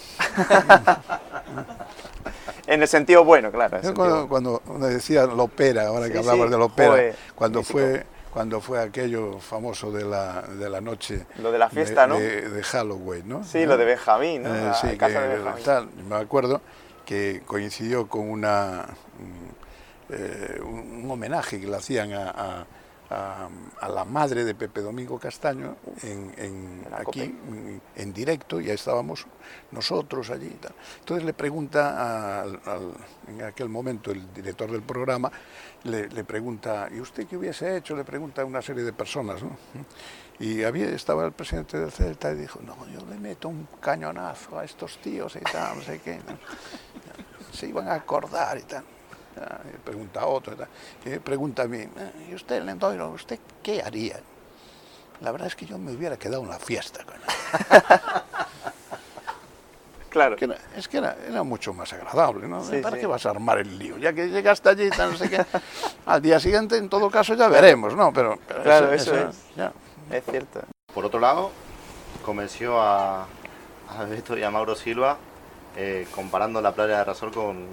En 2.67 2.81
el 2.81 2.87
sentido 2.87 3.23
bueno, 3.23 3.51
claro. 3.51 3.79
Yo 3.81 3.93
cuando, 3.93 4.27
cuando 4.27 4.87
decía 4.87 5.25
la 5.27 5.43
ópera, 5.43 5.87
ahora 5.87 6.07
Sí, 6.07 6.11
que 6.13 6.17
hablabas 6.17 6.45
sí, 6.47 6.51
de 6.51 6.57
la 6.57 6.65
ópera, 6.65 6.89
joder, 6.89 7.15
cuando 7.35 7.59
mítico. 7.59 7.77
fue 7.79 8.05
cuando 8.35 8.59
fue 8.59 8.81
aquello 8.81 9.39
famoso 9.39 9.93
de 9.93 10.03
la, 10.03 10.41
de 10.41 10.69
la 10.69 10.81
noche 10.81 11.25
Lo 11.41 11.53
de 11.53 11.57
la 11.57 11.69
fiesta, 11.69 12.01
de, 12.01 12.07
¿no? 12.09 12.19
de- 12.19 12.49
de 12.49 12.63
Halloween, 12.63 13.29
¿no? 13.29 13.43
Sí, 13.45 13.65
lo 13.65 13.77
de 13.77 13.85
Benjamín, 13.85 14.43
¿no? 14.43 14.53
Eh, 14.53 14.73
sí, 14.73 14.97
que 14.97 15.07
de 15.07 15.27
Benjamín. 15.37 15.63
tal, 15.63 15.87
me 16.09 16.17
acuerdo 16.17 16.59
que 17.05 17.43
coincidió 17.45 18.09
con 18.09 18.29
una 18.29 18.87
mm, 19.19 20.13
eh, 20.15 20.59
un, 20.61 21.03
un 21.05 21.11
homenaje 21.11 21.61
que 21.61 21.67
le 21.67 21.77
hacían 21.77 22.11
a, 22.11 22.29
a- 22.29 22.65
a- 23.09 23.47
a 23.81 23.89
la 23.89 24.03
madre 24.05 24.43
de 24.43 24.55
Pepe 24.55 24.81
Domingo 24.81 25.19
Castaño 25.19 25.75
en, 26.03 26.85
aquí 26.93 27.21
en, 27.21 27.81
en 27.95 28.13
directo, 28.13 28.59
ya 28.59 28.73
estábamos 28.73 29.25
nosotros 29.71 30.29
allí 30.31 30.47
y 30.47 30.57
tal. 30.57 30.73
Entonces 30.99 31.23
le 31.25 31.33
pregunta 31.33 32.41
al- 32.41 32.59
al- 32.65 32.93
en 33.27 33.43
aquel 33.43 33.69
momento 33.69 34.11
el 34.11 34.33
director 34.33 34.71
del 34.71 34.81
programa, 34.81 35.31
le, 35.83 36.09
le 36.09 36.23
pregunta, 36.23 36.87
¿y 36.91 36.99
usted 36.99 37.27
qué 37.27 37.37
hubiese 37.37 37.77
hecho? 37.77 37.95
Le 37.95 38.03
pregunta 38.03 38.41
a 38.41 38.45
una 38.45 38.61
serie 38.61 38.83
de 38.83 38.93
personas, 38.93 39.43
¿no? 39.43 39.55
Y 40.39 40.63
había, 40.63 40.87
estaba 40.89 41.25
el 41.25 41.31
presidente 41.31 41.77
del 41.79 41.91
Celta 41.91 42.31
y 42.31 42.35
dijo, 42.35 42.59
no, 42.61 42.75
yo 42.87 42.99
le 43.09 43.17
meto 43.17 43.47
un 43.47 43.67
cañonazo 43.79 44.59
a 44.59 44.65
estos 44.65 44.97
tíos 44.97 45.35
y 45.35 45.39
tal, 45.39 45.77
no 45.77 45.81
sé 45.83 45.99
qué. 45.99 46.17
¿no? 46.17 46.37
Se 47.53 47.67
iban 47.67 47.87
a 47.87 47.93
acordar 47.93 48.57
y 48.57 48.63
tal. 48.63 48.83
Ah, 49.39 49.59
pregunta 49.83 50.21
a 50.21 50.25
otro 50.27 50.55
pregunta 51.23 51.63
a 51.63 51.67
mí, 51.67 51.79
"Ah, 51.97 52.09
¿y 52.29 52.35
usted, 52.35 52.61
Lendoiro, 52.63 53.09
usted 53.09 53.39
qué 53.61 53.81
haría? 53.81 54.19
La 55.21 55.31
verdad 55.31 55.47
es 55.47 55.55
que 55.55 55.65
yo 55.65 55.77
me 55.77 55.91
hubiera 55.91 56.17
quedado 56.17 56.43
en 56.43 56.49
la 56.49 56.59
fiesta. 56.59 57.03
coño". 57.03 57.19
Claro. 60.09 60.37
Que 60.37 60.45
era- 60.45 60.57
es 60.77 60.87
que 60.87 60.97
era, 60.99 61.17
era 61.27 61.43
mucho 61.43 61.73
más 61.73 61.91
agradable, 61.91 62.47
¿no? 62.47 62.63
Sí, 62.63 62.77
¿Para 62.77 62.95
sí. 62.95 63.01
qué 63.01 63.05
vas 63.07 63.25
a 63.25 63.31
armar 63.31 63.57
el 63.57 63.77
lío? 63.77 63.97
Ya 63.97 64.13
que 64.13 64.27
llegaste 64.29 64.69
allí 64.69 64.89
no 64.97 65.17
sé 65.17 65.29
qué. 65.29 65.45
Al 66.05 66.21
día 66.21 66.39
siguiente, 66.39 66.77
en 66.77 66.87
todo 66.87 67.09
caso, 67.11 67.33
ya 67.33 67.49
veremos, 67.49 67.93
¿no? 67.95 68.13
Pero, 68.13 68.39
pero 68.47 68.63
Claro, 68.63 68.93
eso 68.93 69.13
es. 69.17 69.35
ya. 69.57 69.73
Es 70.09 70.23
cierto. 70.23 70.61
Por 70.93 71.03
otro 71.03 71.19
lado, 71.19 71.51
convenció 72.23 72.79
a, 72.81 73.23
a 73.89 74.03
Beto 74.07 74.37
y 74.37 74.43
a 74.43 74.49
Mauro 74.51 74.75
Silva 74.75 75.17
eh, 75.75 76.07
comparando 76.15 76.61
la 76.61 76.73
playa 76.73 76.99
de 76.99 77.03
Rasol 77.03 77.33
con, 77.33 77.67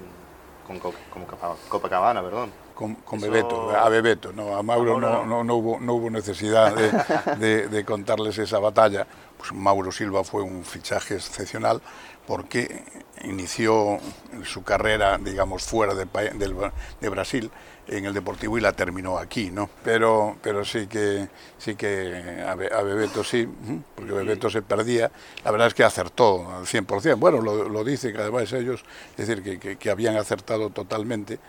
con, 0.65 0.79
Co- 0.79 0.93
con 1.11 1.25
Copa- 1.25 1.55
Copacabana, 1.69 2.21
perdón. 2.21 2.51
Con, 2.73 2.95
con 2.95 3.19
Eso- 3.19 3.29
Bebeto, 3.29 3.69
a 3.71 3.87
Bebeto, 3.89 4.33
no, 4.33 4.55
a 4.55 4.63
Mauro, 4.63 4.99
no, 4.99 5.25
no, 5.25 5.43
no 5.43 5.55
hubo, 5.55 5.79
no 5.79 5.93
hubo 5.93 6.09
necesidad 6.09 6.73
de, 6.75 6.91
de- 7.37 7.67
de 7.67 7.85
contarles 7.85 8.37
esa 8.37 8.59
batalla. 8.59 9.05
Pues 9.37 9.51
Mauro 9.53 9.91
Silva 9.91 10.23
fue 10.23 10.41
un 10.41 10.63
fichaje 10.63 11.15
excepcional 11.15 11.81
porque 12.27 12.83
inició 13.23 13.99
su 14.43 14.63
carrera, 14.63 15.17
digamos, 15.17 15.63
fuera 15.63 15.93
de, 15.93 16.05
del- 16.35 16.55
de 17.01 17.09
Brasil 17.09 17.51
en 17.87 18.05
el 18.05 18.13
Deportivo 18.13 18.57
y 18.57 18.61
la 18.61 18.71
terminó 18.73 19.17
aquí, 19.17 19.51
¿no? 19.51 19.69
Pero, 19.83 20.37
pero 20.41 20.63
sí 20.63 20.87
que, 20.87 21.27
sí 21.57 21.75
que 21.75 22.43
a, 22.47 22.55
Be- 22.55 22.73
a 22.73 22.81
Bebeto 22.81 23.23
sí, 23.23 23.47
porque 23.95 24.11
Bebeto 24.13 24.49
se 24.49 24.61
perdía. 24.61 25.11
La 25.43 25.51
verdad 25.51 25.67
es 25.67 25.73
que 25.73 25.83
acertó 25.83 26.49
al 26.49 26.65
100%. 26.65 27.17
Bueno, 27.17 27.41
lo, 27.41 27.67
lo 27.67 27.83
dicen 27.83 28.15
además 28.17 28.51
ellos, 28.53 28.83
es 29.17 29.27
decir, 29.27 29.43
que- 29.43 29.59
que- 29.59 29.75
que 29.77 29.89
habían 29.89 30.15
acertado 30.15 30.69
totalmente 30.69 31.39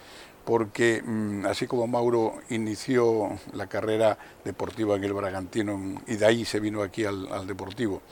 porque 0.45 1.03
mm, 1.03 1.47
así 1.47 1.67
como 1.67 1.87
Mauro 1.87 2.35
inició 2.51 3.31
la 3.55 3.67
carrera 3.67 4.19
deportiva 4.45 4.95
en 4.97 5.05
el 5.05 5.13
Bragantino 5.15 5.79
mm, 5.79 5.97
y 6.07 6.17
de 6.17 6.27
ahí 6.27 6.45
se 6.45 6.61
vino 6.61 6.83
aquí 6.83 7.05
al, 7.05 7.33
al 7.33 7.47
Deportivo, 7.47 8.03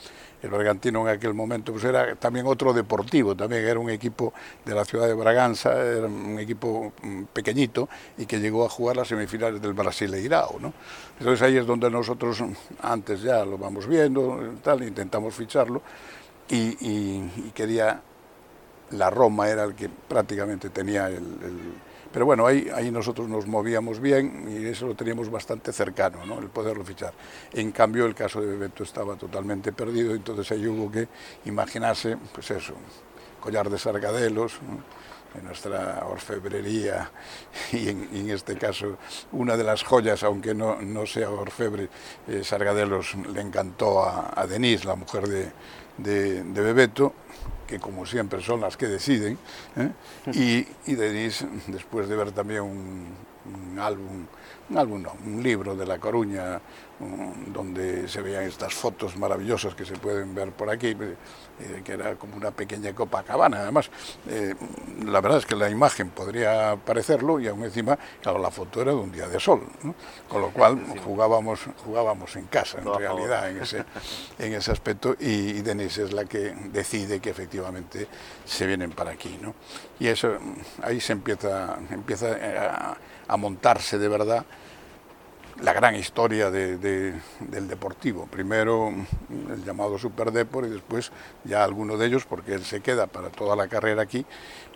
el 0.43 0.51
Bragantino 0.51 1.03
en 1.03 1.17
aquel 1.17 1.35
momento 1.35 1.73
pues 1.73 1.85
era 1.85 2.15
también 2.17 2.47
otro 2.47 2.73
deportivo, 2.73 3.35
también 3.37 3.65
era 3.65 3.79
un 3.79 3.91
equipo 3.91 4.33
de 4.65 4.75
la 4.75 4.85
ciudad 4.85 5.07
de 5.07 5.15
Braganza, 5.15 5.73
era 5.81 6.07
un 6.07 6.39
equipo 6.39 6.93
mm, 7.03 7.25
pequeñito 7.33 7.89
y 8.19 8.27
que 8.27 8.41
llegó 8.41 8.65
a 8.65 8.69
jugar 8.69 8.97
las 8.97 9.09
semifinales 9.09 9.63
del 9.63 9.73
Brasileirao, 9.73 10.59
¿no? 10.61 10.73
Entonces 11.19 11.43
ahí 11.43 11.57
es 11.57 11.67
donde 11.67 11.91
nosotros 11.91 12.41
mm, 12.41 12.53
antes 12.83 13.23
ya 13.23 13.45
lo 13.45 13.57
vamos 13.57 13.87
viendo, 13.87 14.39
tal, 14.63 14.83
intentamos 14.83 15.35
ficharlo 15.35 15.83
y, 16.49 17.23
quería 17.55 18.01
la 18.91 19.09
Roma 19.09 19.49
era 19.49 19.65
el 19.65 19.75
que 19.75 19.89
prácticamente 19.89 20.69
tenía 20.69 21.09
el- 21.09 21.17
Pero 22.13 22.27
bueno, 22.27 22.47
ahí, 22.47 22.69
ahí 22.75 22.91
nosotros 22.91 23.29
nos 23.29 23.47
movíamos 23.47 23.99
bien 24.01 24.47
y 24.49 24.67
eso 24.67 24.87
lo 24.87 24.95
teníamos 24.95 25.31
bastante 25.31 25.73
cercano, 25.73 26.25
¿no? 26.27 26.39
el 26.39 26.49
poderlo 26.49 26.85
fichar. 26.85 27.13
En 27.53 27.73
cambio, 27.73 28.05
el 28.05 28.15
caso 28.15 28.41
de 28.41 28.49
Bebeto 28.49 28.83
estaba 28.83 29.17
totalmente 29.17 29.73
perdido, 29.73 30.15
entonces 30.15 30.51
ahí 30.53 30.67
hubo 30.67 30.91
que 30.91 31.09
imaginarse, 31.47 32.19
pues 32.35 32.51
eso, 32.51 32.75
collar 33.41 33.71
de 33.71 33.79
sargadelos, 33.79 34.59
en 35.35 35.45
nuestra 35.45 36.05
orfebrería 36.07 37.11
y 37.73 37.89
en, 37.89 38.31
este 38.31 38.57
caso 38.57 38.99
una 39.33 39.57
de 39.57 39.65
las 39.65 39.83
joyas, 39.83 40.23
aunque 40.23 40.55
no, 40.55 40.81
no 40.81 41.07
sea 41.07 41.31
orfebre, 41.31 41.89
eh, 42.29 42.43
Sargadelos 42.45 43.15
le 43.33 43.41
encantó 43.41 44.03
a, 44.03 44.33
a, 44.35 44.47
Denise, 44.47 44.87
la 44.87 44.95
mujer 44.95 45.29
de, 45.29 45.53
de, 45.99 46.43
de, 46.45 46.61
Bebeto, 46.61 47.15
que 47.67 47.79
como 47.79 48.07
siempre 48.07 48.43
son 48.43 48.61
las 48.61 48.77
que 48.77 48.87
deciden, 48.87 49.39
¿eh? 49.77 49.91
y, 50.33 50.91
y, 50.91 50.95
Denise, 50.95 51.47
después 51.67 52.09
de 52.09 52.17
ver 52.17 52.33
también 52.33 52.63
un, 52.63 53.07
un 53.45 53.79
álbum, 53.79 54.27
álbum 54.79 55.03
no, 55.03 55.17
un 55.25 55.43
libro 55.43 55.75
de 55.75 55.87
La 55.87 55.99
Coruña, 55.99 56.61
donde 57.47 58.09
se 58.09 58.21
veían 58.21 58.45
estas 58.45 58.75
fotos 58.75 59.17
maravillosas 59.17 59.75
que 59.75 59.85
se 59.85 59.95
pueden 59.95 60.35
ver 60.35 60.53
por 60.53 60.71
aquí, 60.71 60.89
eh, 60.89 61.83
que 61.85 61.93
era 61.93 62.15
como 62.15 62.37
una 62.37 62.51
pequeña 62.51 62.95
Copacabana. 62.95 63.61
Además, 63.61 63.91
eh, 64.29 64.55
la 65.05 65.21
verdad 65.21 65.39
es 65.39 65.47
que 65.47 65.57
la 65.57 65.69
imagen 65.69 66.11
podría 66.11 66.77
parecerlo 66.77 67.41
y 67.41 67.49
aún 67.49 67.65
encima, 67.65 67.99
claro, 68.21 68.39
la 68.39 68.51
foto 68.51 68.83
era 68.83 68.93
de 68.93 68.99
un 68.99 69.11
día 69.11 69.29
de 69.29 69.41
sol, 69.41 69.63
¿no? 69.83 69.95
con 70.29 70.41
lo 70.41 70.51
cual 70.51 70.81
jugábamos, 71.05 71.61
jugábamos 71.85 72.37
en 72.37 72.47
casa, 72.47 72.79
en 72.79 72.95
realidad, 72.95 73.51
en 73.51 73.63
ese, 73.63 73.85
en 74.39 74.55
ese 74.55 74.71
aspecto, 74.71 75.17
y, 75.19 75.59
y, 75.59 75.63
Denise 75.63 76.05
es 76.05 76.13
la 76.13 76.25
que 76.25 76.55
decide 76.73 77.21
que 77.21 77.31
efectivamente 77.31 78.07
se 78.45 78.67
vienen 78.67 78.93
para 78.93 79.11
aquí. 79.11 79.39
¿no? 79.41 79.55
Y 79.99 80.07
eso, 80.07 80.39
ahí 80.83 81.01
se 81.01 81.13
empieza, 81.13 81.79
empieza 81.91 82.29
a, 82.29 82.97
a 83.27 83.37
montarse 83.37 83.99
de 83.99 84.09
verdad 84.09 84.45
la 85.63 85.73
gran 85.73 85.95
historia 85.95 86.51
de, 86.51 86.77
de, 86.77 87.15
del 87.41 87.69
Deportivo. 87.69 88.27
Primero 88.27 88.93
el 89.51 89.65
llamado 89.65 89.99
Super 89.99 90.33
Depor 90.33 90.67
y 90.67 90.71
después 90.71 91.13
ya 91.45 91.63
alguno 91.63 91.97
de 91.97 92.07
ellos, 92.07 92.25
porque 92.27 92.55
él 92.55 92.65
se 92.65 92.81
queda 92.81 93.07
para 93.07 93.31
toda 93.31 93.55
la 93.55 93.69
carrera 93.69 94.03
aquí. 94.03 94.27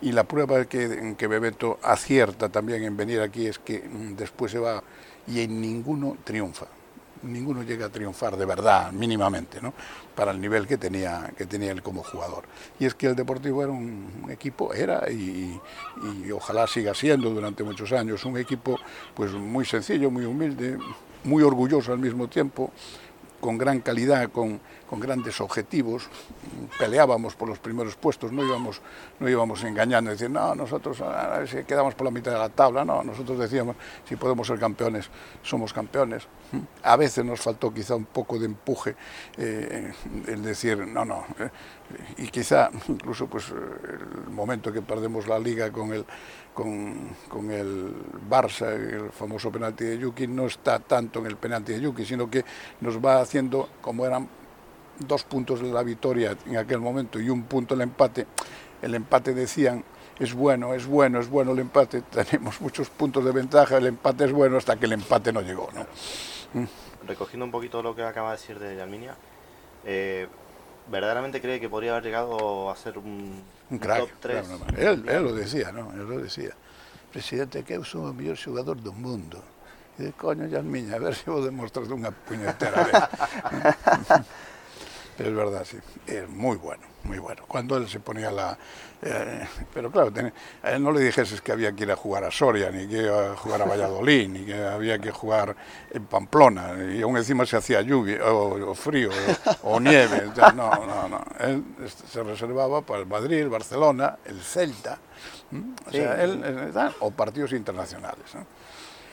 Y 0.01 0.13
la 0.13 0.25
prueba 0.25 0.65
que, 0.65 1.15
que 1.19 1.27
Bebeto 1.27 1.79
acierta 1.83 2.49
también 2.49 2.85
en 2.85 2.97
venir 2.97 3.21
aquí 3.21 3.47
es 3.47 3.59
que 3.59 3.83
después 4.17 4.53
se 4.53 4.59
va 4.59 4.83
y 5.27 5.41
en 5.41 5.61
ninguno 5.61 6.17
triunfa 6.25 6.67
ninguno 7.27 7.63
llega 7.63 7.87
a 7.87 7.89
triunfar 7.89 8.37
de 8.37 8.45
verdad, 8.45 8.93
mínimamente, 8.93 9.61
¿no? 9.61 9.73
para 10.17 10.33
el 10.33 10.41
nivel 10.41 10.67
que 10.67 10.79
tenía, 10.79 11.31
que 11.37 11.45
tenía 11.47 11.71
él 11.71 11.83
como 11.83 12.03
jugador. 12.03 12.45
Y 12.81 12.87
es 12.87 12.95
que 12.95 13.07
el 13.07 13.15
Deportivo 13.15 13.63
era 13.63 13.71
un, 13.71 14.27
equipo, 14.31 14.73
era 14.73 15.09
y, 15.11 15.61
ojalá 16.33 16.67
siga 16.67 16.95
siendo 16.95 17.31
durante 17.31 17.63
muchos 17.63 17.93
años, 17.93 18.25
un 18.25 18.39
equipo 18.39 18.79
pues 19.15 19.33
muy 19.33 19.65
sencillo, 19.65 20.11
muy 20.11 20.25
humilde, 20.25 20.79
muy 21.25 21.43
orgulloso 21.43 21.93
al 21.93 21.99
mismo 21.99 22.29
tiempo, 22.29 22.73
con 23.47 23.59
gran 23.59 23.79
calidad, 23.79 24.29
con, 24.33 24.61
con, 24.91 24.99
grandes 24.99 25.41
objetivos, 25.41 26.09
peleábamos 26.81 27.37
por 27.37 27.49
los 27.49 27.61
primeros 27.61 27.95
puestos, 27.95 28.33
no 28.33 28.45
íbamos, 28.45 28.83
no 29.21 29.29
íbamos 29.29 29.63
engañando, 29.63 30.11
decir, 30.11 30.29
no, 30.29 30.53
nosotros 30.57 31.01
si 31.49 31.63
quedamos 31.63 31.95
por 31.95 32.07
la 32.07 32.11
mitad 32.11 32.33
de 32.33 32.39
la 32.39 32.49
tabla, 32.49 32.85
no, 32.85 33.05
nosotros 33.05 33.39
decíamos, 33.39 33.77
si 34.05 34.17
podemos 34.17 34.49
ser 34.49 34.59
campeones, 34.59 35.09
somos 35.45 35.73
campeones. 35.73 36.27
A 36.83 36.97
veces 36.97 37.25
nos 37.25 37.41
faltó 37.41 37.73
quizá 37.73 37.95
un 37.95 38.07
poco 38.07 38.37
de 38.37 38.47
empuje, 38.47 38.97
eh, 39.37 39.93
el 40.27 40.43
decir, 40.43 40.79
no, 40.79 41.05
no, 41.05 41.25
eh, 41.39 41.49
y 42.17 42.27
quizá 42.27 42.69
incluso 42.89 43.29
pues 43.29 43.45
el 43.51 44.33
momento 44.33 44.73
que 44.73 44.83
perdemos 44.83 45.29
la 45.29 45.39
liga 45.39 45.71
con 45.71 45.93
el, 45.93 46.05
con, 46.57 47.11
con, 47.29 47.51
el 47.51 47.93
Barça, 48.31 48.73
el 48.73 49.11
famoso 49.11 49.53
penalti 49.53 49.85
de 49.85 49.99
Yuki, 49.99 50.27
no 50.27 50.47
está 50.47 50.79
tanto 50.79 51.21
en 51.21 51.27
el 51.27 51.37
penalti 51.37 51.75
de 51.75 51.83
Yuki, 51.83 52.07
sino 52.07 52.31
que 52.31 52.47
nos 52.81 52.99
va 52.99 53.21
haciendo, 53.21 53.69
como 53.83 54.07
eran 54.07 54.27
dos 54.99 55.25
puntos 55.25 55.61
de 55.61 55.71
la 55.71 55.83
victoria 55.83 56.35
en 56.47 56.57
aquel 56.57 56.81
momento 56.81 57.21
y 57.21 57.29
un 57.29 57.43
punto 57.43 57.75
el 57.75 57.83
empate, 57.83 58.27
el 58.81 58.95
empate 58.95 59.35
decían 59.35 59.85
es 60.19 60.33
bueno, 60.33 60.73
es 60.73 60.87
bueno, 60.87 61.21
es 61.21 61.29
bueno 61.29 61.53
el 61.53 61.59
empate, 61.59 62.01
tenemos 62.11 62.59
muchos 62.63 62.89
puntos 62.89 63.23
de 63.23 63.33
ventaja, 63.33 63.77
el 63.77 63.89
empate 63.89 64.25
es 64.25 64.33
bueno 64.33 64.57
hasta 64.57 64.77
que 64.77 64.87
el 64.87 64.95
empate 64.95 65.35
no 65.35 65.43
llegó. 65.43 65.69
¿no? 65.75 65.87
Recogiendo 67.07 67.45
un 67.45 67.51
poquito 67.51 67.83
lo 67.83 67.95
que 67.95 68.03
acaba 68.03 68.31
de 68.31 68.39
decir 68.39 68.59
de 68.59 68.77
Yalminia, 68.77 69.15
eh, 69.85 70.27
verdaderamente 70.91 71.41
cree 71.41 71.61
que 71.61 71.69
podría 71.69 71.93
haber 71.93 72.05
llegado 72.05 72.71
a 72.71 72.77
ser 72.77 72.99
un, 72.99 73.43
un 73.71 73.79
crack, 73.79 74.01
top 74.01 74.11
3. 74.21 74.47
Claro, 74.47 74.65
no, 74.65 74.79
él, 74.79 75.09
él, 75.09 75.23
lo 75.25 75.33
decía, 75.35 75.73
¿no? 75.73 75.93
Él 75.93 76.09
lo 76.09 76.19
decía. 76.19 76.51
Presidente, 77.13 77.65
que 77.65 77.75
eu 77.75 77.85
sou 77.85 78.05
o 78.05 78.13
mellor 78.13 78.37
xogador 78.37 78.77
do 78.77 78.93
mundo. 78.93 79.41
E 79.97 80.05
de 80.05 80.13
coño, 80.13 80.45
Yasmiña, 80.45 80.97
a 80.97 81.01
ver 81.01 81.17
se 81.17 81.31
vos 81.31 81.41
demostras 81.41 81.89
unha 81.89 82.13
puñetera 82.13 82.85
vez. 82.85 82.95
es 85.19 85.35
verdad, 85.35 85.65
sí. 85.65 85.79
Es 86.07 86.29
muy 86.29 86.57
bueno, 86.57 86.83
muy 87.05 87.19
bueno. 87.19 87.43
Cuando 87.49 87.77
él 87.77 87.89
se 87.89 88.01
ponía 88.01 88.31
la... 88.31 88.57
Eh, 89.03 89.47
pero 89.73 89.91
claro, 89.91 90.13
ten, 90.13 90.33
a 90.63 90.71
él 90.71 90.83
no 90.83 90.91
le 90.93 91.01
dijese 91.01 91.39
que 91.41 91.53
había 91.53 91.73
que 91.73 91.85
ir 91.85 91.91
a 91.91 91.97
jugar 91.97 92.25
a 92.25 92.31
Soria, 92.31 92.71
ni 92.71 92.87
que 92.87 93.03
iba 93.03 93.33
a 93.33 93.37
jugar 93.37 93.63
a 93.63 93.65
Valladolid, 93.67 94.29
ni 94.31 94.45
que 94.45 94.55
había 94.55 94.99
que 94.99 95.11
jugar 95.11 95.55
en 95.91 96.07
Pamplona, 96.07 96.75
y 96.95 97.03
aún 97.03 97.17
encima 97.17 97.47
se 97.47 97.57
hacía 97.57 97.83
lluvia, 97.83 98.25
o, 98.25 98.71
o 98.71 98.75
frío, 98.75 99.11
o, 99.63 99.75
o 99.75 99.81
nieve. 99.81 100.31
No, 100.55 100.71
no, 100.87 101.09
no. 101.09 101.25
Él 101.41 101.63
se 101.87 102.23
reservaba 102.23 102.83
para 102.83 103.01
el 103.01 103.07
Madrid, 103.07 103.39
el 103.39 103.51
Barcelona, 103.51 104.19
el 104.25 104.41
Celta, 104.41 104.99
o 105.87 105.91
sea, 105.91 106.17
sí. 106.17 106.23
él, 106.23 106.73
o 107.01 107.11
partidos 107.11 107.53
internacionales. 107.53 108.35
¿no? 108.35 108.47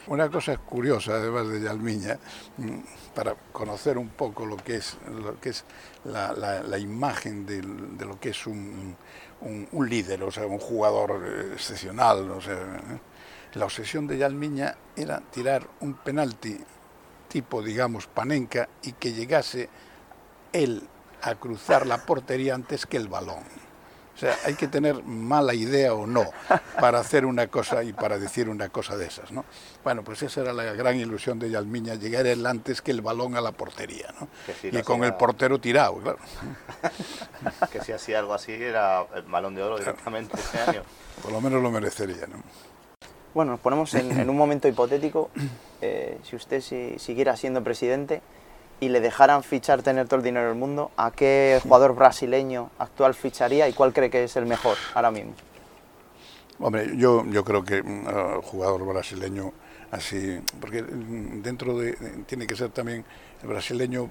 Una 0.08 0.30
cosa 0.30 0.58
curiosa, 0.58 1.14
además 1.14 1.48
de 1.48 1.62
Yalmiña, 1.62 2.20
mm, 2.58 2.80
para 3.16 3.36
conocer 3.54 3.98
un 3.98 4.10
poco 4.10 4.46
lo 4.46 4.58
que 4.58 4.76
es, 4.76 4.98
lo 5.10 5.40
que 5.40 5.50
es 5.50 5.64
la, 6.04 6.78
imagen 6.78 7.46
de, 7.46 7.62
lo 8.06 8.20
que 8.20 8.30
es 8.30 8.46
un, 8.46 8.98
líder, 9.88 10.24
o 10.24 10.32
sea, 10.32 10.46
un 10.46 10.60
jugador 10.60 11.52
excepcional. 11.54 12.30
O 12.32 12.42
sea, 12.42 12.54
¿eh? 12.54 13.00
la 13.54 13.66
obsesión 13.66 14.06
de 14.06 14.18
Yalmiña 14.18 14.76
era 14.96 15.22
tirar 15.22 15.68
un 15.80 15.94
penalti 15.94 16.60
tipo, 17.30 17.64
digamos, 17.64 18.08
panenca 18.08 18.68
y 18.84 18.92
que 18.94 19.14
llegase 19.14 19.70
él 20.52 20.84
a 21.22 21.36
cruzar 21.36 21.88
la 21.88 22.06
portería 22.06 22.56
antes 22.56 22.86
que 22.86 22.98
el 22.98 23.08
balón. 23.08 23.63
O 24.16 24.18
sea, 24.18 24.36
hay 24.46 24.54
que 24.54 24.68
tener 24.68 25.04
mala 25.04 25.56
idea 25.56 25.94
o 25.94 26.06
no 26.06 26.26
para 26.80 27.00
hacer 27.00 27.26
una 27.26 27.48
cosa 27.48 27.84
y 27.84 27.94
para 27.94 28.20
decir 28.20 28.48
una 28.48 28.70
cosa 28.70 28.96
de 28.96 29.08
esas, 29.08 29.32
¿no? 29.32 29.44
Bueno, 29.84 30.04
pues 30.04 30.22
esa 30.22 30.42
era 30.42 30.54
la 30.54 30.66
gran 30.74 30.98
ilusión 30.98 31.40
de 31.40 31.50
Yalmiña, 31.50 31.96
llegar 31.96 32.28
él 32.28 32.46
antes 32.46 32.82
que 32.82 32.92
el 32.92 33.02
balón 33.02 33.36
a 33.36 33.42
la 33.42 33.52
portería, 33.52 34.14
¿no? 34.20 34.28
Si 34.62 34.68
y 34.68 34.84
con 34.84 34.98
hacía... 34.98 35.08
el 35.08 35.16
portero 35.16 35.60
tirado, 35.60 35.96
claro. 35.98 36.20
que 37.72 37.82
si 37.82 37.92
hacía 37.92 38.20
algo 38.20 38.36
así 38.36 38.52
era 38.52 39.04
el 39.16 39.24
balón 39.24 39.56
de 39.56 39.64
oro 39.64 39.80
directamente 39.80 40.38
ese 40.38 40.60
año. 40.60 40.84
Por 41.22 41.32
lo 41.32 41.42
menos 41.42 41.62
lo 41.64 41.72
merecería, 41.72 42.28
¿no? 42.28 42.44
Bueno, 43.34 43.52
nos 43.54 43.60
ponemos 43.62 43.94
en, 43.96 44.20
en 44.20 44.30
un 44.30 44.38
momento 44.38 44.68
hipotético. 44.68 45.32
Eh, 45.82 46.20
si 46.24 46.36
usted 46.36 46.62
si, 46.62 47.00
siguiera 47.00 47.36
siendo 47.36 47.64
presidente, 47.64 48.22
y 48.80 48.90
le 48.90 49.00
dejaran 49.00 49.44
fichar, 49.44 49.82
tener 49.82 50.08
todo 50.08 50.18
el 50.18 50.24
dinero 50.24 50.48
del 50.48 50.56
mundo, 50.58 50.92
¿a 50.98 51.12
qué 51.12 51.60
jugador 51.64 51.96
brasileño 51.96 52.70
actual 52.80 53.14
ficharía 53.14 53.68
y 53.70 53.74
cuál 53.74 53.94
cree 53.94 54.10
que 54.10 54.24
es 54.24 54.36
el 54.36 54.46
mejor 54.46 54.78
ahora 54.94 55.12
mismo? 55.12 55.34
Hombre, 56.60 56.96
yo, 56.96 57.26
yo 57.26 57.44
creo 57.44 57.64
que 57.64 57.82
uh, 57.82 58.42
jugador 58.42 58.86
brasileño 58.86 59.54
así, 59.92 60.40
porque 60.60 60.82
dentro 60.82 61.78
de, 61.78 61.94
tiene 62.26 62.48
que 62.48 62.56
ser 62.56 62.70
también 62.70 63.06
brasileño 63.44 64.10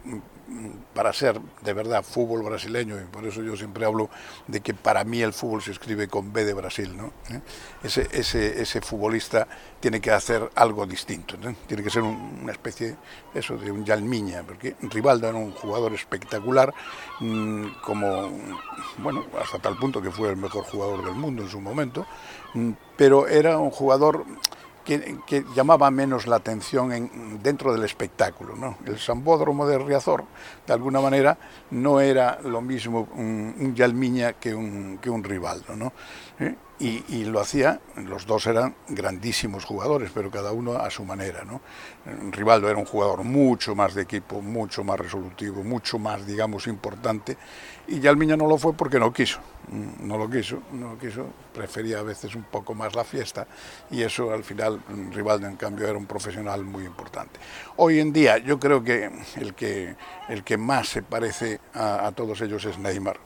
para 0.95 1.13
ser 1.13 1.41
de 1.63 1.73
verdad 1.73 2.03
fútbol 2.03 2.43
brasileño, 2.43 3.01
y 3.01 3.05
por 3.05 3.25
eso 3.25 3.43
yo 3.43 3.57
siempre 3.57 3.87
hablo 3.87 4.11
de 4.47 4.61
que 4.61 4.75
para 4.75 5.05
mí 5.05 5.23
el 5.23 5.33
fútbol 5.33 5.63
se 5.63 5.71
escribe 5.71 6.09
con 6.09 6.33
B 6.33 6.45
de 6.45 6.53
Brasil, 6.53 6.95
¿no? 6.97 7.13
¿Eh? 7.31 7.41
Ese, 7.83 8.09
ese, 8.13 8.61
ese 8.61 8.81
futbolista 8.81 9.47
tiene 9.81 10.01
que 10.01 10.11
hacer 10.11 10.51
algo 10.55 10.85
distinto, 10.87 11.37
tiene 11.67 11.83
que 11.83 11.91
ser 11.91 12.03
un, 12.03 12.41
una 12.43 12.53
especie 12.53 12.97
eso 13.35 13.57
de 13.57 13.71
un 13.71 13.85
Yalmiña, 13.85 14.43
porque 14.43 14.77
Rivaldo 14.83 15.29
era 15.29 15.39
un 15.39 15.53
jugador 15.53 15.95
espectacular, 15.95 16.75
mmm, 17.21 17.69
como, 17.83 18.31
bueno, 18.99 19.25
hasta 19.41 19.59
tal 19.59 19.77
punto 19.79 20.03
que 20.03 20.11
fue 20.11 20.31
el 20.31 20.37
mejor 20.37 20.65
jugador 20.65 21.05
del 21.05 21.15
mundo 21.15 21.43
en 21.43 21.49
su 21.49 21.61
momento, 21.61 22.07
mmm, 22.55 22.73
pero 22.97 23.27
era 23.27 23.59
un 23.59 23.71
jugador 23.71 24.25
que, 24.85 25.45
llamaba 25.55 25.91
menos 25.91 26.27
la 26.27 26.37
atención 26.37 26.93
en, 26.93 27.43
dentro 27.43 27.73
del 27.73 27.85
espectáculo. 27.85 28.57
¿no? 28.57 28.79
El 28.85 28.99
Sambódromo 28.99 29.67
de 29.67 29.79
Riazor, 29.79 30.25
de 30.67 30.73
alguna 30.73 31.01
manera, 31.01 31.39
no 31.71 32.01
era 32.01 32.39
lo 32.43 32.61
mismo 32.61 33.09
un, 33.15 33.55
un 33.59 33.75
Yalmiña 33.75 34.35
que 34.35 34.55
un, 34.55 34.99
que 35.01 35.11
un 35.11 35.25
Rivaldo. 35.25 35.77
¿no? 35.77 35.93
¿Eh? 36.39 36.55
Y, 36.79 37.05
y, 37.09 37.25
lo 37.27 37.39
hacía, 37.39 37.81
los 37.95 38.27
dos 38.27 38.47
eran 38.49 38.75
grandísimos 38.89 39.65
jugadores, 39.65 40.11
pero 40.13 40.33
cada 40.33 40.51
uno 40.51 40.73
a 40.73 40.91
su 40.91 41.05
manera. 41.05 41.45
¿no? 41.45 41.61
Rivaldo 42.33 42.69
era 42.69 42.79
un 42.79 42.85
jugador 42.85 43.23
mucho 43.23 43.77
más 43.77 43.95
de 43.95 44.03
equipo, 44.03 44.43
mucho 44.43 44.83
más 44.83 44.99
resolutivo, 44.99 45.63
mucho 45.63 46.01
más, 46.01 46.27
digamos, 46.27 46.67
importante, 46.67 47.37
Y 47.89 48.01
Yalmiña 48.01 48.37
no 48.37 48.47
lo 48.47 48.59
fue 48.59 48.73
porque 48.75 48.99
no 48.99 49.13
quiso, 49.13 49.41
mm, 49.69 50.07
no 50.07 50.17
lo 50.17 50.31
quiso, 50.31 50.63
no 50.73 50.93
lo 50.93 50.99
quiso, 50.99 51.27
prefería 51.53 51.99
a 51.99 52.03
veces 52.03 52.35
un 52.35 52.45
poco 52.45 52.75
más 52.75 52.95
la 52.95 53.05
fiesta 53.05 53.47
y 53.91 54.03
eso 54.03 54.33
al 54.33 54.45
final 54.45 54.81
Rivaldo 55.13 55.49
en 55.49 55.57
cambio 55.57 55.89
era 55.89 55.99
un 55.99 56.07
profesional 56.07 56.65
muy 56.65 56.85
importante. 56.85 57.41
Hoy 57.77 57.99
en 57.99 58.13
día 58.13 58.39
yo 58.39 58.61
creo 58.61 58.85
que 58.85 59.11
el 59.37 59.55
que, 59.55 59.97
el 60.29 60.45
que 60.45 60.57
más 60.57 60.89
se 60.89 61.03
parece 61.03 61.61
a, 61.75 62.07
a 62.07 62.13
todos 62.13 62.41
ellos 62.41 62.65
es 62.65 62.79
Neymar. 62.79 63.19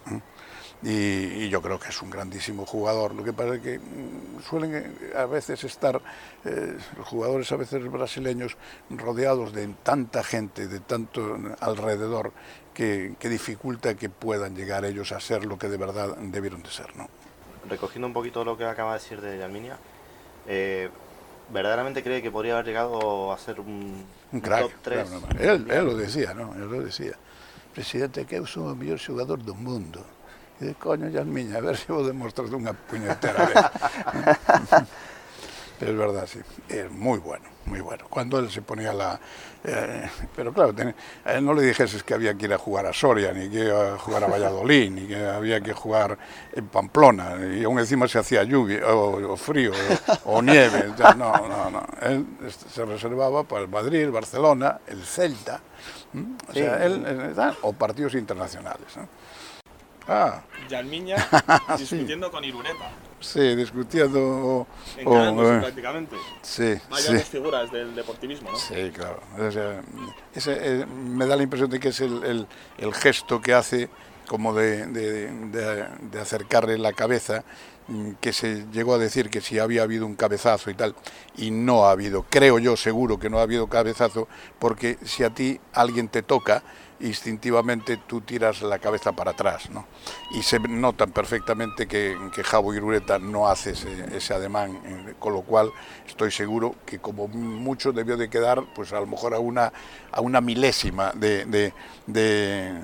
¿Eh? 0.84 1.38
y, 1.40 1.48
yo 1.48 1.62
creo 1.62 1.78
que 1.78 1.88
es 1.88 2.02
un 2.02 2.10
grandísimo 2.10 2.66
jugador. 2.66 3.14
Lo 3.14 3.24
que 3.24 3.32
pasa 3.32 3.54
es 3.54 3.60
que 3.60 3.78
mm, 3.78 4.42
suelen 4.48 4.74
eh, 4.74 5.12
a 5.16 5.26
veces 5.26 5.62
estar 5.64 6.00
eh, 6.44 6.76
los 6.96 7.06
jugadores 7.06 7.50
a 7.52 7.56
veces 7.56 7.90
brasileños 7.90 8.56
rodeados 8.90 9.52
de 9.52 9.68
tanta 9.82 10.22
gente, 10.22 10.68
de 10.68 10.80
tanto 10.80 11.38
alrededor, 11.60 12.32
que, 12.74 13.16
dificulta 13.22 13.94
que 13.94 14.10
puedan 14.10 14.54
llegar 14.54 14.84
ellos 14.84 15.12
a 15.12 15.20
ser 15.20 15.44
lo 15.46 15.58
que 15.58 15.68
de 15.68 15.78
verdad 15.78 16.16
debieron 16.18 16.62
de 16.62 16.70
ser. 16.70 16.94
¿no? 16.96 17.08
Recogiendo 17.68 18.06
un 18.06 18.12
poquito 18.12 18.44
lo 18.44 18.56
que 18.56 18.64
acaba 18.64 18.92
de 18.92 18.98
decir 18.98 19.20
de 19.20 19.38
Yalminia, 19.38 19.78
eh, 20.46 20.90
¿verdaderamente 21.50 22.02
cree 22.02 22.20
que 22.20 22.30
podría 22.30 22.54
haber 22.54 22.66
llegado 22.66 23.32
a 23.32 23.38
ser 23.38 23.60
un, 23.60 24.04
un 24.30 24.40
crack? 24.40 24.62
Top 24.62 24.72
3? 24.82 25.10
él, 25.40 25.66
él, 25.70 25.84
lo 25.84 25.96
decía, 25.96 26.34
¿no? 26.34 26.52
Él 26.54 26.70
lo 26.70 26.82
decía. 26.82 27.14
Presidente, 27.74 28.24
que 28.24 28.36
es 28.36 28.56
o 28.56 28.74
mellor 28.74 28.98
xogador 28.98 29.44
do 29.44 29.54
mundo 29.54 30.15
Y 30.60 30.64
de 30.66 30.74
coño, 30.74 31.08
ya 31.08 31.24
miña, 31.24 31.58
a 31.58 31.60
ver 31.60 31.76
si 31.76 31.92
vos 31.92 32.06
demostras 32.06 32.48
unha 32.52 32.72
puñetera 32.72 33.44
vez. 33.44 33.56
Es 35.80 35.94
verdad, 35.94 36.26
sí, 36.26 36.38
es 36.70 36.90
muy 36.90 37.18
bueno, 37.18 37.44
muy 37.66 37.80
bueno. 37.80 38.06
Cuando 38.08 38.38
él 38.38 38.50
se 38.50 38.62
ponía 38.62 38.94
la... 38.94 39.20
Eh, 39.62 40.08
pero 40.34 40.52
claro, 40.52 40.72
ten, 40.74 40.94
a 41.24 41.34
él 41.34 41.44
no 41.44 41.52
le 41.52 41.62
dijeses 41.62 42.02
que 42.02 42.14
había 42.14 42.32
que 42.34 42.46
ir 42.46 42.54
a 42.54 42.58
jugar 42.58 42.86
a 42.86 42.94
Soria, 42.94 43.32
ni 43.32 43.50
que 43.50 43.70
a 43.70 43.98
jugar 43.98 44.24
a 44.24 44.26
Valladolid, 44.26 44.90
ni 44.90 45.06
que 45.06 45.26
había 45.26 45.60
que 45.60 45.74
jugar 45.74 46.16
en 46.54 46.68
Pamplona, 46.68 47.36
y 47.54 47.64
aún 47.64 47.78
encima 47.78 48.08
se 48.08 48.18
hacía 48.18 48.42
lluvia, 48.44 48.86
o, 48.86 49.32
o 49.32 49.36
frío, 49.36 49.72
o, 50.24 50.36
o 50.36 50.42
nieve. 50.42 50.94
Ya, 50.96 51.12
no, 51.12 51.32
no, 51.46 51.70
no. 51.70 51.86
Él 52.00 52.24
se 52.48 52.84
reservaba 52.86 53.44
para 53.44 53.62
el 53.62 53.68
Madrid, 53.68 54.00
el 54.00 54.12
Barcelona, 54.12 54.80
el 54.86 55.04
Celta, 55.04 55.60
o 56.48 56.52
sea, 56.54 56.82
él, 56.86 57.34
o 57.62 57.72
partidos 57.74 58.14
internacionales. 58.14 58.96
¿no? 58.96 59.06
Ah. 60.08 60.42
Yalmiña 60.68 61.16
discutiendo 61.78 62.30
con 62.30 62.44
Irureta. 62.44 62.90
Sí, 63.20 63.56
discutiendo. 63.56 64.66
Encarándose 64.96 65.60
prácticamente. 65.60 66.16
Sí. 66.42 66.74
Vaya 66.90 67.12
dos 67.14 67.24
figuras 67.24 67.72
del 67.72 67.94
deportivismo, 67.94 68.50
¿no? 68.52 68.58
Sí, 68.58 68.90
claro. 68.94 69.20
O 69.38 69.50
sea, 69.50 69.80
ese, 70.34 70.56
eh, 70.60 70.86
me 70.86 71.26
da 71.26 71.36
la 71.36 71.42
impresión 71.42 71.70
de 71.70 71.80
que 71.80 71.88
es 71.88 72.00
el, 72.00 72.22
el, 72.24 72.46
el 72.78 72.94
gesto 72.94 73.40
que 73.40 73.54
hace 73.54 73.88
como 74.28 74.54
de, 74.54 75.30
acercarle 76.20 76.78
la 76.78 76.92
cabeza, 76.92 77.44
mm, 77.88 78.12
que 78.20 78.32
se 78.32 78.66
llegó 78.72 78.94
a 78.94 78.98
decir 78.98 79.30
que 79.30 79.40
si 79.40 79.58
había 79.58 79.82
habido 79.82 80.06
un 80.06 80.14
cabezazo 80.14 80.70
y 80.70 80.74
tal, 80.74 80.94
y 81.36 81.50
no 81.50 81.86
ha 81.86 81.92
habido, 81.92 82.24
creo 82.28 82.58
yo 82.58 82.76
seguro 82.76 83.18
que 83.18 83.30
no 83.30 83.38
ha 83.38 83.42
habido 83.42 83.68
cabezazo, 83.68 84.28
porque 84.58 84.98
si 85.04 85.24
a 85.24 85.30
ti 85.30 85.60
alguien 85.72 86.08
te 86.08 86.22
toca, 86.22 86.62
instintivamente 87.00 87.98
tú 88.06 88.20
tiras 88.22 88.62
la 88.62 88.78
cabeza 88.78 89.12
para 89.12 89.32
atrás, 89.32 89.70
¿no? 89.70 89.86
Y 90.32 90.42
se 90.42 90.58
nota 90.58 91.06
perfectamente 91.06 91.86
que, 91.86 92.16
que 92.34 92.42
Javo 92.42 92.74
Irureta 92.74 93.18
no 93.18 93.48
hace 93.48 93.70
ese, 93.70 94.16
ese, 94.16 94.34
ademán, 94.34 94.80
eh, 94.84 95.14
con 95.18 95.34
lo 95.34 95.42
cual 95.42 95.70
estoy 96.06 96.30
seguro 96.30 96.74
que 96.86 96.98
como 96.98 97.28
mucho 97.28 97.92
debió 97.92 98.16
de 98.16 98.30
quedar, 98.30 98.64
pues 98.74 98.92
a 98.92 99.00
lo 99.00 99.06
mejor 99.06 99.34
a 99.34 99.38
una, 99.38 99.72
a 100.10 100.20
una 100.20 100.40
milésima 100.40 101.12
de, 101.12 101.72
de, 102.06 102.80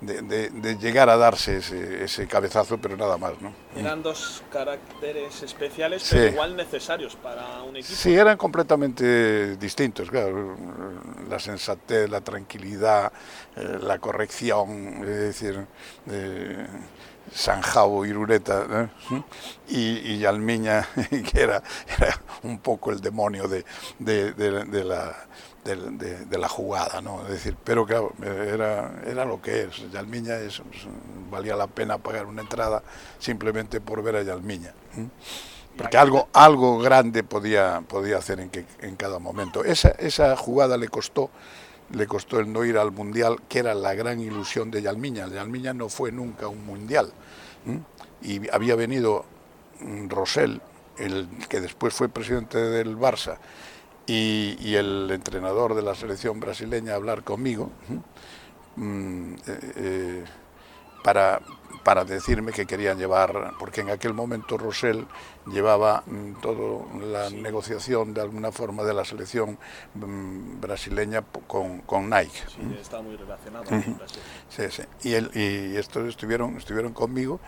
de 0.00 0.22
de, 0.22 0.50
de, 0.50 0.76
llegar 0.78 1.08
a 1.08 1.16
darse 1.16 1.58
ese, 1.58 2.04
ese, 2.04 2.26
cabezazo, 2.26 2.78
pero 2.78 2.96
nada 2.96 3.16
más. 3.16 3.40
¿no? 3.40 3.52
Eran 3.74 4.02
dos 4.02 4.42
caracteres 4.50 5.42
especiales, 5.42 6.02
sí. 6.02 6.16
pero 6.16 6.32
igual 6.32 6.56
necesarios 6.56 7.16
para 7.16 7.62
un 7.62 7.76
equipo. 7.76 7.94
Sí, 7.94 8.14
eran 8.14 8.36
completamente 8.36 9.56
distintos. 9.56 10.10
Claro. 10.10 10.56
La 11.28 11.38
sensatez, 11.38 12.08
la 12.10 12.20
tranquilidad, 12.20 13.12
eh, 13.56 13.78
la 13.82 13.98
corrección, 13.98 14.98
es 15.02 15.18
decir, 15.18 15.66
eh, 16.10 16.66
Sanjao 17.32 18.04
Irureta 18.04 18.90
¿eh? 19.10 19.22
y, 19.68 20.14
y 20.14 20.24
Almiña, 20.24 20.86
que 21.10 21.40
era, 21.40 21.62
era, 21.98 22.20
un 22.42 22.58
poco 22.58 22.92
el 22.92 23.00
demonio 23.00 23.48
de, 23.48 23.64
de, 23.98 24.32
de 24.32 24.84
la 24.84 25.26
de, 25.66 26.38
la 26.38 26.48
jugada, 26.48 27.00
¿no? 27.00 27.22
Es 27.22 27.30
decir, 27.30 27.56
pero 27.62 27.86
era, 28.22 29.02
era 29.06 29.24
lo 29.24 29.42
que 29.42 29.64
es. 29.64 29.90
Yalmiña 29.90 30.36
valía 31.30 31.56
la 31.56 31.66
pena 31.66 31.98
pagar 31.98 32.26
una 32.26 32.42
entrada 32.42 32.82
simplemente 33.18 33.80
por 33.80 34.02
ver 34.02 34.16
a 34.16 34.22
Yalmiña. 34.22 34.72
Porque 35.76 35.98
algo, 35.98 36.28
algo 36.32 36.78
grande 36.78 37.22
podía, 37.22 37.82
podía 37.86 38.18
hacer 38.18 38.40
en, 38.40 38.50
que, 38.50 38.64
en 38.80 38.96
cada 38.96 39.18
momento. 39.18 39.64
Esa, 39.64 39.90
esa 39.90 40.36
jugada 40.36 40.76
le 40.78 40.88
costó, 40.88 41.30
le 41.90 42.06
costó 42.06 42.38
el 42.40 42.50
no 42.52 42.64
ir 42.64 42.78
al 42.78 42.92
Mundial, 42.92 43.40
que 43.48 43.58
era 43.58 43.74
la 43.74 43.94
gran 43.94 44.20
ilusión 44.20 44.70
de 44.70 44.82
Yalmiña. 44.82 45.28
Yalmiña 45.28 45.74
no 45.74 45.88
fue 45.88 46.12
nunca 46.12 46.48
un 46.48 46.64
Mundial. 46.64 47.12
Y 48.22 48.48
había 48.50 48.76
venido 48.76 49.24
Rosell, 50.08 50.60
el 50.98 51.28
que 51.48 51.60
después 51.60 51.92
fue 51.92 52.08
presidente 52.08 52.58
del 52.58 52.96
Barça, 52.96 53.36
y, 54.06 54.56
y, 54.60 54.76
el 54.76 55.10
entrenador 55.10 55.74
de 55.74 55.82
la 55.82 55.94
selección 55.94 56.38
brasileña 56.38 56.92
a 56.92 56.96
hablar 56.96 57.24
conmigo 57.24 57.70
mm, 58.76 59.34
eh, 59.34 59.72
eh, 59.76 60.24
para, 61.02 61.40
para 61.82 62.04
decirme 62.04 62.52
que 62.52 62.66
querían 62.66 62.98
llevar, 62.98 63.52
porque 63.58 63.80
en 63.80 63.90
aquel 63.90 64.12
momento 64.12 64.58
Rosell 64.58 65.06
llevaba 65.46 66.02
mm, 66.06 66.40
toda 66.40 66.84
la 67.04 67.28
sí. 67.28 67.36
negociación 67.36 68.12
de 68.12 68.20
alguna 68.20 68.50
forma 68.50 68.82
de 68.82 68.94
la 68.94 69.04
selección 69.04 69.58
mm, 69.94 70.60
brasileña 70.60 71.22
con, 71.46 71.80
con 71.82 72.10
Nike. 72.10 72.42
Sí, 72.48 72.76
está 72.80 73.02
muy 73.02 73.16
relacionado 73.16 73.64
uh 73.70 73.80
-huh. 73.80 73.98
Sí, 74.48 74.64
sí. 74.70 74.82
Y, 75.08 75.14
él, 75.14 75.30
y 75.34 75.76
estos 75.76 76.08
estuvieron, 76.08 76.56
estuvieron 76.56 76.92
conmigo 76.92 77.38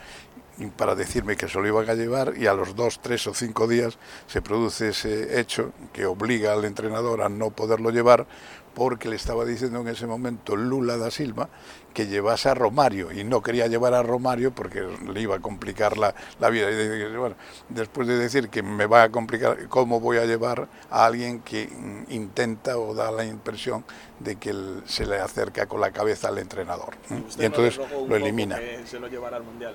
para 0.76 0.94
decirme 0.94 1.36
que 1.36 1.48
se 1.48 1.58
lo 1.58 1.66
iban 1.66 1.88
a 1.88 1.94
llevar 1.94 2.34
y 2.36 2.46
a 2.46 2.54
los 2.54 2.74
dos, 2.74 3.00
tres 3.00 3.26
o 3.26 3.34
cinco 3.34 3.68
días 3.68 3.98
se 4.26 4.42
produce 4.42 4.88
ese 4.88 5.40
hecho 5.40 5.72
que 5.92 6.06
obliga 6.06 6.52
al 6.52 6.64
entrenador 6.64 7.22
a 7.22 7.28
no 7.28 7.50
poderlo 7.50 7.90
llevar 7.90 8.26
porque 8.74 9.08
le 9.08 9.16
estaba 9.16 9.44
diciendo 9.44 9.80
en 9.80 9.88
ese 9.88 10.06
momento 10.06 10.54
Lula 10.54 10.96
da 10.96 11.10
Silva 11.10 11.48
que 11.92 12.06
llevase 12.06 12.48
a 12.48 12.54
Romario 12.54 13.10
y 13.10 13.24
no 13.24 13.42
quería 13.42 13.66
llevar 13.66 13.92
a 13.92 14.04
Romario 14.04 14.52
porque 14.52 14.86
le 15.12 15.20
iba 15.20 15.34
a 15.34 15.40
complicar 15.40 15.98
la, 15.98 16.14
la 16.38 16.48
vida. 16.48 16.70
Y 16.70 17.16
bueno, 17.16 17.34
después 17.68 18.06
de 18.06 18.16
decir 18.16 18.50
que 18.50 18.62
me 18.62 18.86
va 18.86 19.02
a 19.02 19.08
complicar, 19.08 19.66
¿cómo 19.68 19.98
voy 19.98 20.18
a 20.18 20.26
llevar 20.26 20.68
a 20.90 21.06
alguien 21.06 21.40
que 21.40 21.68
intenta 22.08 22.78
o 22.78 22.94
da 22.94 23.10
la 23.10 23.24
impresión 23.24 23.84
de 24.20 24.36
que 24.36 24.50
él 24.50 24.82
se 24.86 25.06
le 25.06 25.18
acerca 25.18 25.66
con 25.66 25.80
la 25.80 25.90
cabeza 25.90 26.28
al 26.28 26.38
entrenador? 26.38 26.94
Y 27.36 27.44
entonces 27.44 27.80
no 27.90 28.06
lo 28.06 28.14
elimina. 28.14 28.60
Que 28.60 28.86
se 28.86 29.00
lo 29.00 29.08
llevara 29.08 29.38
al 29.38 29.42
Mundial. 29.42 29.74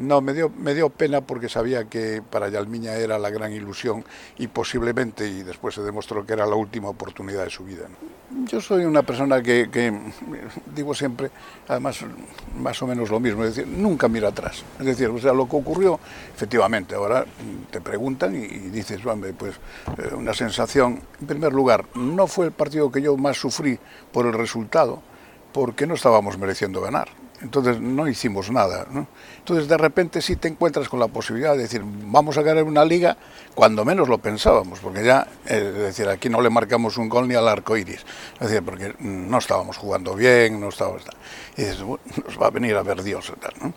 No, 0.00 0.22
me 0.22 0.32
dio, 0.32 0.48
me 0.48 0.74
dio 0.74 0.88
pena 0.88 1.20
porque 1.20 1.50
sabía 1.50 1.84
que 1.84 2.22
para 2.22 2.48
Yalmiña 2.48 2.94
era 2.94 3.18
la 3.18 3.28
gran 3.28 3.52
ilusión 3.52 4.02
y 4.38 4.46
posiblemente, 4.46 5.28
y 5.28 5.42
después 5.42 5.74
se 5.74 5.82
demostró 5.82 6.24
que 6.24 6.32
era 6.32 6.46
la 6.46 6.54
última 6.54 6.88
oportunidad 6.88 7.44
de 7.44 7.50
su 7.50 7.64
vida. 7.64 7.82
Yo 8.46 8.62
soy 8.62 8.86
una 8.86 9.02
persona 9.02 9.42
que, 9.42 9.68
digo 10.74 10.94
siempre, 10.94 11.30
además, 11.68 12.00
más 12.56 12.80
o 12.80 12.86
menos 12.86 13.10
lo 13.10 13.20
mismo, 13.20 13.44
es 13.44 13.54
decir, 13.54 13.70
nunca 13.70 14.08
mira 14.08 14.28
atrás. 14.28 14.64
Es 14.78 14.86
decir, 14.86 15.08
o 15.08 15.18
sea, 15.18 15.34
lo 15.34 15.46
que 15.46 15.56
ocurrió, 15.56 16.00
efectivamente, 16.34 16.94
ahora 16.94 17.26
te 17.70 17.82
preguntan 17.82 18.34
y, 18.34 18.44
y 18.44 18.70
dices, 18.70 19.02
pues 19.36 19.56
eh, 19.98 20.14
una 20.14 20.32
sensación, 20.32 21.02
en 21.20 21.26
primer 21.26 21.52
lugar, 21.52 21.84
no 21.94 22.26
fue 22.26 22.46
el 22.46 22.52
partido 22.52 22.90
que 22.90 23.02
yo 23.02 23.18
más 23.18 23.36
sufrí 23.36 23.78
por 24.12 24.24
el 24.24 24.32
resultado, 24.32 25.02
porque 25.52 25.86
no 25.86 25.92
estábamos 25.92 26.38
mereciendo 26.38 26.80
ganar 26.80 27.08
entonces 27.42 27.80
no 27.80 28.08
hicimos 28.08 28.50
nada. 28.50 28.86
¿no? 28.90 29.06
Entonces 29.38 29.68
de 29.68 29.76
repente 29.76 30.20
sí 30.20 30.36
te 30.36 30.48
encuentras 30.48 30.88
con 30.88 31.00
la 31.00 31.08
posibilidad 31.08 31.52
de 31.52 31.62
decir, 31.62 31.82
vamos 31.84 32.36
a 32.38 32.42
ganar 32.42 32.64
una 32.64 32.84
liga 32.84 33.16
cuando 33.54 33.84
menos 33.84 34.08
lo 34.08 34.18
pensábamos, 34.18 34.80
porque 34.80 35.04
ya, 35.04 35.26
es 35.46 35.74
decir, 35.74 36.08
aquí 36.08 36.28
no 36.28 36.40
le 36.40 36.50
marcamos 36.50 36.96
un 36.96 37.08
gol 37.08 37.28
ni 37.28 37.34
al 37.34 37.48
arco 37.48 37.76
iris, 37.76 38.04
es 38.34 38.48
decir, 38.48 38.62
porque 38.62 38.94
no 39.00 39.38
estábamos 39.38 39.76
jugando 39.76 40.14
bien, 40.14 40.60
no 40.60 40.68
estábamos... 40.68 41.02
Y 41.56 41.62
dices, 41.62 41.82
bueno, 41.82 42.02
nos 42.26 42.40
va 42.40 42.46
a 42.46 42.50
venir 42.50 42.76
a 42.76 42.82
ver 42.82 43.02
Dios. 43.02 43.32
¿no? 43.60 43.72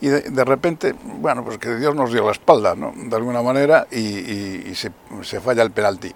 Y 0.00 0.08
de, 0.08 0.44
repente, 0.44 0.94
bueno, 1.02 1.44
pues 1.44 1.58
que 1.58 1.76
Dios 1.76 1.94
nos 1.94 2.12
dio 2.12 2.24
la 2.26 2.32
espalda, 2.32 2.74
¿no? 2.74 2.92
de 2.94 3.16
alguna 3.16 3.42
manera, 3.42 3.86
y, 3.90 3.98
y, 3.98 4.64
y 4.70 4.74
se, 4.74 5.40
falla 5.40 5.62
el 5.62 5.70
penalti. 5.70 6.12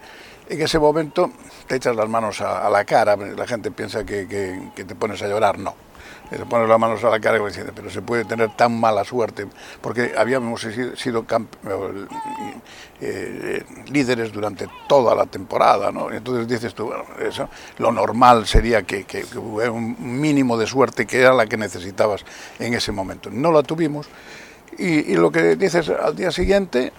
En 0.50 0.60
ese 0.60 0.78
momento 0.78 1.30
te 1.66 1.76
echas 1.76 1.94
las 1.94 2.08
manos 2.08 2.40
a, 2.40 2.68
la 2.70 2.84
cara, 2.84 3.16
la 3.16 3.46
gente 3.46 3.70
piensa 3.70 4.04
que 4.04 4.68
te 4.74 4.94
pones 4.94 5.22
a 5.22 5.28
llorar, 5.28 5.58
no 5.58 5.87
le 6.30 6.44
pones 6.46 6.68
las 6.68 6.78
manos 6.78 7.02
a 7.04 7.10
la 7.10 7.20
cara 7.20 7.38
y 7.38 7.44
dice, 7.44 7.64
pero 7.74 7.90
se 7.90 8.02
puede 8.02 8.24
tener 8.24 8.50
tan 8.56 8.78
mala 8.78 9.04
suerte, 9.04 9.46
porque 9.80 10.12
habíamos 10.16 10.60
sido 10.96 11.24
eh, 13.00 13.64
líderes 13.90 14.32
durante 14.32 14.68
toda 14.88 15.14
la 15.14 15.26
temporada, 15.26 15.90
¿no? 15.90 16.10
Entonces 16.10 16.48
dices 16.48 16.74
tú, 16.74 16.86
bueno, 16.86 17.04
lo 17.78 17.92
normal 17.92 18.46
sería 18.46 18.82
que 18.82 19.04
hubiera 19.36 19.72
un 19.72 19.96
mínimo 20.20 20.56
de 20.58 20.66
suerte 20.66 21.06
que 21.06 21.20
era 21.20 21.32
la 21.32 21.46
que 21.46 21.56
necesitabas 21.56 22.24
en 22.58 22.74
ese 22.74 22.92
momento. 22.92 23.30
No 23.30 23.52
la 23.52 23.62
tuvimos 23.62 24.08
y, 24.78 25.16
lo 25.16 25.32
que 25.32 25.56
dices 25.56 25.88
al 25.88 26.14
día 26.14 26.30
siguiente, 26.30 26.92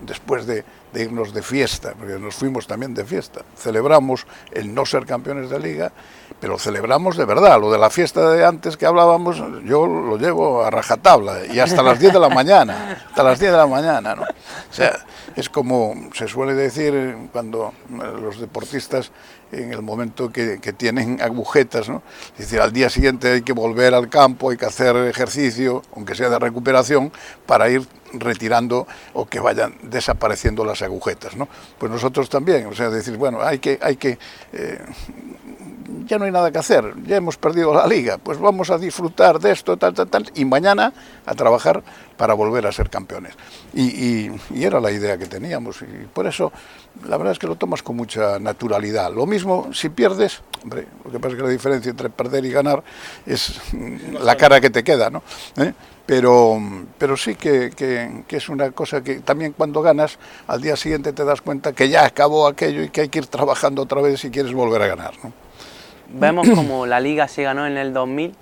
después 0.00 0.46
de, 0.46 0.64
irnos 0.94 1.32
de 1.32 1.42
fiesta, 1.42 1.94
porque 1.98 2.18
nos 2.18 2.34
fuimos 2.34 2.66
también 2.66 2.94
de 2.94 3.04
fiesta, 3.04 3.42
celebramos 3.56 4.26
el 4.52 4.74
no 4.74 4.86
ser 4.86 5.06
campeones 5.06 5.50
de 5.50 5.60
liga, 5.60 5.92
pero 6.40 6.58
celebramos 6.58 7.16
de 7.16 7.24
verdad. 7.24 7.60
Lo 7.60 7.70
de 7.70 7.78
la 7.78 7.90
fiesta 7.90 8.30
de 8.30 8.44
antes 8.44 8.76
que 8.76 8.86
hablábamos, 8.86 9.42
yo 9.64 9.86
lo 9.86 10.16
llevo 10.16 10.62
a 10.62 10.70
rajatabla 10.70 11.46
y 11.46 11.58
hasta 11.58 11.82
las 11.82 11.98
10 11.98 12.12
de 12.12 12.20
la 12.20 12.28
mañana, 12.28 13.04
hasta 13.08 13.22
las 13.22 13.38
10 13.38 13.52
de 13.52 13.58
la 13.58 13.66
mañana, 13.66 14.14
¿no? 14.14 14.22
O 14.22 14.72
sea, 14.72 14.96
es 15.34 15.48
como 15.48 15.94
se 16.14 16.28
suele 16.28 16.54
decir 16.54 17.16
cuando 17.32 17.72
los 18.20 18.40
deportistas 18.40 19.10
en 19.52 19.72
el 19.72 19.82
momento 19.82 20.30
que, 20.30 20.58
tienen 20.76 21.20
agujetas, 21.22 21.88
¿no? 21.88 22.02
Es 22.32 22.46
decir, 22.46 22.60
al 22.60 22.72
día 22.72 22.90
siguiente 22.90 23.32
hay 23.32 23.42
que 23.42 23.52
volver 23.52 23.94
al 23.94 24.08
campo, 24.08 24.50
hay 24.50 24.56
que 24.56 24.66
hacer 24.66 24.94
ejercicio, 24.96 25.82
aunque 25.96 26.14
sea 26.14 26.28
de 26.28 26.38
recuperación, 26.38 27.10
para 27.46 27.68
ir 27.70 27.86
retirando 28.12 28.86
o 29.14 29.26
que 29.26 29.40
vayan 29.40 29.74
desapareciendo 29.82 30.64
las 30.64 30.82
agujetas, 30.82 31.36
¿no? 31.36 31.48
Pues 31.78 31.90
nosotros 31.90 32.28
también, 32.28 32.66
o 32.66 32.74
sea, 32.74 32.90
decir, 32.90 33.16
bueno, 33.16 33.42
hay 33.42 33.58
que, 33.58 33.78
hay 33.82 33.96
que 33.96 34.18
eh, 34.52 34.78
ya 36.06 36.18
no 36.18 36.24
hay 36.24 36.30
nada 36.30 36.50
que 36.50 36.58
hacer, 36.58 36.94
ya 37.06 37.16
hemos 37.16 37.36
perdido 37.36 37.72
la 37.72 37.86
liga, 37.86 38.18
pues 38.18 38.38
vamos 38.38 38.70
a 38.70 38.78
disfrutar 38.78 39.38
de 39.38 39.52
esto, 39.52 39.76
tal, 39.76 39.94
tal, 39.94 40.08
tal, 40.08 40.30
y 40.34 40.44
mañana 40.44 40.92
a 41.24 41.34
trabajar 41.34 41.82
para 42.16 42.34
volver 42.34 42.66
a 42.66 42.72
ser 42.72 42.90
campeones. 42.90 43.34
Y, 43.74 44.30
era 44.54 44.80
la 44.80 44.90
idea 44.90 45.16
que 45.16 45.26
teníamos, 45.26 45.82
y 45.82 46.06
por 46.12 46.26
eso 46.26 46.52
la 47.06 47.16
verdad 47.16 47.32
es 47.32 47.38
que 47.38 47.46
lo 47.46 47.56
tomas 47.56 47.82
con 47.82 47.96
mucha 47.96 48.38
naturalidad. 48.38 49.12
Lo 49.12 49.24
mismo 49.24 49.72
si 49.72 49.88
pierdes, 49.88 50.42
hombre, 50.62 50.86
lo 51.04 51.10
que 51.10 51.20
pasa 51.20 51.32
es 51.32 51.36
que 51.36 51.42
la 51.44 51.50
diferencia 51.50 51.90
entre 51.90 52.10
perder 52.10 52.44
y 52.44 52.50
ganar 52.50 52.82
es 53.24 53.60
la 54.20 54.36
cara 54.36 54.60
que 54.60 54.70
te 54.70 54.82
queda, 54.82 55.08
¿no? 55.10 55.22
¿Eh? 55.56 55.72
Pero, 56.04 56.58
pero 56.96 57.16
sí 57.18 57.34
que, 57.34 57.70
que, 57.70 58.24
que, 58.26 58.36
es 58.38 58.48
una 58.48 58.70
cosa 58.70 59.02
que 59.02 59.20
también 59.20 59.52
cuando 59.52 59.82
ganas, 59.82 60.18
al 60.46 60.62
día 60.62 60.74
siguiente 60.74 61.12
te 61.12 61.22
das 61.22 61.42
cuenta 61.42 61.74
que 61.74 61.90
ya 61.90 62.06
acabó 62.06 62.48
aquello 62.48 62.82
y 62.82 62.88
que 62.88 63.02
hay 63.02 63.08
que 63.10 63.18
ir 63.18 63.26
trabajando 63.26 63.82
otra 63.82 64.00
vez 64.00 64.20
si 64.20 64.30
quieres 64.30 64.54
volver 64.54 64.80
a 64.80 64.86
ganar. 64.86 65.12
¿no? 65.22 65.47
Vemos 66.08 66.48
como 66.54 66.86
la 66.86 67.00
liga 67.00 67.28
se 67.28 67.42
ganó 67.42 67.66
en 67.66 67.76
el 67.76 67.92
2000 67.92 68.34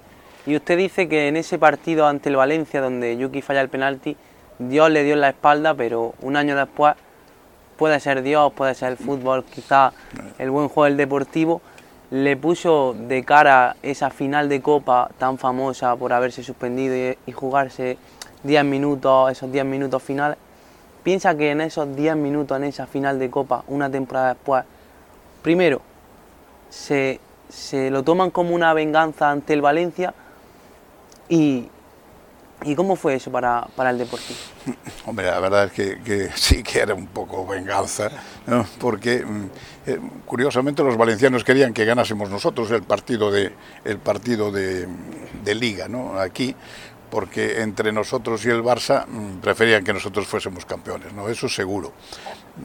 y 0.46 0.56
usted 0.56 0.78
dice 0.78 1.08
que 1.08 1.28
en 1.28 1.36
ese 1.36 1.58
partido 1.58 2.06
ante 2.06 2.28
el 2.28 2.36
Valencia 2.36 2.80
donde 2.80 3.16
Yuki 3.16 3.42
falla 3.42 3.60
el 3.60 3.68
penalti, 3.68 4.16
Dios 4.58 4.90
le 4.90 5.02
dio 5.02 5.14
en 5.14 5.20
la 5.20 5.30
espalda, 5.30 5.74
pero 5.74 6.14
un 6.22 6.36
año 6.36 6.56
después 6.56 6.94
puede 7.76 8.00
ser 8.00 8.22
Dios, 8.22 8.52
puede 8.52 8.74
ser 8.74 8.92
el 8.92 8.96
fútbol, 8.96 9.44
quizá 9.44 9.92
el 10.38 10.50
buen 10.50 10.68
juego 10.68 10.84
del 10.84 10.96
deportivo, 10.96 11.60
le 12.10 12.36
puso 12.36 12.94
de 12.96 13.24
cara 13.24 13.76
esa 13.82 14.10
final 14.10 14.48
de 14.48 14.62
Copa 14.62 15.10
tan 15.18 15.38
famosa 15.38 15.96
por 15.96 16.12
haberse 16.12 16.42
suspendido 16.42 17.16
y, 17.26 17.32
jugarse 17.32 17.98
10 18.44 18.64
minutos, 18.64 19.32
esos 19.32 19.50
10 19.50 19.64
minutos 19.64 20.02
finales. 20.02 20.38
Piensa 21.02 21.36
que 21.36 21.50
en 21.50 21.60
esos 21.60 21.94
10 21.94 22.16
minutos, 22.16 22.56
en 22.56 22.64
esa 22.64 22.86
final 22.86 23.18
de 23.18 23.30
Copa, 23.30 23.64
una 23.66 23.90
temporada 23.90 24.34
después, 24.34 24.64
primero, 25.42 25.80
se 26.70 27.20
se 27.48 27.90
lo 27.90 28.02
toman 28.02 28.30
como 28.30 28.54
una 28.54 28.72
venganza 28.74 29.30
ante 29.30 29.52
el 29.52 29.62
Valencia 29.62 30.14
y, 31.28 31.68
¿Y 32.64 32.74
cómo 32.74 32.96
fue 32.96 33.14
eso 33.14 33.30
para, 33.30 33.66
para, 33.76 33.90
el 33.90 33.98
Deportivo? 33.98 34.38
Hombre, 35.06 35.26
la 35.26 35.38
verdad 35.40 35.64
es 35.66 35.72
que, 35.72 36.30
sí 36.34 36.62
que 36.62 36.80
era 36.80 36.94
un 36.94 37.06
poco 37.06 37.46
venganza, 37.46 38.10
porque 38.78 39.24
mm, 39.24 39.44
eh, 39.86 40.00
curiosamente 40.24 40.82
los 40.82 40.96
valencianos 40.96 41.44
querían 41.44 41.74
que 41.74 41.84
ganásemos 41.84 42.30
nosotros 42.30 42.70
el 42.70 42.82
partido 42.82 43.30
de, 43.30 43.52
el 43.84 43.98
partido 43.98 44.50
de 44.50 45.54
Liga, 45.54 45.86
¿no? 45.86 46.18
Aquí, 46.18 46.56
porque 47.10 47.62
entre 47.62 47.92
nosotros 47.92 48.44
y 48.44 48.50
el 48.50 48.62
Barça 48.62 49.06
mm, 49.06 49.38
preferían 49.40 49.84
que 49.84 49.92
nosotros 49.92 50.26
fuésemos 50.26 50.64
campeones, 50.64 51.12
¿no? 51.12 51.28
Eso 51.28 51.48
seguro. 51.48 51.92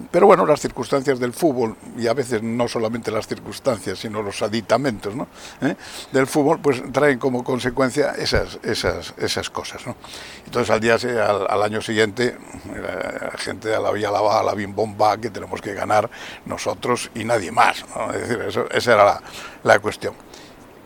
Pero 0.09 0.25
bueno, 0.25 0.45
las 0.45 0.61
circunstancias 0.61 1.19
del 1.19 1.33
fútbol, 1.33 1.75
y 1.97 2.07
a 2.07 2.13
veces 2.13 2.41
no 2.41 2.67
solamente 2.67 3.11
las 3.11 3.27
circunstancias, 3.27 3.99
sino 3.99 4.21
los 4.21 4.41
aditamentos 4.41 5.15
¿no? 5.15 5.27
¿Eh? 5.61 5.75
del 6.13 6.27
fútbol, 6.27 6.59
pues 6.59 6.81
traen 6.93 7.19
como 7.19 7.43
consecuencia 7.43 8.11
esas, 8.11 8.57
esas, 8.63 9.13
esas 9.17 9.49
cosas. 9.49 9.85
¿no? 9.85 9.97
Entonces 10.45 10.69
al, 10.69 10.79
día, 10.79 10.95
al, 10.95 11.63
año 11.63 11.81
siguiente, 11.81 12.37
la 12.73 13.37
gente 13.37 13.75
a 13.75 13.79
la 13.79 13.91
vía 13.91 14.11
lavada, 14.11 14.39
a 14.39 14.43
la 14.43 14.53
bimbomba, 14.53 15.17
que 15.17 15.29
tenemos 15.29 15.61
que 15.61 15.73
ganar 15.73 16.09
nosotros 16.45 17.11
y 17.13 17.25
nadie 17.25 17.51
más. 17.51 17.83
Es 18.13 18.21
decir, 18.21 18.41
eso, 18.47 18.69
esa 18.71 18.93
era 18.93 19.03
la, 19.03 19.21
la 19.63 19.79
cuestión. 19.79 20.13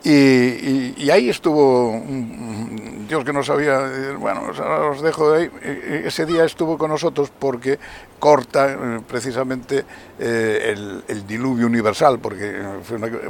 Y, 0.05 1.09
ahí 1.09 1.29
estuvo, 1.29 1.99
Dios 3.07 3.25
que 3.25 3.33
no 3.33 3.43
sabía, 3.43 4.15
bueno, 4.19 4.51
os 4.91 5.01
dejo 5.01 5.31
de 5.31 5.39
ahí, 5.39 5.51
ese 6.05 6.27
día 6.27 6.45
estuvo 6.45 6.77
con 6.77 6.91
nosotros 6.91 7.31
porque 7.39 7.79
corta 8.19 8.71
eh, 8.71 9.01
precisamente 9.07 9.83
eh, 10.19 11.01
el, 11.07 11.25
diluvio 11.25 11.65
universal, 11.65 12.19
porque 12.19 12.61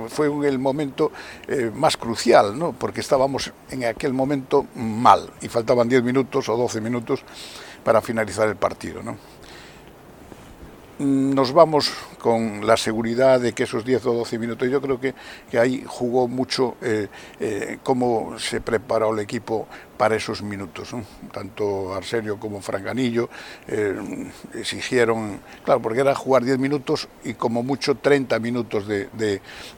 fue, 0.09 0.27
el 0.47 0.59
momento 0.59 1.13
eh, 1.47 1.71
más 1.73 1.95
crucial, 1.95 2.59
¿no? 2.59 2.73
porque 2.73 2.99
estábamos 2.99 3.53
en 3.71 3.85
aquel 3.85 4.11
momento 4.11 4.67
mal 4.75 5.29
y 5.41 5.47
faltaban 5.47 5.87
10 5.87 6.03
minutos 6.03 6.49
o 6.49 6.57
12 6.57 6.81
minutos 6.81 7.23
para 7.85 8.01
finalizar 8.01 8.49
el 8.49 8.57
partido. 8.57 9.01
¿no? 9.01 9.15
Nos 10.99 11.51
vamos 11.51 11.91
con 12.19 12.65
la 12.65 12.77
seguridad 12.77 13.39
de 13.41 13.53
que 13.53 13.63
esos 13.63 13.83
10 13.83 14.05
o 14.05 14.13
12 14.13 14.39
minutos, 14.39 14.69
yo 14.69 14.81
creo 14.81 14.99
que, 14.99 15.13
que 15.49 15.59
ahí 15.59 15.83
jugó 15.85 16.27
mucho 16.27 16.75
eh, 16.81 17.07
eh, 17.39 17.79
cómo 17.83 18.39
se 18.39 18.61
preparó 18.61 19.13
el 19.13 19.19
equipo 19.19 19.67
para 19.97 20.15
esos 20.15 20.41
minutos. 20.41 20.91
Tanto 21.31 21.93
Arsenio 21.93 22.39
como 22.39 22.61
Franganillo 22.61 23.29
eh, 23.67 23.95
exigieron, 24.53 25.41
claro, 25.63 25.81
porque 25.81 25.99
era 25.99 26.15
jugar 26.15 26.43
10 26.43 26.59
minutos 26.59 27.09
y 27.23 27.33
como 27.33 27.61
mucho 27.61 27.95
30 27.95 28.39
minutos 28.39 28.87
de, 28.87 29.09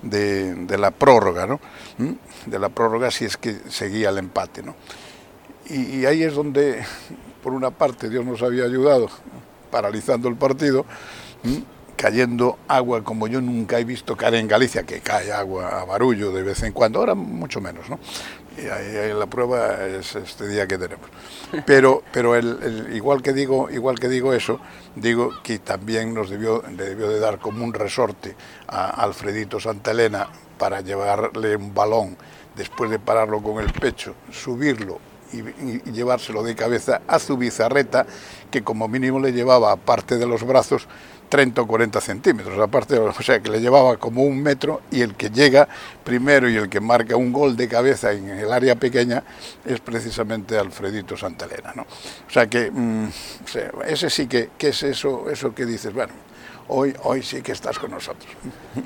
de, 0.03 0.77
la 0.77 0.91
prórroga, 0.91 1.47
¿no? 1.47 1.59
¿Mm? 1.97 2.11
de 2.45 2.59
la 2.59 2.69
prórroga 2.69 3.09
si 3.09 3.25
es 3.25 3.37
que 3.37 3.55
seguía 3.69 4.09
el 4.09 4.19
empate. 4.19 4.61
¿no? 4.61 4.75
y 5.69 6.05
ahí 6.05 6.23
es 6.23 6.33
donde, 6.33 6.81
por 7.43 7.51
una 7.51 7.71
parte, 7.71 8.09
Dios 8.09 8.23
nos 8.23 8.41
había 8.41 8.63
ayudado 8.63 9.09
paralizando 9.69 10.27
el 10.27 10.35
partido, 10.35 10.85
cayendo 11.95 12.59
agua 12.67 13.03
como 13.03 13.27
yo 13.27 13.41
nunca 13.41 13.79
he 13.79 13.83
visto 13.83 14.15
caer 14.15 14.35
en 14.35 14.47
Galicia, 14.47 14.83
que 14.83 15.01
cae 15.01 15.31
agua 15.31 15.81
a 15.81 15.85
barullo 15.85 16.31
de 16.31 16.43
vez 16.43 16.63
en 16.63 16.71
cuando, 16.71 16.99
ahora 16.99 17.15
mucho 17.15 17.59
menos, 17.59 17.89
¿no? 17.89 17.99
Y 18.57 18.67
ahí, 18.69 19.13
la 19.13 19.27
prueba 19.27 19.85
es 19.85 20.15
este 20.15 20.47
día 20.47 20.67
que 20.67 20.79
tenemos. 20.79 21.07
Pero, 21.65 22.01
pero 22.11 22.35
el, 22.35 22.89
igual, 22.93 23.21
que 23.21 23.31
digo, 23.31 23.69
igual 23.69 23.99
que 23.99 24.09
digo 24.09 24.33
eso, 24.33 24.59
digo 24.95 25.31
que 25.43 25.59
también 25.59 26.13
nos 26.13 26.29
debió, 26.29 26.63
le 26.75 26.89
debió 26.89 27.07
de 27.09 27.19
dar 27.19 27.37
como 27.37 27.63
un 27.63 27.73
resorte 27.73 28.35
a 28.67 28.89
Alfredito 28.89 29.59
Santelena 29.59 30.27
para 30.57 30.81
llevarle 30.81 31.55
un 31.55 31.73
balón 31.73 32.17
después 32.55 32.89
de 32.89 32.97
pararlo 32.97 33.43
con 33.43 33.63
el 33.63 33.71
pecho, 33.71 34.15
subirlo 34.31 34.99
y, 35.33 35.91
llevárselo 35.91 36.43
de 36.43 36.55
cabeza 36.55 37.01
a 37.07 37.19
su 37.19 37.37
bizarreta, 37.37 38.05
que 38.51 38.63
como 38.63 38.87
mínimo 38.87 39.19
le 39.19 39.33
llevaba, 39.33 39.71
aparte 39.71 40.17
de 40.17 40.25
los 40.25 40.43
brazos, 40.43 40.87
30 41.29 41.61
o 41.61 41.67
40 41.67 41.99
centímetros, 41.99 42.57
aparte, 42.59 42.97
o 42.97 43.13
sea, 43.21 43.41
que 43.41 43.49
le 43.49 43.59
llevaba 43.59 43.97
como 43.97 44.23
un 44.23 44.41
metro 44.41 44.81
y 44.91 45.01
el 45.01 45.15
que 45.15 45.29
llega 45.29 45.67
primero 46.03 46.49
y 46.49 46.55
el 46.55 46.69
que 46.69 46.79
marca 46.79 47.17
un 47.17 47.33
gol 47.33 47.57
de 47.57 47.67
cabeza 47.67 48.13
en 48.13 48.29
el 48.29 48.51
área 48.51 48.75
pequeña 48.75 49.23
es 49.65 49.79
precisamente 49.81 50.57
Alfredito 50.57 51.17
Santalena, 51.17 51.73
¿no? 51.75 51.81
O 51.81 52.31
sea 52.31 52.47
que 52.47 52.71
mm, 52.71 53.09
ese 53.87 54.09
sí 54.09 54.27
que, 54.27 54.51
que, 54.57 54.69
es 54.69 54.83
eso, 54.83 55.29
eso 55.29 55.53
que 55.53 55.65
dices, 55.65 55.93
bueno, 55.93 56.13
hoy, 56.69 56.95
hoy 57.03 57.21
sí 57.23 57.41
que 57.41 57.51
estás 57.51 57.77
con 57.77 57.91
nosotros. 57.91 58.29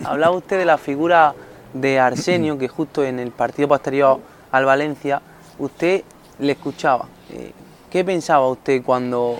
Hablaba 0.03 0.35
usted 0.35 0.57
de 0.57 0.65
la 0.65 0.77
figura 0.77 1.35
de 1.73 1.99
Arsenio, 1.99 2.57
que 2.57 2.67
justo 2.67 3.03
en 3.03 3.19
el 3.19 3.31
partido 3.31 3.67
posterior 3.67 4.19
al 4.51 4.65
Valencia, 4.65 5.21
usted 5.59 6.03
le 6.41 6.53
escuchaba. 6.53 7.07
Eh, 7.29 7.51
¿Qué 7.89 8.03
pensaba 8.03 8.47
usted 8.47 8.83
cuando 8.83 9.39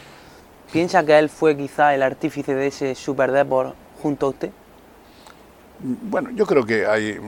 piensa 0.71 1.05
que 1.05 1.17
él 1.17 1.29
fue 1.29 1.57
quizá 1.57 1.93
el 1.93 2.03
artífice 2.03 2.55
de 2.55 2.67
ese 2.67 2.95
Super 2.95 3.31
Deport 3.31 3.75
junto 4.01 4.27
a 4.27 4.29
usted? 4.29 4.51
Bueno, 5.79 6.29
yo 6.31 6.45
creo 6.45 6.63
que 6.63 6.85
hay 6.85 7.19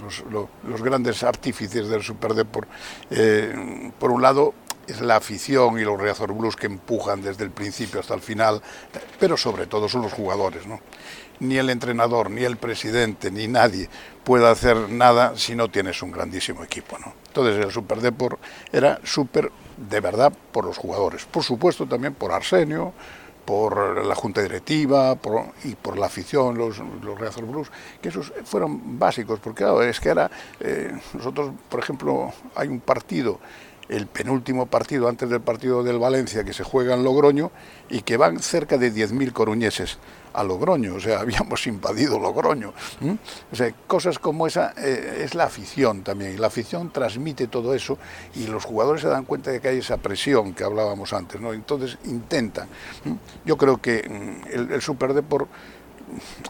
los, 0.00 0.82
grandes 0.82 1.22
artífices 1.24 1.88
del 1.88 2.02
Super 2.02 2.34
Deport. 2.34 2.68
Eh, 3.10 3.90
por 3.98 4.12
un 4.12 4.22
lado, 4.22 4.54
es 4.86 5.00
la 5.00 5.16
afición 5.16 5.78
y 5.78 5.82
los 5.82 6.00
Reazor 6.00 6.32
Blues 6.32 6.56
que 6.56 6.66
empujan 6.66 7.22
desde 7.22 7.44
el 7.44 7.50
principio 7.50 8.00
hasta 8.00 8.14
el 8.14 8.20
final, 8.20 8.60
pero 9.18 9.36
sobre 9.36 9.66
todo 9.66 9.88
son 9.88 10.02
los 10.02 10.12
jugadores. 10.12 10.66
¿no? 10.66 10.80
Ni 11.40 11.56
el 11.56 11.70
entrenador, 11.70 12.30
ni 12.30 12.44
el 12.44 12.56
presidente, 12.56 13.30
ni 13.30 13.48
nadie 13.48 13.88
puede 14.24 14.48
hacer 14.48 14.88
nada 14.88 15.36
si 15.36 15.54
no 15.54 15.68
tienes 15.68 16.02
un 16.02 16.12
grandísimo 16.12 16.62
equipo. 16.62 16.98
¿no? 16.98 17.12
Entonces 17.28 17.64
el 17.64 17.70
Super 17.72 18.00
Deport 18.00 18.40
era 18.72 19.00
súper 19.04 19.50
de 19.76 20.00
verdad 20.00 20.32
por 20.52 20.64
los 20.64 20.78
jugadores. 20.78 21.24
Por 21.24 21.42
supuesto 21.42 21.86
también 21.86 22.14
por 22.14 22.32
Arsenio, 22.32 22.92
por 23.44 24.04
la 24.04 24.14
junta 24.14 24.40
directiva 24.40 25.18
y 25.64 25.74
por 25.74 25.98
la 25.98 26.06
afición, 26.06 26.56
los, 26.56 26.78
los 26.78 27.18
Reazor 27.18 27.44
Blues, 27.44 27.70
que 28.00 28.10
esos 28.10 28.32
fueron 28.44 28.98
básicos, 28.98 29.40
porque 29.40 29.64
claro, 29.64 29.82
es 29.82 29.98
que 29.98 30.10
era, 30.10 30.30
eh, 30.60 30.92
nosotros, 31.14 31.52
por 31.68 31.80
ejemplo, 31.80 32.32
hay 32.54 32.68
un 32.68 32.80
partido 32.80 33.40
el 33.88 34.06
penúltimo 34.06 34.66
partido 34.66 35.08
antes 35.08 35.28
del 35.28 35.40
partido 35.40 35.82
del 35.82 35.98
Valencia 35.98 36.44
que 36.44 36.52
se 36.52 36.64
juega 36.64 36.94
en 36.94 37.04
Logroño 37.04 37.50
y 37.90 38.02
que 38.02 38.16
van 38.16 38.38
cerca 38.40 38.78
de 38.78 38.92
10.000 38.92 39.32
coruñeses 39.32 39.98
a 40.32 40.44
Logroño, 40.44 40.94
o 40.94 41.00
sea, 41.00 41.20
habíamos 41.20 41.66
invadido 41.66 42.18
Logroño. 42.18 42.72
O 43.50 43.56
sea, 43.56 43.70
cosas 43.86 44.18
como 44.18 44.46
esa 44.46 44.72
eh, 44.76 45.22
es 45.24 45.34
la 45.34 45.44
afición 45.44 46.02
también, 46.02 46.34
y 46.34 46.36
la 46.38 46.46
afición 46.46 46.90
transmite 46.90 47.48
todo 47.48 47.74
eso 47.74 47.98
y 48.34 48.46
los 48.46 48.64
jugadores 48.64 49.02
se 49.02 49.08
dan 49.08 49.24
cuenta 49.24 49.50
de 49.50 49.60
que 49.60 49.68
hay 49.68 49.78
esa 49.78 49.98
presión 49.98 50.54
que 50.54 50.64
hablábamos 50.64 51.12
antes, 51.12 51.40
¿no? 51.40 51.52
Entonces 51.52 51.98
intentan. 52.04 52.68
Yo 53.44 53.56
creo 53.56 53.80
que 53.80 54.08
mm, 54.08 54.52
el, 54.52 54.72
el 54.72 54.82
Super 54.82 55.12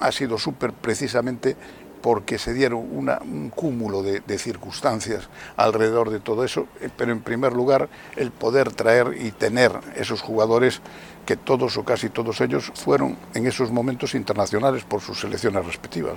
ha 0.00 0.12
sido 0.12 0.38
súper 0.38 0.72
precisamente 0.72 1.56
porque 2.02 2.38
se 2.38 2.52
dieron 2.52 2.80
un 2.80 3.50
cúmulo 3.54 4.02
de, 4.02 4.38
circunstancias 4.38 5.28
alrededor 5.56 6.10
de 6.10 6.18
todo 6.18 6.44
eso, 6.44 6.66
eh, 6.80 6.88
pero 6.96 7.12
en 7.12 7.20
primer 7.20 7.52
lugar 7.52 7.88
el 8.16 8.32
poder 8.32 8.72
traer 8.72 9.14
y 9.18 9.30
tener 9.30 9.72
esos 9.94 10.20
jugadores 10.20 10.80
que 11.24 11.36
todos 11.36 11.76
o 11.76 11.84
casi 11.84 12.08
todos 12.08 12.40
ellos 12.40 12.72
fueron 12.74 13.16
en 13.34 13.46
esos 13.46 13.70
momentos 13.70 14.14
internacionales 14.14 14.84
por 14.84 15.00
sus 15.00 15.20
selecciones 15.20 15.64
respectivas. 15.64 16.14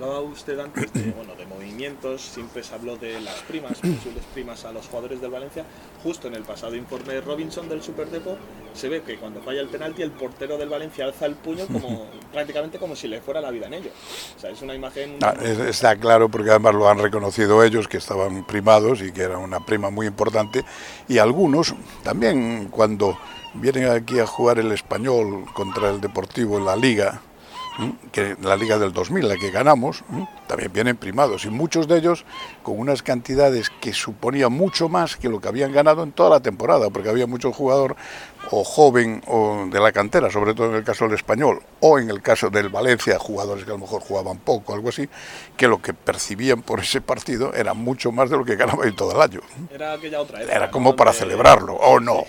Hablaba 0.00 0.20
usted 0.22 0.58
antes 0.58 0.90
de, 0.94 1.10
bueno, 1.12 1.34
de 1.34 1.44
movimientos, 1.44 2.22
siempre 2.22 2.62
se 2.62 2.74
habló 2.74 2.96
de 2.96 3.20
las 3.20 3.34
primas, 3.42 3.72
posibles 3.72 4.24
primas 4.32 4.64
a 4.64 4.72
los 4.72 4.86
jugadores 4.86 5.20
del 5.20 5.30
Valencia. 5.30 5.66
Justo 6.02 6.26
en 6.26 6.36
el 6.36 6.42
pasado 6.42 6.74
informe 6.74 7.12
de 7.12 7.20
Robinson 7.20 7.68
del 7.68 7.82
Superdepo 7.82 8.38
se 8.72 8.88
ve 8.88 9.02
que 9.02 9.18
cuando 9.18 9.42
falla 9.42 9.60
el 9.60 9.68
penalti 9.68 10.00
el 10.00 10.10
portero 10.12 10.56
del 10.56 10.70
Valencia 10.70 11.04
alza 11.04 11.26
el 11.26 11.34
puño 11.34 11.66
como 11.66 12.06
prácticamente 12.32 12.78
como 12.78 12.96
si 12.96 13.08
le 13.08 13.20
fuera 13.20 13.42
la 13.42 13.50
vida 13.50 13.66
en 13.66 13.74
ello. 13.74 13.90
O 14.36 14.40
sea, 14.40 14.48
es 14.48 14.62
una 14.62 14.74
imagen... 14.74 15.18
Ah, 15.20 15.34
está 15.68 15.94
claro 15.96 16.30
porque 16.30 16.48
además 16.48 16.76
lo 16.76 16.88
han 16.88 16.98
reconocido 16.98 17.62
ellos 17.62 17.86
que 17.86 17.98
estaban 17.98 18.46
primados 18.46 19.02
y 19.02 19.12
que 19.12 19.20
era 19.20 19.36
una 19.36 19.60
prima 19.66 19.90
muy 19.90 20.06
importante 20.06 20.64
y 21.08 21.18
algunos 21.18 21.74
también 22.02 22.68
cuando 22.70 23.18
vienen 23.52 23.90
aquí 23.90 24.18
a 24.18 24.26
jugar 24.26 24.60
el 24.60 24.72
español 24.72 25.44
contra 25.52 25.90
el 25.90 26.00
Deportivo 26.00 26.56
en 26.56 26.64
la 26.64 26.76
liga 26.76 27.20
que 28.12 28.36
la 28.42 28.56
Liga 28.56 28.78
del 28.78 28.92
2000, 28.92 29.28
la 29.28 29.36
que 29.36 29.50
ganamos, 29.50 30.04
también 30.46 30.72
vienen 30.72 30.96
primados 30.96 31.44
y 31.44 31.50
muchos 31.50 31.88
de 31.88 31.98
ellos 31.98 32.24
con 32.62 32.78
unas 32.78 33.02
cantidades 33.02 33.70
que 33.80 33.92
suponían 33.92 34.52
mucho 34.52 34.88
más 34.88 35.16
que 35.16 35.28
lo 35.28 35.40
que 35.40 35.48
habían 35.48 35.72
ganado 35.72 36.02
en 36.02 36.12
toda 36.12 36.30
la 36.30 36.40
temporada, 36.40 36.90
porque 36.90 37.08
había 37.08 37.26
mucho 37.26 37.52
jugador 37.52 37.96
o 38.50 38.64
joven 38.64 39.22
o 39.26 39.66
de 39.70 39.80
la 39.80 39.92
cantera, 39.92 40.30
sobre 40.30 40.54
todo 40.54 40.70
en 40.70 40.76
el 40.76 40.84
caso 40.84 41.04
del 41.04 41.14
español, 41.14 41.62
o 41.80 41.98
en 41.98 42.10
el 42.10 42.22
caso 42.22 42.50
del 42.50 42.68
Valencia, 42.68 43.18
jugadores 43.18 43.64
que 43.64 43.70
a 43.70 43.74
lo 43.74 43.80
mejor 43.80 44.02
jugaban 44.02 44.38
poco, 44.38 44.74
algo 44.74 44.88
así, 44.88 45.08
que 45.56 45.68
lo 45.68 45.80
que 45.80 45.94
percibían 45.94 46.62
por 46.62 46.80
ese 46.80 47.00
partido 47.00 47.52
era 47.54 47.74
mucho 47.74 48.12
más 48.12 48.30
de 48.30 48.36
lo 48.36 48.44
que 48.44 48.56
ganaban 48.56 48.88
en 48.88 48.96
todo 48.96 49.12
el 49.12 49.20
año. 49.20 49.40
Era 49.72 49.94
aquella 49.94 50.20
otra 50.20 50.42
Era 50.42 50.70
como 50.70 50.96
para 50.96 51.12
celebrarlo, 51.12 51.74
o 51.74 52.00
no. 52.00 52.24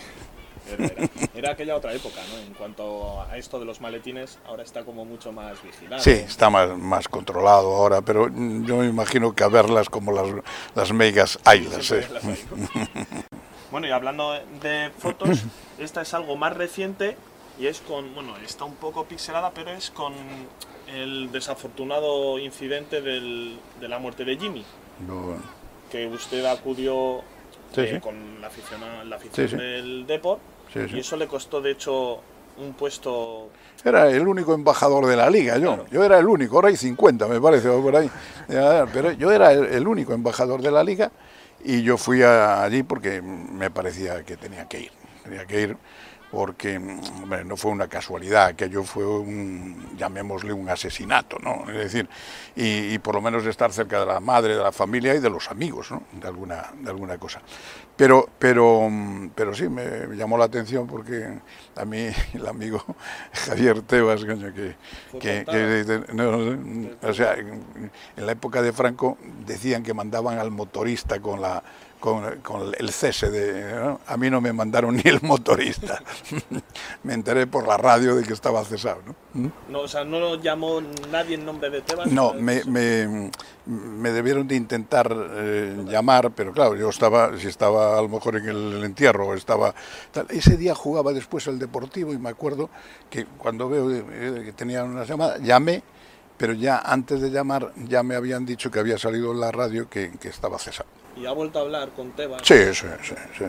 Era, 1.34 1.51
aquella 1.51 1.76
otra 1.76 1.93
época, 1.93 2.22
¿no? 2.32 2.39
En 2.39 2.53
cuanto 2.53 3.22
a 3.22 3.38
esto 3.38 3.59
de 3.59 3.65
los 3.65 3.82
maletines, 3.82 4.39
ahora 4.45 4.63
está 4.63 4.84
como 4.84 5.05
mucho 5.05 5.32
más 5.32 5.61
vigilado. 5.63 6.01
Sí, 6.01 6.11
está 6.11 6.49
más, 6.49 6.78
más 6.78 7.07
controlado 7.07 7.76
ahora, 7.76 8.01
pero 8.01 8.28
yo 8.28 8.78
me 8.78 8.88
imagino 8.88 9.34
que 9.34 9.43
a 9.43 9.47
verlas 9.47 9.89
como 9.89 10.11
las, 10.11 10.28
las 10.76 10.91
megas 10.93 11.39
islas. 11.55 11.91
¿eh? 11.91 12.07
bueno, 13.72 13.88
y 13.88 13.91
hablando 13.91 14.34
de 14.61 14.91
fotos, 14.97 15.43
esta 15.80 16.01
es 16.01 16.13
algo 16.13 16.36
más 16.36 16.55
reciente 16.55 17.17
y 17.59 17.67
es 17.67 17.82
con, 17.82 18.13
bueno, 18.15 18.36
está 18.38 18.65
un 18.65 18.76
poco 18.76 19.05
pixelada, 19.05 19.51
pero 19.51 19.72
es 19.72 19.91
con 19.91 20.13
el 20.88 21.32
desafortunado 21.32 22.39
incidente 22.39 23.01
del, 23.01 23.59
de 23.80 23.88
la 23.88 23.99
muerte 23.99 24.26
de 24.26 24.38
Jimmy. 24.38 24.65
Que 25.91 26.07
usted 26.07 26.45
acudió 26.45 27.22
eh, 27.76 27.99
con 28.01 28.41
la 28.41 28.47
afición, 28.47 29.09
la 29.09 29.15
afición 29.15 29.57
del 29.57 30.05
Deport 30.07 30.41
y 30.76 30.99
eso 30.99 31.17
le 31.17 31.28
costó, 31.28 31.61
de 31.61 31.72
hecho, 31.72 32.19
un 32.57 32.74
puesto... 32.74 33.49
Era 33.84 34.09
el 34.09 34.28
único 34.28 34.53
embajador 34.53 35.07
de 35.07 35.15
la 35.15 35.30
liga, 35.30 35.57
yo. 35.57 35.86
Yo 35.91 36.03
era 36.03 36.19
el 36.19 36.28
único, 36.28 36.55
ahora 36.55 36.67
hay 36.67 36.78
50, 36.78 37.28
me 37.28 37.41
parece, 37.41 37.69
por 37.69 37.95
ahí. 37.95 38.09
Pero 38.93 39.11
yo 39.13 39.32
era 39.32 39.51
el, 39.51 39.88
único 39.88 40.13
embajador 40.13 40.61
de 40.61 40.72
la 40.72 40.84
liga 40.84 41.11
y 41.63 41.82
yo 41.82 41.97
fui 41.97 42.22
allí 42.22 42.84
porque 42.84 43.22
me 43.22 43.72
parecía 43.72 44.24
que 44.24 44.38
tenía 44.38 44.67
que 44.67 44.82
ir. 44.82 44.91
Tenía 45.24 45.45
que 45.45 45.61
ir 45.61 45.78
porque 46.32 46.79
no 46.79 47.57
fue 47.57 47.71
una 47.71 47.89
casualidad, 47.89 48.45
aquello 48.45 48.84
fue 48.84 49.05
un, 49.05 49.97
llamémosle 49.97 50.53
un 50.53 50.69
asesinato, 50.69 51.38
¿no? 51.39 51.69
Es 51.69 51.77
decir, 51.77 52.07
y, 52.55 52.97
por 52.99 53.15
lo 53.15 53.21
menos 53.21 53.45
estar 53.45 53.73
cerca 53.73 53.99
de 53.99 54.05
la 54.05 54.21
madre, 54.21 54.55
de 54.55 54.63
la 54.63 54.71
familia 54.71 55.13
y 55.13 55.19
de 55.19 55.29
los 55.29 55.51
amigos, 55.51 55.91
¿no? 55.91 56.03
De 56.13 56.27
alguna, 56.27 56.71
de 56.79 56.89
alguna 56.89 57.17
cosa. 57.17 57.41
Pero, 57.97 58.29
pero, 58.39 58.89
pero 59.36 59.53
sí, 59.53 59.67
me 59.67 60.07
llamó 60.15 60.38
la 60.38 60.45
atención 60.45 60.88
porque 60.88 61.38
a 61.75 61.84
mí 61.84 62.07
el 62.34 62.47
amigo 62.47 62.82
Javier 63.34 63.82
Tebas, 63.82 64.23
que, 64.23 64.75
que, 65.19 66.95
o 67.01 67.13
sea, 67.13 67.36
en 67.36 67.91
la 68.15 68.32
época 68.32 68.61
de 68.61 68.71
Franco 68.71 69.17
decían 69.45 69.84
que 69.84 69.93
mandaban 69.93 70.39
al 70.39 70.49
motorista 70.49 71.19
con 71.19 71.41
la 71.41 71.61
con, 72.02 72.26
el 72.78 72.89
cese 72.89 73.30
de... 73.30 73.95
A 74.08 74.18
mí 74.18 74.30
no 74.30 74.41
me 74.41 74.52
mandaron 74.52 74.95
ni 74.97 75.04
el 75.06 75.22
motorista. 75.22 76.04
me 77.04 77.14
enteré 77.14 77.47
por 77.47 77.66
la 77.68 77.78
radio 77.78 78.16
de 78.16 78.24
que 78.24 78.34
estaba 78.34 78.66
cesado. 78.66 79.02
¿no? 79.06 79.16
¿Mm? 79.34 79.47
no 79.70 79.80
o 79.82 79.88
sea, 79.88 80.04
¿no 80.04 80.20
lo 80.20 80.36
llamó 80.36 80.82
nadie 81.10 81.36
en 81.36 81.45
nombre 81.45 81.70
de 81.70 81.82
Tebas? 81.82 82.12
No, 82.12 82.34
me, 82.34 82.64
me, 82.66 83.32
me, 83.66 84.12
debieron 84.12 84.47
de 84.47 84.56
intentar 84.56 85.16
eh, 85.16 85.86
llamar, 85.88 86.32
pero 86.32 86.52
claro, 86.52 86.76
yo 86.76 86.89
estaba, 86.89 87.38
si 87.38 87.47
estaba 87.47 87.97
a 87.97 88.02
lo 88.02 88.10
mejor 88.10 88.36
en 88.36 88.49
el, 88.49 88.84
entierro, 88.84 89.34
estaba... 89.34 89.74
Ese 90.30 90.58
día 90.58 90.76
jugaba 90.76 91.14
después 91.14 91.47
el 91.47 91.60
Deportivo 91.60 92.12
y 92.12 92.18
me 92.18 92.30
acuerdo 92.30 92.70
que 93.10 93.26
cuando 93.26 93.70
veo 93.70 93.91
eh, 93.91 94.41
que 94.43 94.54
tenía 94.54 94.84
una 94.84 95.06
llamada, 95.06 95.38
llamé 95.38 95.84
pero 96.38 96.54
ya 96.54 96.80
antes 96.80 97.22
de 97.22 97.30
llamar 97.30 97.72
ya 97.88 98.02
me 98.02 98.16
habían 98.16 98.47
dicho 98.47 98.72
que 98.72 98.80
había 98.80 98.97
salido 98.97 99.32
en 99.32 99.39
la 99.39 99.52
radio 99.52 99.88
que, 99.88 100.12
que 100.20 100.30
estaba 100.30 100.58
cesado 100.58 100.89
y 101.16 101.26
ha 101.26 101.32
vuelto 101.32 101.59
a 101.59 101.62
hablar 101.64 101.89
con 101.89 102.12
Tebas. 102.12 102.41
Sí, 102.43 102.74
sí, 102.74 102.88
sí. 103.03 103.45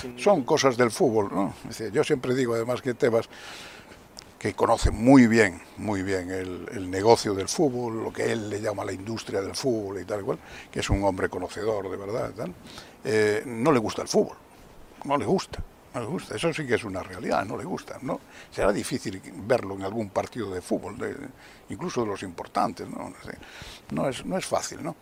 sí, 0.00 0.14
Son 0.16 0.42
cosas 0.44 0.76
del 0.76 0.90
fútbol, 0.90 1.28
¿no? 1.32 1.54
yo 1.92 2.04
siempre 2.04 2.34
digo, 2.34 2.54
además, 2.54 2.82
que 2.82 2.94
Tebas, 2.94 3.28
que 4.38 4.54
conoce 4.54 4.90
muy 4.90 5.26
bien, 5.26 5.60
muy 5.76 6.02
bien 6.02 6.30
el, 6.30 6.90
negocio 6.90 7.34
del 7.34 7.48
fútbol, 7.48 8.02
lo 8.02 8.12
que 8.12 8.32
él 8.32 8.48
le 8.48 8.60
llama 8.60 8.84
la 8.84 8.92
industria 8.92 9.42
del 9.42 9.54
fútbol 9.54 10.00
y 10.00 10.04
tal 10.04 10.20
y 10.20 10.24
cual, 10.24 10.38
que 10.70 10.80
es 10.80 10.88
un 10.88 11.04
hombre 11.04 11.28
conocedor 11.28 11.90
de 11.90 11.96
verdad, 11.96 12.32
eh, 13.04 13.42
no 13.44 13.70
le 13.70 13.78
gusta 13.78 14.02
el 14.02 14.08
fútbol, 14.08 14.36
no 15.04 15.16
le 15.16 15.26
gusta. 15.26 15.62
No 15.92 16.00
le 16.00 16.06
gusta, 16.06 16.36
eso 16.36 16.54
sí 16.54 16.64
que 16.68 16.76
es 16.76 16.84
una 16.84 17.02
realidad, 17.02 17.44
no 17.44 17.56
le 17.56 17.64
gusta, 17.64 17.98
¿no? 18.02 18.20
Será 18.52 18.72
difícil 18.72 19.20
verlo 19.44 19.74
en 19.74 19.82
algún 19.82 20.10
partido 20.10 20.48
de 20.48 20.62
fútbol, 20.62 20.96
incluso 21.68 22.02
de 22.02 22.06
los 22.06 22.22
importantes, 22.22 22.88
¿no? 22.88 23.12
No 23.90 24.08
es, 24.08 24.24
no 24.24 24.38
es 24.38 24.46
fácil, 24.46 24.84
¿no? 24.84 24.94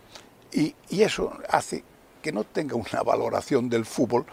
Y, 0.51 0.73
y 0.89 1.03
eso 1.03 1.31
hace 1.47 1.83
que 2.21 2.31
no 2.31 2.43
tenga 2.43 2.75
una 2.75 3.03
valoración 3.03 3.69
del 3.69 3.85
fútbol 3.85 4.25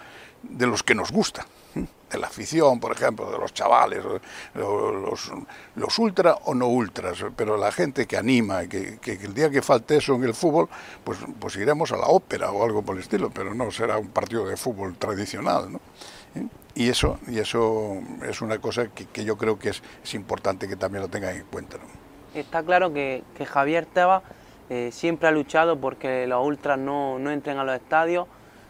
de 0.43 0.66
los 0.66 0.82
que 0.82 0.95
nos 0.95 1.11
gusta, 1.11 1.47
de 1.74 2.18
la 2.18 2.28
afición, 2.28 2.78
por 2.78 2.93
ejemplo, 2.93 3.30
de 3.30 3.39
los 3.39 3.53
chavales, 3.53 4.03
los, 4.55 5.32
los 5.74 5.99
ultra 5.99 6.34
o 6.45 6.55
no 6.55 6.68
ultras, 6.68 7.24
pero 7.37 7.57
la 7.57 7.72
gente 7.72 8.07
que 8.07 8.16
anima, 8.16 8.66
que, 8.66 8.99
el 9.05 9.34
día 9.34 9.51
que 9.51 9.62
falte 9.62 9.97
eso 9.97 10.14
en 10.14 10.24
el 10.24 10.34
fútbol, 10.34 10.68
pues, 11.05 11.18
pues 11.39 11.57
iremos 11.57 11.93
a 11.93 11.97
la 11.97 12.07
ópera 12.07 12.51
o 12.51 12.64
algo 12.64 12.82
por 12.82 12.97
el 12.97 13.03
estilo, 13.03 13.30
pero 13.30 13.55
no 13.55 13.70
será 13.70 13.99
un 13.99 14.09
partido 14.09 14.47
de 14.47 14.57
fútbol 14.57 14.97
tradicional. 14.97 15.72
¿no? 15.72 15.80
¿Eh? 16.34 16.47
Y 16.74 16.89
eso, 16.89 17.18
y 17.26 17.39
eso 17.39 18.01
es 18.28 18.41
una 18.41 18.59
cosa 18.59 18.89
que, 18.89 19.24
yo 19.24 19.37
creo 19.37 19.59
que 19.59 19.70
es, 19.70 19.82
es, 20.05 20.14
importante 20.14 20.68
que 20.68 20.76
también 20.76 21.03
lo 21.03 21.09
tengan 21.09 21.34
en 21.34 21.45
cuenta. 21.45 21.78
Está 22.34 22.62
claro 22.62 22.93
que, 22.93 23.24
que 23.37 23.47
Javier 23.47 23.87
Teba 23.87 24.22
eh, 24.71 24.91
siempre 24.93 25.29
ha 25.29 25.31
luchado 25.31 25.79
porque 25.79 26.27
los 26.27 26.45
ultras 26.45 26.79
no, 26.79 27.19
no 27.19 27.31
entren 27.31 27.59
a 27.59 27.64
los 27.64 27.75
estadios, 27.75 28.27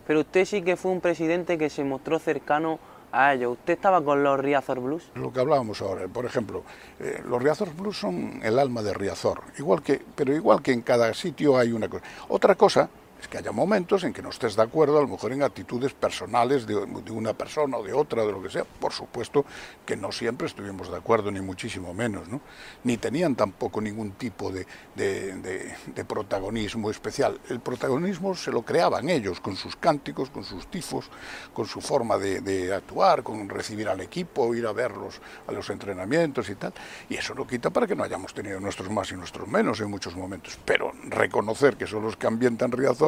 pero 0.06 0.20
usted 0.20 0.44
sí 0.44 0.62
que 0.62 0.76
fue 0.76 0.92
un 0.92 1.00
presidente 1.00 1.58
que 1.58 1.70
se 1.70 1.84
mostró 1.84 2.18
cercano 2.18 2.78
a 3.12 3.32
ellos. 3.34 3.52
¿Usted 3.52 3.74
estaba 3.74 4.02
con 4.02 4.22
los 4.22 4.38
Riazor 4.38 4.80
Blues? 4.80 5.10
Lo 5.14 5.32
que 5.32 5.40
hablábamos 5.40 5.80
ahora, 5.80 6.06
por 6.08 6.26
ejemplo, 6.26 6.62
eh, 7.00 7.22
los 7.28 7.42
Riazor 7.42 7.74
Blues 7.74 7.98
son 7.98 8.40
el 8.42 8.58
alma 8.58 8.82
de 8.82 8.92
Riazor, 8.92 9.40
igual 9.58 9.82
que, 9.82 10.00
pero 10.14 10.34
igual 10.34 10.62
que 10.62 10.72
en 10.72 10.82
cada 10.82 11.12
sitio 11.14 11.56
hay 11.56 11.72
una 11.72 11.88
cosa. 11.88 12.04
Otra 12.28 12.54
cosa 12.54 12.88
es 13.20 13.28
que 13.28 13.38
haya 13.38 13.52
momentos 13.52 14.04
en 14.04 14.12
que 14.12 14.22
no 14.22 14.28
estés 14.28 14.56
de 14.56 14.62
acuerdo, 14.62 14.98
a 14.98 15.02
lo 15.02 15.08
mejor 15.08 15.32
en 15.32 15.42
actitudes 15.42 15.94
personales 15.94 16.66
de, 16.66 16.76
una 17.10 17.32
persona 17.32 17.78
o 17.78 17.82
de 17.82 17.92
otra, 17.92 18.24
de 18.24 18.32
lo 18.32 18.42
que 18.42 18.50
sea. 18.50 18.64
Por 18.64 18.92
supuesto 18.92 19.44
que 19.84 19.96
no 19.96 20.12
siempre 20.12 20.46
estuvimos 20.46 20.90
de 20.90 20.96
acuerdo, 20.96 21.30
ni 21.30 21.40
muchísimo 21.40 21.94
menos, 21.94 22.28
¿no? 22.28 22.40
ni 22.84 22.96
tenían 22.98 23.34
tampoco 23.34 23.80
ningún 23.80 24.12
tipo 24.12 24.50
de, 24.50 24.66
de, 24.94 25.74
de, 25.94 26.04
protagonismo 26.04 26.90
especial. 26.90 27.40
El 27.48 27.60
protagonismo 27.60 28.34
se 28.34 28.52
lo 28.52 28.62
creaban 28.62 29.08
ellos, 29.08 29.40
con 29.40 29.56
sus 29.56 29.76
cánticos, 29.76 30.30
con 30.30 30.44
sus 30.44 30.66
tifos, 30.66 31.08
con 31.52 31.66
su 31.66 31.80
forma 31.80 32.18
de, 32.18 32.74
actuar, 32.74 33.22
con 33.22 33.48
recibir 33.48 33.88
al 33.88 34.00
equipo, 34.00 34.54
ir 34.54 34.66
a 34.66 34.72
verlos 34.72 35.20
a 35.46 35.52
los 35.52 35.70
entrenamientos 35.70 36.50
y 36.50 36.54
tal. 36.54 36.72
Y 37.08 37.16
eso 37.16 37.34
no 37.34 37.46
quita 37.46 37.70
para 37.70 37.86
que 37.86 37.96
no 37.96 38.04
hayamos 38.04 38.34
tenido 38.34 38.60
nuestros 38.60 38.90
más 38.90 39.10
y 39.12 39.14
nuestros 39.14 39.48
menos 39.48 39.80
en 39.80 39.90
muchos 39.90 40.14
momentos. 40.16 40.58
Pero 40.64 40.92
reconocer 41.04 41.76
que 41.76 41.86
son 41.86 42.02
los 42.02 42.16
que 42.16 42.26
ambientan 42.26 42.72
Riazor 42.72 43.05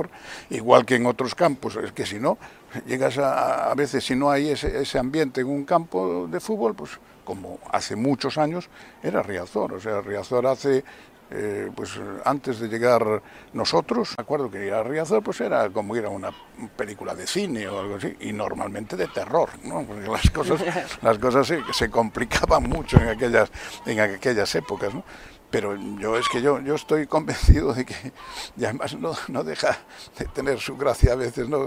igual 0.50 0.84
que 0.84 0.96
en 0.96 1.06
otros 1.06 1.34
campos, 1.34 1.76
es 1.76 1.92
que 1.92 2.06
si 2.06 2.18
no, 2.18 2.38
llegas 2.86 3.18
a, 3.18 3.70
a 3.70 3.74
veces 3.74 4.04
si 4.04 4.14
no 4.14 4.30
hay 4.30 4.50
ese, 4.50 4.80
ese, 4.80 4.98
ambiente 4.98 5.40
en 5.40 5.48
un 5.48 5.64
campo 5.64 6.26
de 6.28 6.40
fútbol, 6.40 6.74
pues 6.74 6.98
como 7.24 7.58
hace 7.72 7.96
muchos 7.96 8.38
años 8.38 8.68
era 9.02 9.22
Riazor, 9.22 9.74
o 9.74 9.80
sea, 9.80 10.00
Riazor 10.00 10.46
hace 10.46 10.84
eh, 11.30 11.70
pues 11.74 12.00
antes 12.24 12.58
de 12.58 12.68
llegar 12.68 13.22
nosotros, 13.52 14.14
me 14.16 14.22
acuerdo 14.22 14.50
que 14.50 14.66
ir 14.66 14.72
a 14.72 14.82
Riazor 14.82 15.22
pues 15.22 15.40
era 15.42 15.68
como 15.68 15.94
ir 15.94 16.06
a 16.06 16.08
una 16.08 16.30
película 16.74 17.14
de 17.14 17.26
cine 17.26 17.68
o 17.68 17.80
algo 17.80 17.96
así, 17.96 18.16
y 18.20 18.32
normalmente 18.32 18.96
de 18.96 19.08
terror, 19.08 19.50
¿no? 19.64 19.82
porque 19.82 20.08
las 20.08 20.30
cosas, 20.30 20.62
las 21.02 21.18
cosas 21.18 21.46
se, 21.46 21.60
se 21.72 21.90
complicaban 21.90 22.62
mucho 22.62 22.96
en 22.96 23.08
aquellas, 23.08 23.50
en 23.84 24.00
aquellas 24.00 24.54
épocas. 24.54 24.94
¿no? 24.94 25.04
Pero 25.50 25.76
yo 25.98 26.16
es 26.16 26.28
que 26.28 26.42
yo, 26.42 26.60
yo 26.60 26.74
estoy 26.74 27.06
convencido 27.06 27.72
de 27.72 27.84
que, 27.84 28.12
y 28.56 28.64
además 28.64 28.96
no, 28.98 29.14
no 29.28 29.44
deja 29.44 29.78
de 30.18 30.26
tener 30.26 30.60
su 30.60 30.76
gracia 30.76 31.12
a 31.12 31.16
veces, 31.16 31.48
¿no? 31.48 31.66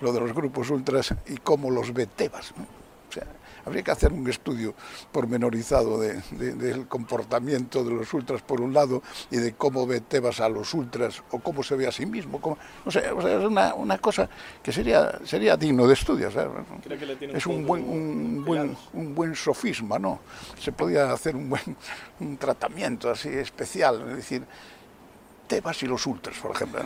lo 0.00 0.12
de 0.12 0.20
los 0.20 0.32
grupos 0.32 0.70
ultras 0.70 1.14
y 1.26 1.36
cómo 1.36 1.70
los 1.70 1.92
ve 1.92 2.06
Tebas. 2.06 2.52
¿no? 2.56 2.81
Habría 3.64 3.82
que 3.82 3.90
hacer 3.90 4.12
un 4.12 4.28
estudio 4.28 4.74
pormenorizado 5.10 6.00
de, 6.00 6.20
de, 6.32 6.54
del 6.54 6.86
comportamiento 6.86 7.84
de 7.84 7.90
los 7.92 8.12
ultras 8.14 8.42
por 8.42 8.60
un 8.60 8.72
lado 8.72 9.02
y 9.30 9.36
de 9.36 9.54
cómo 9.54 9.86
ve 9.86 10.00
Tebas 10.00 10.40
a 10.40 10.48
los 10.48 10.74
ultras 10.74 11.22
o 11.30 11.38
cómo 11.38 11.62
se 11.62 11.76
ve 11.76 11.86
a 11.86 11.92
sí 11.92 12.06
mismo. 12.06 12.40
Cómo, 12.40 12.58
no 12.84 12.90
sé, 12.90 13.10
o 13.10 13.22
sea, 13.22 13.38
es 13.38 13.44
una, 13.44 13.74
una, 13.74 13.98
cosa 13.98 14.28
que 14.62 14.72
sería, 14.72 15.18
sería 15.24 15.56
digno 15.56 15.86
de 15.86 15.94
estudio. 15.94 16.28
es 16.28 17.46
un 17.46 17.66
buen, 17.66 17.84
un, 17.84 18.44
buen, 18.44 18.76
un 18.92 19.14
buen 19.14 19.34
sofisma, 19.34 19.98
¿no? 19.98 20.20
Se 20.58 20.72
podía 20.72 21.12
hacer 21.12 21.36
un 21.36 21.50
buen 21.50 21.76
un 22.20 22.36
tratamiento 22.36 23.10
así 23.10 23.28
especial, 23.28 24.04
es 24.10 24.16
decir, 24.16 24.42
Tebas 25.52 25.82
y 25.82 25.86
los 25.86 26.06
Ultras, 26.06 26.38
por 26.38 26.52
ejemplo. 26.52 26.80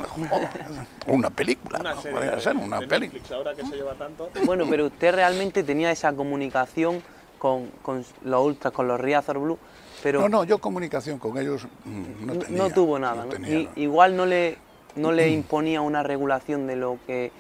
O 1.07 1.13
una 1.13 1.31
película, 1.31 1.79
una 1.79 1.95
¿no? 1.95 2.03
serie 2.03 2.41
ser 2.41 2.57
una 2.57 2.81
de 2.81 2.89
película. 2.89 3.21
Netflix, 3.21 3.31
ahora 3.33 3.55
que 3.55 3.65
se 3.65 3.77
lleva 3.77 3.95
tanto. 3.95 4.29
Bueno, 4.45 4.65
pero 4.69 4.87
usted 4.87 5.15
realmente 5.15 5.63
tenía 5.63 5.93
esa 5.93 6.13
comunicación 6.13 7.01
con, 7.39 7.69
con 7.83 8.05
los 8.25 8.45
ultras, 8.45 8.75
con 8.75 8.89
los 8.89 9.01
Riazor 9.01 9.39
Blue, 9.39 9.57
pero 10.03 10.21
No, 10.23 10.29
no, 10.29 10.43
yo 10.45 10.59
comunicación 10.59 11.21
con 11.21 11.39
ellos 11.39 11.69
mm, 11.85 12.27
no 12.27 12.35
no, 12.35 12.41
tenía. 12.41 12.75
tuvo 12.75 12.99
nada. 12.99 13.19
no 13.19 13.25
¿no? 13.27 13.29
tenía, 13.31 13.55
Y- 13.57 13.65
no. 13.67 13.71
Igual 13.77 14.17
no 14.17 14.27
le, 14.27 14.59
no 14.97 15.13
le 15.13 15.29
imponía 15.31 15.81
una 15.81 16.03
regulación 16.03 16.67
de 16.67 16.75
lo 16.75 16.99
que 17.07 17.31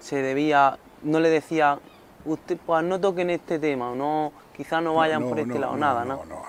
se 0.00 0.22
debía, 0.22 0.78
no 1.02 1.20
le 1.20 1.28
decía, 1.28 1.78
usted 2.24 2.56
pues 2.64 2.82
no 2.82 2.98
toquen 2.98 3.28
este 3.28 3.58
tema, 3.58 3.90
o 3.90 3.94
no, 3.94 4.32
quizás 4.56 4.82
no 4.82 4.94
vayan 4.94 5.20
No, 5.20 5.28
por 5.28 5.38
este 5.38 5.52
no, 5.52 5.60
lado, 5.60 5.72
no, 5.74 5.78
nada, 5.78 6.04
no, 6.06 6.24
¿no? 6.24 6.24
no. 6.24 6.42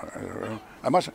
Además, 0.80 1.10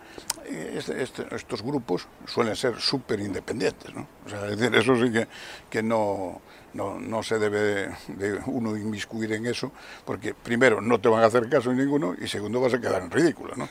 este- 0.50 1.02
este- 1.04 1.36
estos 1.36 1.62
grupos 1.62 2.08
suelen 2.26 2.56
ser 2.56 2.80
súper 2.80 3.20
independientes, 3.20 3.94
¿no? 3.94 4.08
O 4.26 4.30
sea, 4.30 4.48
es 4.48 4.58
decir, 4.58 4.76
eso 4.76 4.96
sí 4.96 5.12
que, 5.12 5.28
que 5.70 5.84
no, 5.84 6.42
no, 6.74 7.00
no 7.00 7.24
se 7.24 7.40
debe 7.40 7.96
de 8.08 8.40
uno 8.48 8.76
inmiscuir 8.76 9.34
en 9.34 9.46
eso, 9.46 9.72
porque 10.06 10.34
primero 10.34 10.82
no 10.82 11.00
te 11.00 11.10
van 11.10 11.24
a 11.24 11.28
hacer 11.28 11.50
caso 11.50 11.72
ninguno 11.74 12.16
y 12.20 12.28
segundo 12.28 12.62
vas 12.62 12.74
a 12.74 12.80
quedar 12.82 13.02
en 13.02 13.12
ridículo, 13.12 13.56
¿no? 13.56 13.70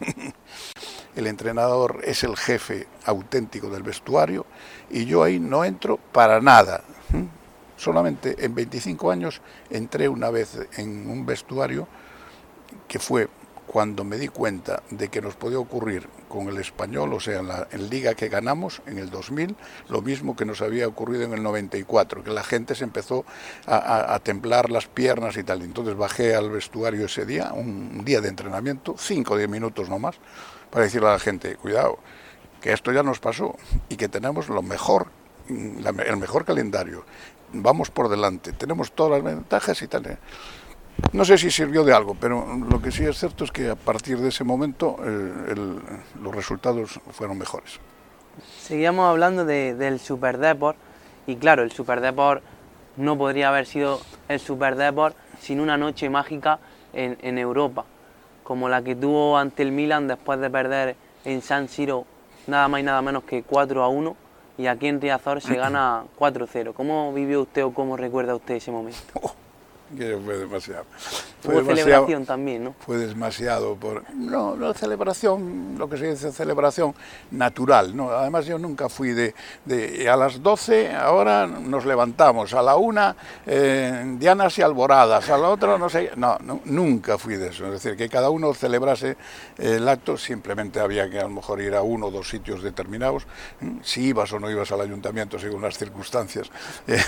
El 1.14 1.26
entrenador 1.26 2.00
es 2.04 2.24
el 2.24 2.36
jefe 2.36 2.86
auténtico 3.04 3.68
del 3.68 3.82
vestuario 3.82 4.46
y 4.88 5.04
yo 5.04 5.22
ahí 5.22 5.38
no 5.38 5.62
entro 5.62 5.98
para 5.98 6.40
nada. 6.40 6.84
¿m? 7.12 7.28
Solamente 7.76 8.34
en 8.42 8.54
25 8.54 9.10
años 9.10 9.42
entré 9.68 10.08
una 10.08 10.30
vez 10.30 10.58
en 10.78 11.10
un 11.10 11.26
vestuario 11.26 11.86
que 12.88 12.98
fue 12.98 13.28
cuando 13.72 14.04
me 14.04 14.18
di 14.18 14.28
cuenta 14.28 14.82
de 14.90 15.08
que 15.08 15.22
nos 15.22 15.34
podía 15.34 15.58
ocurrir 15.58 16.06
con 16.28 16.48
el 16.48 16.58
español, 16.58 17.14
o 17.14 17.20
sea, 17.20 17.38
en 17.40 17.48
la 17.48 17.66
liga 17.90 18.12
que 18.14 18.28
ganamos 18.28 18.82
en 18.86 18.98
el 18.98 19.08
2000, 19.08 19.56
lo 19.88 20.02
mismo 20.02 20.36
que 20.36 20.44
nos 20.44 20.60
había 20.60 20.86
ocurrido 20.86 21.22
en 21.22 21.32
el 21.32 21.42
94, 21.42 22.22
que 22.22 22.30
la 22.30 22.42
gente 22.44 22.74
se 22.74 22.84
empezó 22.84 23.24
a, 23.66 24.14
a- 24.14 24.18
temblar 24.18 24.70
las 24.70 24.86
piernas 24.88 25.38
y 25.38 25.42
tal. 25.42 25.62
Entonces 25.62 25.96
bajé 25.96 26.34
al 26.34 26.50
vestuario 26.50 27.06
ese 27.06 27.24
día, 27.24 27.52
un 27.54 28.04
día 28.04 28.20
de 28.20 28.28
entrenamiento, 28.28 28.94
5 28.98 29.32
o 29.32 29.36
10 29.38 29.48
minutos 29.48 29.88
nomás, 29.88 30.16
para 30.70 30.84
decirle 30.84 31.08
a 31.08 31.12
la 31.12 31.18
gente, 31.18 31.56
cuidado, 31.56 31.98
que 32.60 32.74
esto 32.74 32.92
ya 32.92 33.02
nos 33.02 33.20
pasó 33.20 33.56
y 33.88 33.96
que 33.96 34.08
tenemos 34.08 34.50
lo 34.50 34.60
mejor, 34.62 35.06
el 35.48 36.16
mejor 36.18 36.44
calendario. 36.44 37.04
Vamos 37.54 37.90
por 37.90 38.08
delante, 38.10 38.52
tenemos 38.52 38.92
todas 38.92 39.12
las 39.12 39.34
ventajas 39.34 39.80
y 39.82 39.88
tal. 39.88 40.18
No 41.12 41.24
sé 41.24 41.36
si 41.38 41.50
sirvió 41.50 41.84
de 41.84 41.92
algo, 41.92 42.14
pero 42.18 42.46
lo 42.70 42.80
que 42.80 42.90
sí 42.90 43.04
es 43.04 43.18
cierto 43.18 43.44
es 43.44 43.50
que 43.50 43.68
a 43.70 43.76
partir 43.76 44.18
de 44.18 44.28
ese 44.28 44.44
momento 44.44 44.96
eh, 45.04 45.52
el- 45.52 45.80
los 46.22 46.34
resultados 46.34 47.00
fueron 47.12 47.36
mejores. 47.38 47.80
Seguíamos 48.60 49.08
hablando 49.10 49.44
de- 49.44 49.74
del 49.74 49.98
Super 50.00 50.38
Deport 50.38 50.76
y 51.26 51.36
claro, 51.36 51.62
el 51.62 51.70
Super 51.72 52.00
Deport 52.00 52.42
no 52.96 53.16
podría 53.18 53.48
haber 53.48 53.66
sido 53.66 54.00
el 54.28 54.40
Super 54.40 54.74
Deport 54.76 55.16
sin 55.40 55.60
una 55.60 55.76
noche 55.76 56.08
mágica 56.08 56.58
en, 56.94 57.18
en 57.22 57.36
Europa, 57.38 57.84
como 58.44 58.68
la 58.68 58.82
que 58.82 58.94
tuvo 58.94 59.36
ante 59.36 59.62
el 59.62 59.72
Milan 59.72 60.08
después 60.08 60.40
de 60.40 60.48
perder 60.50 60.96
en 61.24 61.42
San 61.42 61.68
Siro 61.68 62.06
nada 62.46 62.68
más 62.68 62.80
y 62.80 62.84
nada 62.84 63.02
menos 63.02 63.24
que 63.24 63.42
4 63.42 63.82
a 63.82 63.88
1 63.88 64.16
y 64.58 64.66
aquí 64.66 64.86
en 64.88 65.00
Riazor 65.00 65.40
se 65.40 65.56
gana 65.56 66.04
4-0. 66.18 66.72
¿Cómo 66.74 67.12
vivió 67.12 67.42
usted 67.42 67.64
o 67.64 67.72
cómo 67.74 67.96
recuerda 67.96 68.34
usted 68.34 68.54
ese 68.54 68.70
momento? 68.70 68.98
Que 69.96 70.16
fue 70.16 70.36
demasiado. 70.38 70.86
Fue 71.42 71.64
celebración 71.64 72.24
también, 72.24 72.64
¿no? 72.64 72.74
fue 72.78 72.96
demasiado 72.98 73.74
por 73.74 74.04
no 74.14 74.54
no 74.56 74.72
celebración 74.74 75.74
lo 75.76 75.88
que 75.88 75.96
se 75.96 76.10
dice 76.10 76.32
celebración 76.32 76.94
natural 77.30 77.96
no 77.96 78.10
además 78.10 78.46
yo 78.46 78.58
nunca 78.58 78.88
fui 78.88 79.10
de, 79.10 79.34
de 79.64 80.08
a 80.08 80.16
las 80.16 80.42
12 80.42 80.94
ahora 80.94 81.46
nos 81.46 81.84
levantamos 81.84 82.54
a 82.54 82.62
la 82.62 82.76
una 82.76 83.16
eh, 83.46 84.16
dianas 84.18 84.58
y 84.58 84.62
alboradas 84.62 85.28
a 85.30 85.38
la 85.38 85.48
otra 85.48 85.78
no 85.78 85.88
sé 85.88 86.12
no, 86.16 86.38
no, 86.42 86.60
nunca 86.64 87.18
fui 87.18 87.36
de 87.36 87.48
eso 87.48 87.66
es 87.66 87.72
decir 87.72 87.96
que 87.96 88.08
cada 88.08 88.30
uno 88.30 88.54
celebrase 88.54 89.16
el 89.58 89.88
acto 89.88 90.16
simplemente 90.16 90.80
había 90.80 91.10
que 91.10 91.18
a 91.18 91.24
lo 91.24 91.30
mejor 91.30 91.60
ir 91.60 91.74
a 91.74 91.82
uno 91.82 92.06
o 92.06 92.10
dos 92.10 92.28
sitios 92.28 92.62
determinados 92.62 93.24
¿eh? 93.60 93.78
si 93.82 94.04
ibas 94.06 94.32
o 94.32 94.38
no 94.38 94.50
ibas 94.50 94.70
al 94.72 94.80
ayuntamiento 94.80 95.38
según 95.38 95.62
las 95.62 95.76
circunstancias 95.76 96.50
eh, 96.86 97.00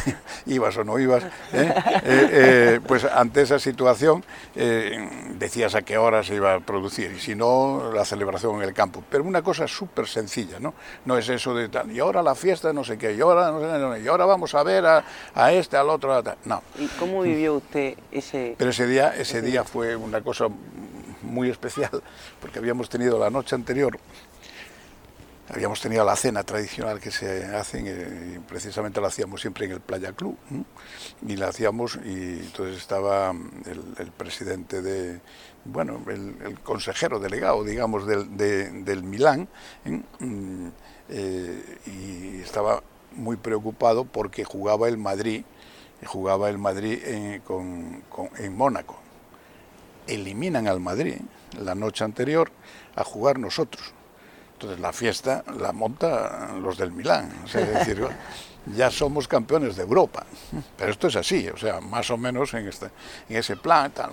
ibas 0.46 0.76
o 0.76 0.84
no 0.84 0.98
ibas 0.98 1.24
¿eh? 1.52 1.74
Eh, 2.04 2.28
eh, 2.32 2.80
pues 2.86 3.04
ante 3.04 3.42
esa 3.42 3.58
situación 3.58 4.23
eh, 4.54 5.08
decías 5.38 5.74
a 5.74 5.82
qué 5.82 5.98
hora 5.98 6.22
se 6.22 6.34
iba 6.34 6.54
a 6.54 6.60
producir 6.60 7.12
y 7.12 7.20
si 7.20 7.34
no 7.34 7.92
la 7.92 8.04
celebración 8.04 8.56
en 8.56 8.62
el 8.62 8.74
campo. 8.74 9.02
Pero 9.10 9.24
una 9.24 9.42
cosa 9.42 9.66
súper 9.68 10.06
sencilla 10.06 10.58
no 10.60 10.74
no 11.04 11.16
es 11.18 11.28
eso 11.28 11.54
de 11.54 11.68
tal 11.68 11.90
y 11.90 12.00
ahora 12.00 12.22
la 12.22 12.34
fiesta 12.34 12.72
no 12.72 12.84
sé 12.84 12.98
qué 12.98 13.14
y 13.14 13.20
ahora 13.20 13.50
no 13.50 13.60
sé 13.60 13.98
qué, 13.98 14.04
y 14.04 14.08
ahora 14.08 14.24
vamos 14.26 14.54
a 14.54 14.62
ver 14.62 14.86
a, 14.86 15.04
a 15.34 15.52
este 15.52 15.76
al 15.76 15.88
otro 15.88 16.14
a 16.14 16.22
tal". 16.22 16.36
no. 16.44 16.62
¿Y 16.78 16.86
cómo 16.98 17.22
vivió 17.22 17.54
usted 17.54 17.94
ese... 18.10 18.54
pero 18.58 18.70
ese 18.70 18.86
día 18.86 19.14
ese 19.16 19.42
día 19.42 19.64
fue 19.64 19.96
una 19.96 20.20
cosa 20.20 20.46
muy 21.22 21.50
especial 21.50 22.02
porque 22.40 22.58
habíamos 22.58 22.88
tenido 22.88 23.18
la 23.18 23.30
noche 23.30 23.54
anterior 23.54 23.98
habíamos 25.48 25.80
tenido 25.80 26.04
la 26.04 26.16
cena 26.16 26.42
tradicional 26.42 27.00
que 27.00 27.10
se 27.10 27.44
hace, 27.54 27.80
eh, 27.84 28.34
y 28.36 28.38
precisamente 28.40 29.00
la 29.00 29.08
hacíamos 29.08 29.40
siempre 29.40 29.66
en 29.66 29.72
el 29.72 29.80
Playa 29.80 30.12
Club, 30.12 30.36
y 31.26 31.36
la 31.36 31.48
hacíamos, 31.48 31.96
y 32.04 32.40
entonces 32.40 32.78
estaba 32.78 33.30
el, 33.30 33.82
el 33.98 34.10
presidente 34.12 34.80
de, 34.82 35.20
bueno, 35.64 36.00
el, 36.08 36.58
consejero 36.60 37.18
delegado, 37.20 37.62
digamos, 37.64 38.06
del, 38.06 38.36
de- 38.36 38.70
del 38.70 39.02
Milán, 39.02 39.48
¿eh? 39.84 40.00
Mm, 40.20 40.68
eh, 41.10 41.78
y 41.86 42.40
estaba 42.40 42.82
muy 43.12 43.36
preocupado 43.36 44.04
porque 44.06 44.44
jugaba 44.44 44.88
el 44.88 44.96
Madrid, 44.96 45.44
jugaba 46.06 46.48
el 46.48 46.58
Madrid 46.58 46.98
con- 47.44 48.02
con- 48.08 48.30
en 48.38 48.56
Mónaco. 48.56 48.98
Eliminan 50.06 50.66
al 50.68 50.80
Madrid 50.80 51.16
la 51.58 51.74
noche 51.74 52.04
anterior 52.04 52.50
a 52.96 53.04
jugar 53.04 53.38
nosotros. 53.38 53.92
Entonces 54.64 54.80
la 54.80 54.94
fiesta 54.94 55.44
la 55.58 55.72
monta 55.72 56.54
los 56.58 56.78
del 56.78 56.90
Milán. 56.90 57.30
o 57.44 57.46
sea, 57.46 57.60
es 57.60 57.86
decir, 57.86 58.08
ya 58.74 58.90
somos 58.90 59.28
campeones 59.28 59.76
de 59.76 59.82
Europa. 59.82 60.24
Pero 60.78 60.90
esto 60.90 61.08
es 61.08 61.16
así, 61.16 61.46
o 61.48 61.56
sea, 61.58 61.82
más 61.82 62.10
o 62.10 62.16
menos 62.16 62.54
en, 62.54 62.66
este, 62.66 62.86
en 63.28 63.36
ese 63.36 63.56
plan. 63.56 63.92
Tal, 63.92 64.10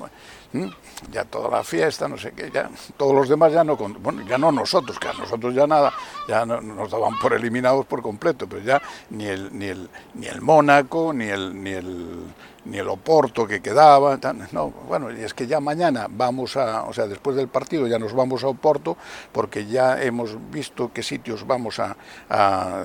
ya 1.09 1.23
toda 1.23 1.49
la 1.49 1.63
fiesta, 1.63 2.09
no 2.09 2.17
sé 2.17 2.33
qué, 2.33 2.51
ya 2.51 2.69
todos 2.97 3.15
los 3.15 3.29
demás 3.29 3.53
ya 3.53 3.63
no, 3.63 3.77
bueno, 3.77 4.27
ya 4.27 4.37
no 4.37 4.51
nosotros, 4.51 4.99
que 4.99 5.07
a 5.07 5.13
nosotros 5.13 5.55
ya 5.55 5.65
nada, 5.65 5.93
ya 6.27 6.45
no, 6.45 6.59
nos 6.59 6.91
daban 6.91 7.17
por 7.19 7.33
eliminados 7.33 7.85
por 7.85 8.01
completo, 8.01 8.45
pero 8.49 8.61
ya 8.61 8.81
ni 9.11 9.27
el, 9.27 9.57
ni 9.57 9.67
el, 9.67 9.89
ni 10.15 10.27
el 10.27 10.41
Mónaco, 10.41 11.13
ni 11.13 11.29
el, 11.29 11.63
ni 11.63 11.69
el 11.69 12.25
ni 12.65 12.77
el 12.77 12.89
Oporto 12.89 13.47
que 13.47 13.61
quedaba, 13.61 14.19
no, 14.51 14.69
bueno, 14.87 15.11
y 15.11 15.23
es 15.23 15.33
que 15.33 15.47
ya 15.47 15.59
mañana 15.59 16.07
vamos 16.09 16.57
a, 16.57 16.83
o 16.83 16.93
sea, 16.93 17.07
después 17.07 17.35
del 17.35 17.47
partido 17.47 17.87
ya 17.87 17.97
nos 17.97 18.13
vamos 18.13 18.43
a 18.43 18.47
Oporto 18.47 18.97
porque 19.31 19.65
ya 19.65 20.01
hemos 20.01 20.37
visto 20.51 20.91
qué 20.93 21.01
sitios 21.01 21.47
vamos 21.47 21.79
a, 21.79 21.95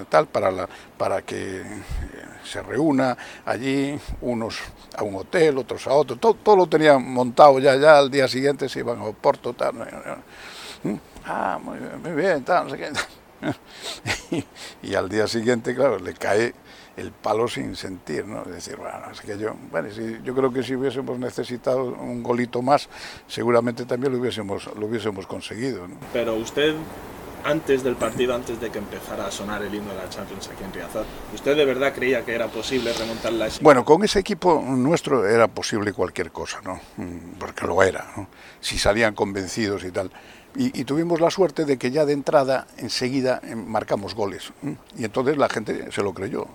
tal 0.08 0.26
para 0.28 0.50
la, 0.50 0.68
para 0.96 1.22
que 1.22 1.62
se 2.44 2.62
reúna 2.62 3.16
allí, 3.44 3.98
unos 4.22 4.60
a 4.96 5.02
un 5.02 5.16
hotel, 5.16 5.58
otros 5.58 5.86
a 5.86 5.92
otro, 5.92 6.16
todo, 6.16 6.34
todo 6.34 6.56
lo 6.56 6.66
tenían 6.66 7.02
montado 7.12 7.58
ya, 7.58 7.76
ya 7.76 7.98
al 7.98 8.10
día 8.10 8.28
siguiente 8.28 8.68
se 8.68 8.78
iban 8.78 8.98
a 8.98 9.04
Oporto, 9.04 9.52
tal, 9.52 9.74
¿Mm? 9.74 10.94
ah, 11.26 11.58
muy 11.62 11.78
bien, 11.78 12.02
muy 12.02 12.12
bien, 12.12 12.44
tal, 12.44 12.64
no 12.64 12.70
sé 12.70 12.78
qué. 12.78 12.92
y 14.82 14.94
al 14.94 15.08
día 15.08 15.26
siguiente, 15.26 15.74
claro, 15.74 15.98
le 15.98 16.14
cae 16.14 16.54
el 16.96 17.12
palo 17.12 17.46
sin 17.46 17.76
sentir, 17.76 18.26
¿no? 18.26 18.42
Es 18.42 18.52
decir, 18.52 18.76
bueno, 18.76 19.10
es 19.12 19.20
que 19.20 19.38
yo, 19.38 19.54
bueno, 19.70 19.88
yo 19.88 20.34
creo 20.34 20.52
que 20.52 20.62
si 20.62 20.74
hubiésemos 20.74 21.18
necesitado 21.18 21.84
un 21.84 22.22
golito 22.22 22.62
más, 22.62 22.88
seguramente 23.26 23.84
también 23.84 24.12
lo 24.12 24.18
hubiésemos, 24.18 24.66
lo 24.76 24.86
hubiésemos 24.86 25.26
conseguido. 25.26 25.86
¿no? 25.86 25.96
Pero 26.12 26.34
usted, 26.34 26.74
antes 27.44 27.82
del 27.82 27.96
partido, 27.96 28.34
antes 28.34 28.60
de 28.60 28.70
que 28.70 28.78
empezara 28.78 29.26
a 29.26 29.30
sonar 29.30 29.62
el 29.62 29.74
himno 29.74 29.92
de 29.92 29.98
la 29.98 30.08
Champions 30.08 30.48
aquí 30.48 30.64
en 30.64 30.72
Riazor, 30.72 31.04
¿usted 31.34 31.56
de 31.56 31.64
verdad 31.64 31.92
creía 31.94 32.24
que 32.24 32.34
era 32.34 32.48
posible 32.48 32.92
remontar 32.94 33.32
la 33.32 33.48
Bueno, 33.60 33.84
con 33.84 34.02
ese 34.02 34.20
equipo 34.20 34.62
nuestro 34.66 35.28
era 35.28 35.48
posible 35.48 35.92
cualquier 35.92 36.30
cosa, 36.30 36.60
¿no? 36.64 36.80
Mm, 36.96 37.38
porque 37.38 37.66
lo 37.66 37.82
era, 37.82 38.06
¿no? 38.16 38.28
Si 38.60 38.78
salían 38.78 39.14
convencidos 39.14 39.84
y 39.84 39.90
tal. 39.90 40.10
Y, 40.58 40.84
tuvimos 40.84 41.20
la 41.20 41.30
suerte 41.30 41.66
de 41.66 41.76
que 41.76 41.90
ya 41.90 42.06
de 42.06 42.14
entrada, 42.14 42.66
enseguida, 42.78 43.42
eh, 43.44 43.54
marcamos 43.54 44.14
goles. 44.14 44.52
Y 44.96 45.04
entonces 45.04 45.36
la 45.36 45.50
gente 45.50 45.92
se 45.92 46.02
lo 46.02 46.14
creyó 46.14 46.46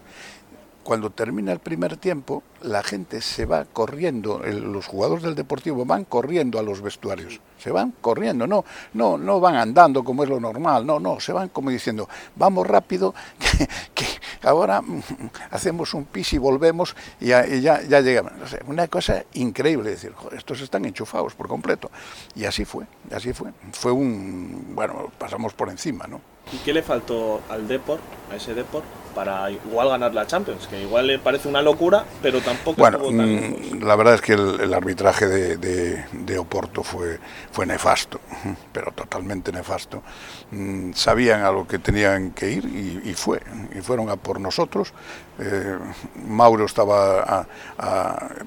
cuando 0.84 1.10
termina 1.10 1.52
el 1.52 1.60
primer 1.60 1.98
tiempo, 1.98 2.44
la 2.62 2.84
gente 2.84 3.22
se 3.22 3.46
va 3.46 3.66
corriendo, 3.66 4.40
los 4.40 4.88
jugadores 4.88 5.24
del 5.24 5.36
Deportivo 5.36 5.86
van 5.86 6.06
corriendo 6.06 6.60
a 6.60 6.64
los 6.64 6.82
vestuarios, 6.82 7.40
se 7.60 7.72
van 7.72 7.94
corriendo, 8.02 8.48
no, 8.48 8.66
no, 8.94 9.18
no 9.18 9.40
van 9.40 9.56
andando 9.56 10.04
como 10.04 10.24
es 10.24 10.30
lo 10.30 10.40
normal, 10.40 10.86
no, 10.86 11.00
no, 11.00 11.20
se 11.20 11.34
van 11.34 11.50
como 11.50 11.70
diciendo, 11.70 12.10
vamos 12.36 12.68
rápido, 12.68 13.14
que, 13.94 14.06
ahora 14.44 14.82
mm, 14.82 15.02
hacemos 15.52 15.94
un 15.94 16.06
pis 16.06 16.34
y 16.34 16.38
volvemos 16.38 16.96
y 17.20 17.28
ya, 17.28 17.46
ya, 17.46 18.02
llegamos. 18.02 18.34
una 18.68 18.88
cosa 18.88 19.24
increíble, 19.34 19.92
decir, 19.92 20.14
estos 20.36 20.62
están 20.62 20.86
enchufados 20.86 21.34
por 21.36 21.48
completo. 21.48 21.92
Y 22.36 22.46
así 22.46 22.66
fue, 22.66 22.86
así 23.14 23.34
fue. 23.34 23.52
Fue 23.74 23.92
un, 23.92 24.74
bueno, 24.74 25.12
pasamos 25.18 25.54
por 25.54 25.70
encima, 25.70 26.08
¿no? 26.08 26.22
¿Y 26.52 26.58
qué 26.58 26.74
le 26.74 26.82
faltó 26.82 27.42
al 27.50 27.68
Deport, 27.68 28.02
a 28.32 28.36
ese 28.36 28.54
Deport, 28.54 28.86
para 29.14 29.52
igual 29.52 29.90
ganar 29.90 30.14
la 30.14 30.26
Champions? 30.28 30.68
Que 30.68 30.82
igual 30.82 31.08
le 31.08 31.20
parece 31.20 31.48
una 31.48 31.62
locura, 31.62 32.06
pero 32.22 32.42
tampoco... 32.42 32.78
Bueno, 32.78 33.00
mm, 33.00 33.84
la 33.84 33.96
verdad 33.96 34.16
es 34.16 34.22
que 34.22 34.34
el, 34.34 34.74
arbitraje 34.74 35.28
de, 35.28 35.58
de, 36.12 36.38
Oporto 36.40 36.84
fue, 36.84 37.20
fue 37.52 37.66
nefasto, 37.66 38.20
pero 38.74 38.92
totalmente 38.92 39.52
nefasto. 39.52 40.02
Mm, 40.52 40.94
sabían 40.94 41.44
a 41.44 41.52
lo 41.52 41.68
que 41.68 41.80
tenían 41.80 42.32
que 42.32 42.52
ir 42.52 42.66
y, 42.66 43.14
fue, 43.14 43.42
y 43.78 43.82
fueron 43.82 44.10
a 44.10 44.16
por 44.16 44.40
nosotros. 44.40 44.94
Eh, 45.40 45.78
Mauro 46.28 46.66
estaba 46.66 47.48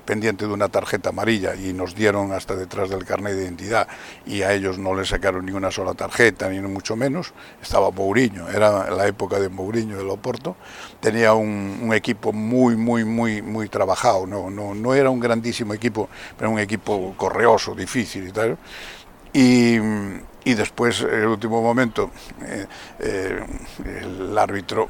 pendiente 0.04 0.46
de 0.46 0.52
una 0.52 0.68
tarjeta 0.68 1.10
amarilla 1.10 1.54
y 1.54 1.72
nos 1.72 1.94
dieron 1.94 2.32
hasta 2.32 2.54
detrás 2.54 2.90
del 2.90 3.04
carnet 3.04 3.34
de 3.34 3.44
identidad 3.44 3.88
y 4.26 4.42
a 4.42 4.52
ellos 4.52 4.78
no 4.78 4.94
les 4.94 5.08
sacaron 5.08 5.46
ni 5.46 5.52
una 5.52 5.70
sola 5.70 5.94
tarjeta, 5.94 6.48
ni 6.48 6.60
mucho 6.60 6.96
menos. 6.96 7.32
Estaba 7.62 7.90
Mourinho, 7.90 8.48
era 8.48 8.90
la 8.90 9.06
época 9.06 9.38
de 9.38 9.48
Mourinho 9.48 9.96
del 9.96 10.08
Oporto. 10.10 10.53
Tenía 11.00 11.34
un, 11.34 11.90
equipo 11.92 12.32
muy, 12.32 12.76
muy, 12.76 13.04
muy, 13.04 13.42
muy 13.42 13.68
trabajado. 13.68 14.26
No, 14.26 14.50
no, 14.50 14.74
no 14.74 14.94
era 14.94 15.10
un 15.10 15.20
grandísimo 15.20 15.74
equipo, 15.74 16.08
pero 16.36 16.50
un 16.50 16.58
equipo 16.58 17.14
correoso, 17.16 17.74
difícil 17.74 18.28
y 18.28 18.32
tal. 18.32 18.56
Y, 19.32 19.76
y 20.44 20.54
después, 20.54 21.00
en 21.00 21.14
el 21.14 21.26
último 21.26 21.60
momento, 21.62 22.10
eh, 22.42 22.66
eh, 23.00 23.46
el 24.02 24.38
árbitro 24.38 24.88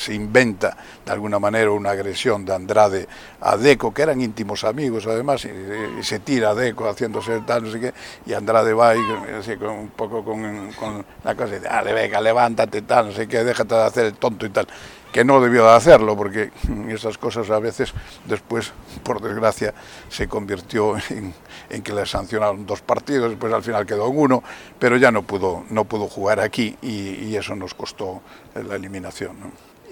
se 0.00 0.14
inventa 0.14 0.76
de 1.04 1.12
alguna 1.12 1.38
manera 1.38 1.70
una 1.70 1.90
agresión 1.90 2.44
de 2.44 2.54
Andrade 2.54 3.08
a 3.40 3.56
Deco, 3.56 3.92
que 3.92 4.02
eran 4.02 4.20
íntimos 4.20 4.64
amigos 4.64 5.06
además, 5.06 5.44
y, 5.44 6.02
se 6.02 6.20
tira 6.20 6.50
a 6.50 6.54
Deco 6.54 6.88
haciéndose 6.88 7.40
tal, 7.46 7.64
no 7.64 7.70
sé 7.70 7.80
qué, 7.80 7.94
y 8.26 8.32
Andrade 8.32 8.72
va 8.72 8.96
y 8.96 9.00
un 9.00 9.90
poco 9.94 10.24
con, 10.24 10.72
con 10.72 11.04
la 11.24 11.34
cosa 11.34 11.48
y 11.48 11.58
dice, 11.58 11.68
dale, 11.68 11.92
venga, 11.92 12.20
levántate, 12.20 12.82
tal, 12.82 13.08
no 13.08 13.12
sé 13.12 13.28
qué, 13.28 13.44
déjate 13.44 13.74
de 13.74 13.84
hacer 13.84 14.06
el 14.06 14.14
tonto 14.14 14.46
y 14.46 14.50
tal 14.50 14.66
que 15.12 15.24
no 15.24 15.40
debió 15.40 15.64
de 15.64 15.72
hacerlo, 15.72 16.16
porque 16.16 16.50
esas 16.88 17.18
cosas 17.18 17.50
a 17.50 17.58
veces 17.58 17.92
después, 18.26 18.72
por 19.02 19.20
desgracia, 19.20 19.74
se 20.08 20.28
convirtió 20.28 20.96
en, 21.10 21.82
que 21.82 21.92
le 21.92 22.06
sancionaron 22.06 22.66
dos 22.66 22.80
partidos, 22.80 23.30
después 23.30 23.52
al 23.52 23.62
final 23.62 23.86
quedó 23.86 24.08
en 24.08 24.18
uno, 24.18 24.42
pero 24.78 24.96
ya 24.96 25.10
no 25.10 25.22
pudo, 25.22 25.64
no 25.70 25.84
pudo 25.84 26.08
jugar 26.08 26.40
aquí 26.40 26.76
y, 26.82 27.30
eso 27.40 27.54
nos 27.54 27.72
costó 27.72 28.20
la 28.54 28.74
eliminación. 28.74 29.36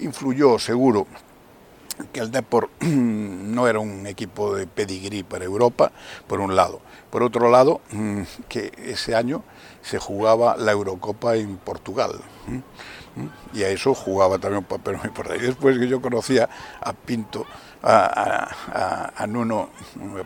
Influyó 0.00 0.58
seguro 0.58 1.06
que 2.12 2.20
el 2.20 2.30
Depor 2.30 2.70
no 2.80 3.66
era 3.66 3.80
un 3.80 4.06
equipo 4.06 4.54
de 4.54 4.66
pedigrí 4.66 5.22
para 5.22 5.44
Europa, 5.44 5.92
por 6.26 6.40
un 6.40 6.54
lado. 6.54 6.80
Por 7.10 7.22
otro 7.22 7.50
lado, 7.50 7.80
que 8.48 8.72
ese 8.84 9.14
año 9.14 9.42
se 9.82 9.98
jugaba 9.98 10.56
la 10.56 10.72
Eurocopa 10.72 11.36
en 11.36 11.56
Portugal 11.56 12.20
y 13.52 13.62
a 13.62 13.68
eso 13.70 13.94
jugaba 13.94 14.38
también 14.38 14.58
un 14.58 14.64
papel 14.64 14.96
muy 14.96 15.06
importante. 15.06 15.42
Y 15.42 15.46
después 15.46 15.78
que 15.78 15.88
yo 15.88 16.00
conocía 16.00 16.48
a 16.80 16.92
Pinto, 16.92 17.46
a, 17.82 19.12
a, 19.16 19.26
Nuno, 19.26 19.70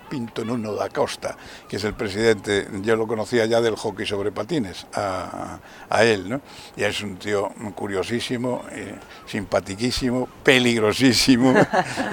Pinto 0.09 0.45
Nuno 0.45 0.73
da 0.75 0.89
Costa, 0.89 1.37
que 1.69 1.77
es 1.77 1.85
el 1.85 1.95
presidente, 1.95 2.69
yo 2.83 2.97
lo 2.97 3.07
conocía 3.07 3.47
ya 3.47 3.61
del 3.61 3.77
hockey 3.77 4.07
sobre 4.07 4.33
patines, 4.33 4.87
a, 4.95 5.61
él, 6.03 6.29
¿no? 6.29 6.41
Y 6.77 6.85
es 6.85 7.03
un 7.03 7.17
tío 7.17 7.51
curiosísimo, 7.75 8.65
eh, 8.73 8.95
simpatiquísimo, 9.27 10.29
peligrosísimo, 10.43 11.55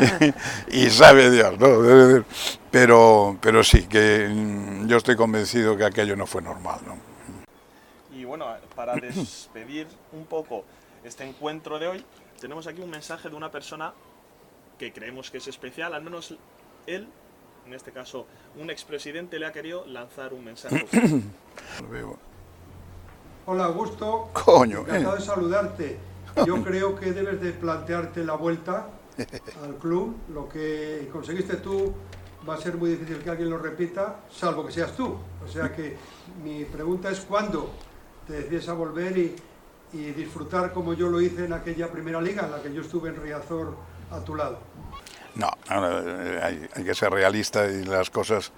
y 0.68 0.90
sabe 0.90 1.32
Dios, 1.32 1.60
¿no? 1.60 2.24
Pero, 2.72 3.38
pero 3.42 3.64
sí, 3.64 3.88
que 3.88 4.28
mm, 4.30 4.88
yo 4.88 4.98
estoy 4.98 5.16
convencido 5.16 5.76
que 5.76 5.86
aquello 5.86 6.16
no 6.16 6.28
fue 6.28 6.42
normal, 6.42 6.80
¿no? 6.86 7.10
bueno, 8.30 8.46
para 8.76 8.94
despedir 8.94 9.88
un 10.14 10.26
poco 10.28 10.64
este 11.04 11.28
encuentro 11.28 11.80
de 11.80 11.88
hoy, 11.88 12.06
tenemos 12.40 12.68
aquí 12.68 12.80
un 12.80 12.92
mensaje 12.92 13.28
de 13.28 13.36
una 13.36 13.50
persona 13.50 13.92
que 14.80 14.92
creemos 14.92 15.30
que 15.30 15.38
es 15.38 15.48
especial, 15.48 15.94
al 15.94 16.02
menos 16.02 16.36
él, 16.88 17.08
en 17.68 17.74
este 17.74 17.92
caso 17.92 18.26
un 18.58 18.72
expresidente, 18.72 19.38
le 19.38 19.46
ha 19.46 19.52
querido 19.52 19.86
lanzar 19.86 20.34
un 20.34 20.46
mensaje. 20.46 20.88
Hola 23.46 23.66
Augusto, 23.66 24.30
Coño, 24.34 24.80
encantado 24.82 25.16
de 25.16 25.22
saludarte. 25.22 25.98
Yo 26.46 26.64
creo 26.64 26.96
que 26.96 27.12
debes 27.12 27.42
de 27.42 27.52
plantearte 27.52 28.24
la 28.24 28.36
vuelta 28.36 28.88
al 29.64 29.76
club. 29.76 30.16
Lo 30.34 30.48
que 30.48 31.10
conseguiste 31.12 31.58
tú 31.58 31.94
va 32.48 32.56
a 32.56 32.58
ser 32.58 32.78
muy 32.78 32.92
difícil 32.92 33.18
que 33.20 33.30
alguien 33.30 33.50
lo 33.50 33.58
repita, 33.58 34.22
salvo 34.32 34.66
que 34.66 34.72
seas 34.72 34.96
tú. 34.96 35.18
O 35.44 35.48
sea 35.48 35.76
que 35.76 35.98
mi 36.44 36.64
pregunta 36.66 37.10
es 37.12 37.22
cuándo 37.22 37.72
te 38.28 38.34
decides 38.34 38.70
a 38.70 38.74
volver 38.74 39.18
y, 39.18 39.36
disfrutar 39.92 40.72
como 40.72 40.94
yo 40.94 41.10
lo 41.10 41.20
hice 41.20 41.46
en 41.46 41.54
aquella 41.54 41.92
primera 41.92 42.22
liga 42.22 42.46
en 42.46 42.52
la 42.52 42.62
que 42.62 42.72
yo 42.72 42.82
estuve 42.82 43.10
en 43.10 43.16
Riazor 43.16 43.74
a 44.12 44.20
tu 44.20 44.36
lado. 44.36 44.60
No, 45.36 45.50
hay, 45.70 46.68
hay, 46.76 46.84
que 46.84 46.96
ser 46.96 47.12
realista 47.12 47.68
y 47.68 47.84
las 47.86 48.10
cosas. 48.10 48.52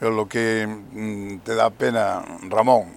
Lo 0.00 0.28
que 0.28 0.66
mm, 0.66 1.38
te 1.38 1.54
da 1.54 1.70
pena, 1.70 2.22
Ramón, 2.48 2.92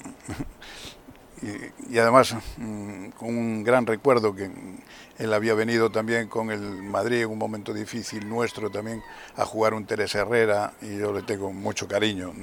y, 1.90 1.98
además 1.98 2.36
mm, 2.58 3.08
un 3.22 3.64
gran 3.64 3.86
recuerdo 3.86 4.36
que 4.36 4.50
él 5.18 5.34
había 5.34 5.54
venido 5.54 5.90
también 5.90 6.28
con 6.28 6.50
el 6.50 6.62
Madrid 6.62 7.22
en 7.22 7.30
un 7.30 7.38
momento 7.38 7.74
difícil 7.74 8.28
nuestro 8.28 8.70
también 8.70 9.04
a 9.36 9.46
jugar 9.46 9.74
un 9.74 9.86
Teresa 9.86 10.20
Herrera 10.20 10.74
y 10.82 10.98
yo 10.98 11.12
le 11.12 11.24
tengo 11.24 11.52
mucho 11.52 11.88
cariño 11.88 12.34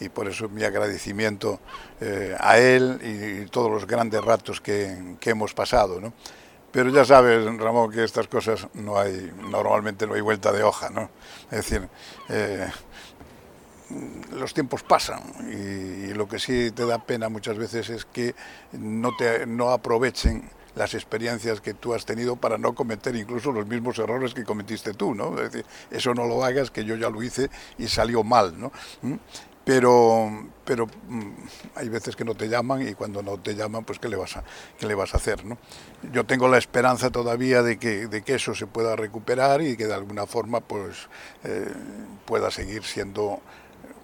y 0.00 0.08
por 0.08 0.28
eso 0.28 0.48
mi 0.48 0.64
agradecimiento 0.64 1.60
eh, 2.00 2.34
a 2.38 2.58
él 2.58 2.98
y, 3.02 3.48
todos 3.50 3.70
los 3.70 3.86
grandes 3.86 4.24
ratos 4.24 4.60
que, 4.60 5.16
hemos 5.22 5.54
pasado. 5.54 6.00
¿no? 6.00 6.12
Pero 6.74 6.90
ya 6.90 7.04
sabes, 7.04 7.44
Ramón, 7.56 7.92
que 7.92 8.02
estas 8.02 8.26
cosas 8.26 8.66
no 8.74 8.98
hay, 8.98 9.32
normalmente 9.48 10.08
no 10.08 10.14
hay 10.14 10.20
vuelta 10.20 10.50
de 10.50 10.64
hoja, 10.64 10.90
¿no? 10.90 11.08
Es 11.48 11.58
decir, 11.58 11.88
eh, 12.28 12.68
los 14.32 14.52
tiempos 14.52 14.82
pasan 14.82 15.22
y, 15.52 16.12
lo 16.14 16.26
que 16.26 16.40
sí 16.40 16.72
te 16.72 16.84
da 16.84 16.98
pena 16.98 17.28
muchas 17.28 17.56
veces 17.56 17.90
es 17.90 18.04
que 18.04 18.34
no, 18.72 19.16
te, 19.16 19.46
no 19.46 19.70
aprovechen 19.70 20.50
las 20.74 20.94
experiencias 20.94 21.60
que 21.60 21.74
tú 21.74 21.94
has 21.94 22.04
tenido 22.04 22.34
para 22.34 22.58
no 22.58 22.74
cometer 22.74 23.14
incluso 23.14 23.52
los 23.52 23.68
mismos 23.68 23.96
errores 24.00 24.34
que 24.34 24.42
cometiste 24.42 24.94
tú, 24.94 25.14
¿no? 25.14 25.38
Es 25.38 25.52
decir, 25.52 25.64
eso 25.92 26.12
no 26.12 26.26
lo 26.26 26.44
hagas, 26.44 26.72
que 26.72 26.84
yo 26.84 26.96
ya 26.96 27.08
lo 27.08 27.22
hice 27.22 27.50
y 27.78 27.86
salió 27.86 28.24
mal, 28.24 28.60
¿no? 28.60 28.72
¿Mm? 29.64 29.70
pero, 29.70 30.48
pero 30.64 30.86
mm, 31.08 31.30
hay 31.74 31.88
veces 31.88 32.16
que 32.16 32.24
no 32.24 32.34
te 32.34 32.48
llaman 32.48 32.86
y 32.86 32.94
cuando 32.94 33.22
no 33.22 33.38
te 33.38 33.54
llaman, 33.54 33.84
pues 33.84 33.98
¿qué 33.98 34.08
le 34.08 34.16
vas 34.16 34.36
a, 34.36 34.44
qué 34.78 34.86
le 34.86 34.94
vas 34.94 35.14
a 35.14 35.16
hacer? 35.16 35.44
¿no? 35.44 35.58
Yo 36.12 36.24
tengo 36.24 36.48
la 36.48 36.58
esperanza 36.58 37.10
todavía 37.10 37.62
de 37.62 37.78
que, 37.78 38.06
de 38.06 38.22
que 38.22 38.34
eso 38.34 38.54
se 38.54 38.66
pueda 38.66 38.96
recuperar 38.96 39.62
y 39.62 39.76
que 39.76 39.86
de 39.86 39.94
alguna 39.94 40.26
forma 40.26 40.60
pues, 40.60 41.08
eh, 41.44 41.72
pueda 42.26 42.50
seguir 42.50 42.84
siendo 42.84 43.40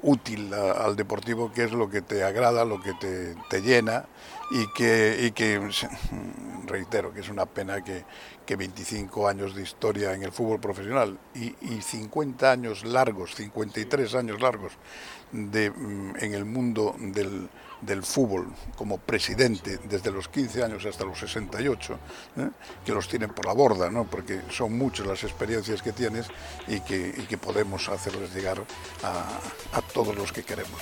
útil 0.02 0.52
al 0.54 0.96
deportivo, 0.96 1.52
que 1.52 1.64
es 1.64 1.72
lo 1.72 1.90
que 1.90 2.00
te 2.00 2.24
agrada, 2.24 2.64
lo 2.64 2.80
que 2.80 2.94
te, 2.94 3.34
te 3.50 3.60
llena 3.60 4.06
y 4.50 4.66
que, 4.72 5.18
y 5.20 5.30
que, 5.32 5.60
reitero, 6.66 7.12
que 7.12 7.20
es 7.20 7.28
una 7.28 7.44
pena 7.44 7.84
que, 7.84 8.04
que 8.46 8.56
25 8.56 9.28
años 9.28 9.54
de 9.54 9.62
historia 9.62 10.14
en 10.14 10.22
el 10.22 10.32
fútbol 10.32 10.58
profesional 10.58 11.18
y, 11.34 11.54
y 11.60 11.82
50 11.82 12.50
años 12.50 12.84
largos, 12.84 13.34
53 13.34 14.14
años 14.14 14.40
largos 14.40 14.72
de, 15.32 15.70
mm, 15.70 16.16
en 16.18 16.34
el 16.34 16.44
mundo 16.44 16.94
del, 16.98 17.48
del, 17.80 18.02
fútbol 18.02 18.48
como 18.76 18.98
presidente 18.98 19.78
desde 19.88 20.10
los 20.10 20.28
15 20.28 20.64
años 20.64 20.84
hasta 20.86 21.04
los 21.04 21.18
68, 21.18 21.98
¿eh? 22.36 22.50
que 22.84 22.92
los 22.92 23.08
tienen 23.08 23.30
por 23.30 23.46
la 23.46 23.52
borda, 23.52 23.90
¿no? 23.90 24.04
porque 24.04 24.42
son 24.50 24.76
muchas 24.76 25.06
las 25.06 25.22
experiencias 25.24 25.82
que 25.82 25.92
tienes 25.92 26.26
y 26.68 26.80
que, 26.80 27.14
y 27.16 27.22
que 27.22 27.38
podemos 27.38 27.88
hacerles 27.88 28.34
llegar 28.34 28.62
a, 29.02 29.78
a 29.78 29.82
todos 29.82 30.16
los 30.16 30.32
que 30.32 30.42
queremos. 30.42 30.80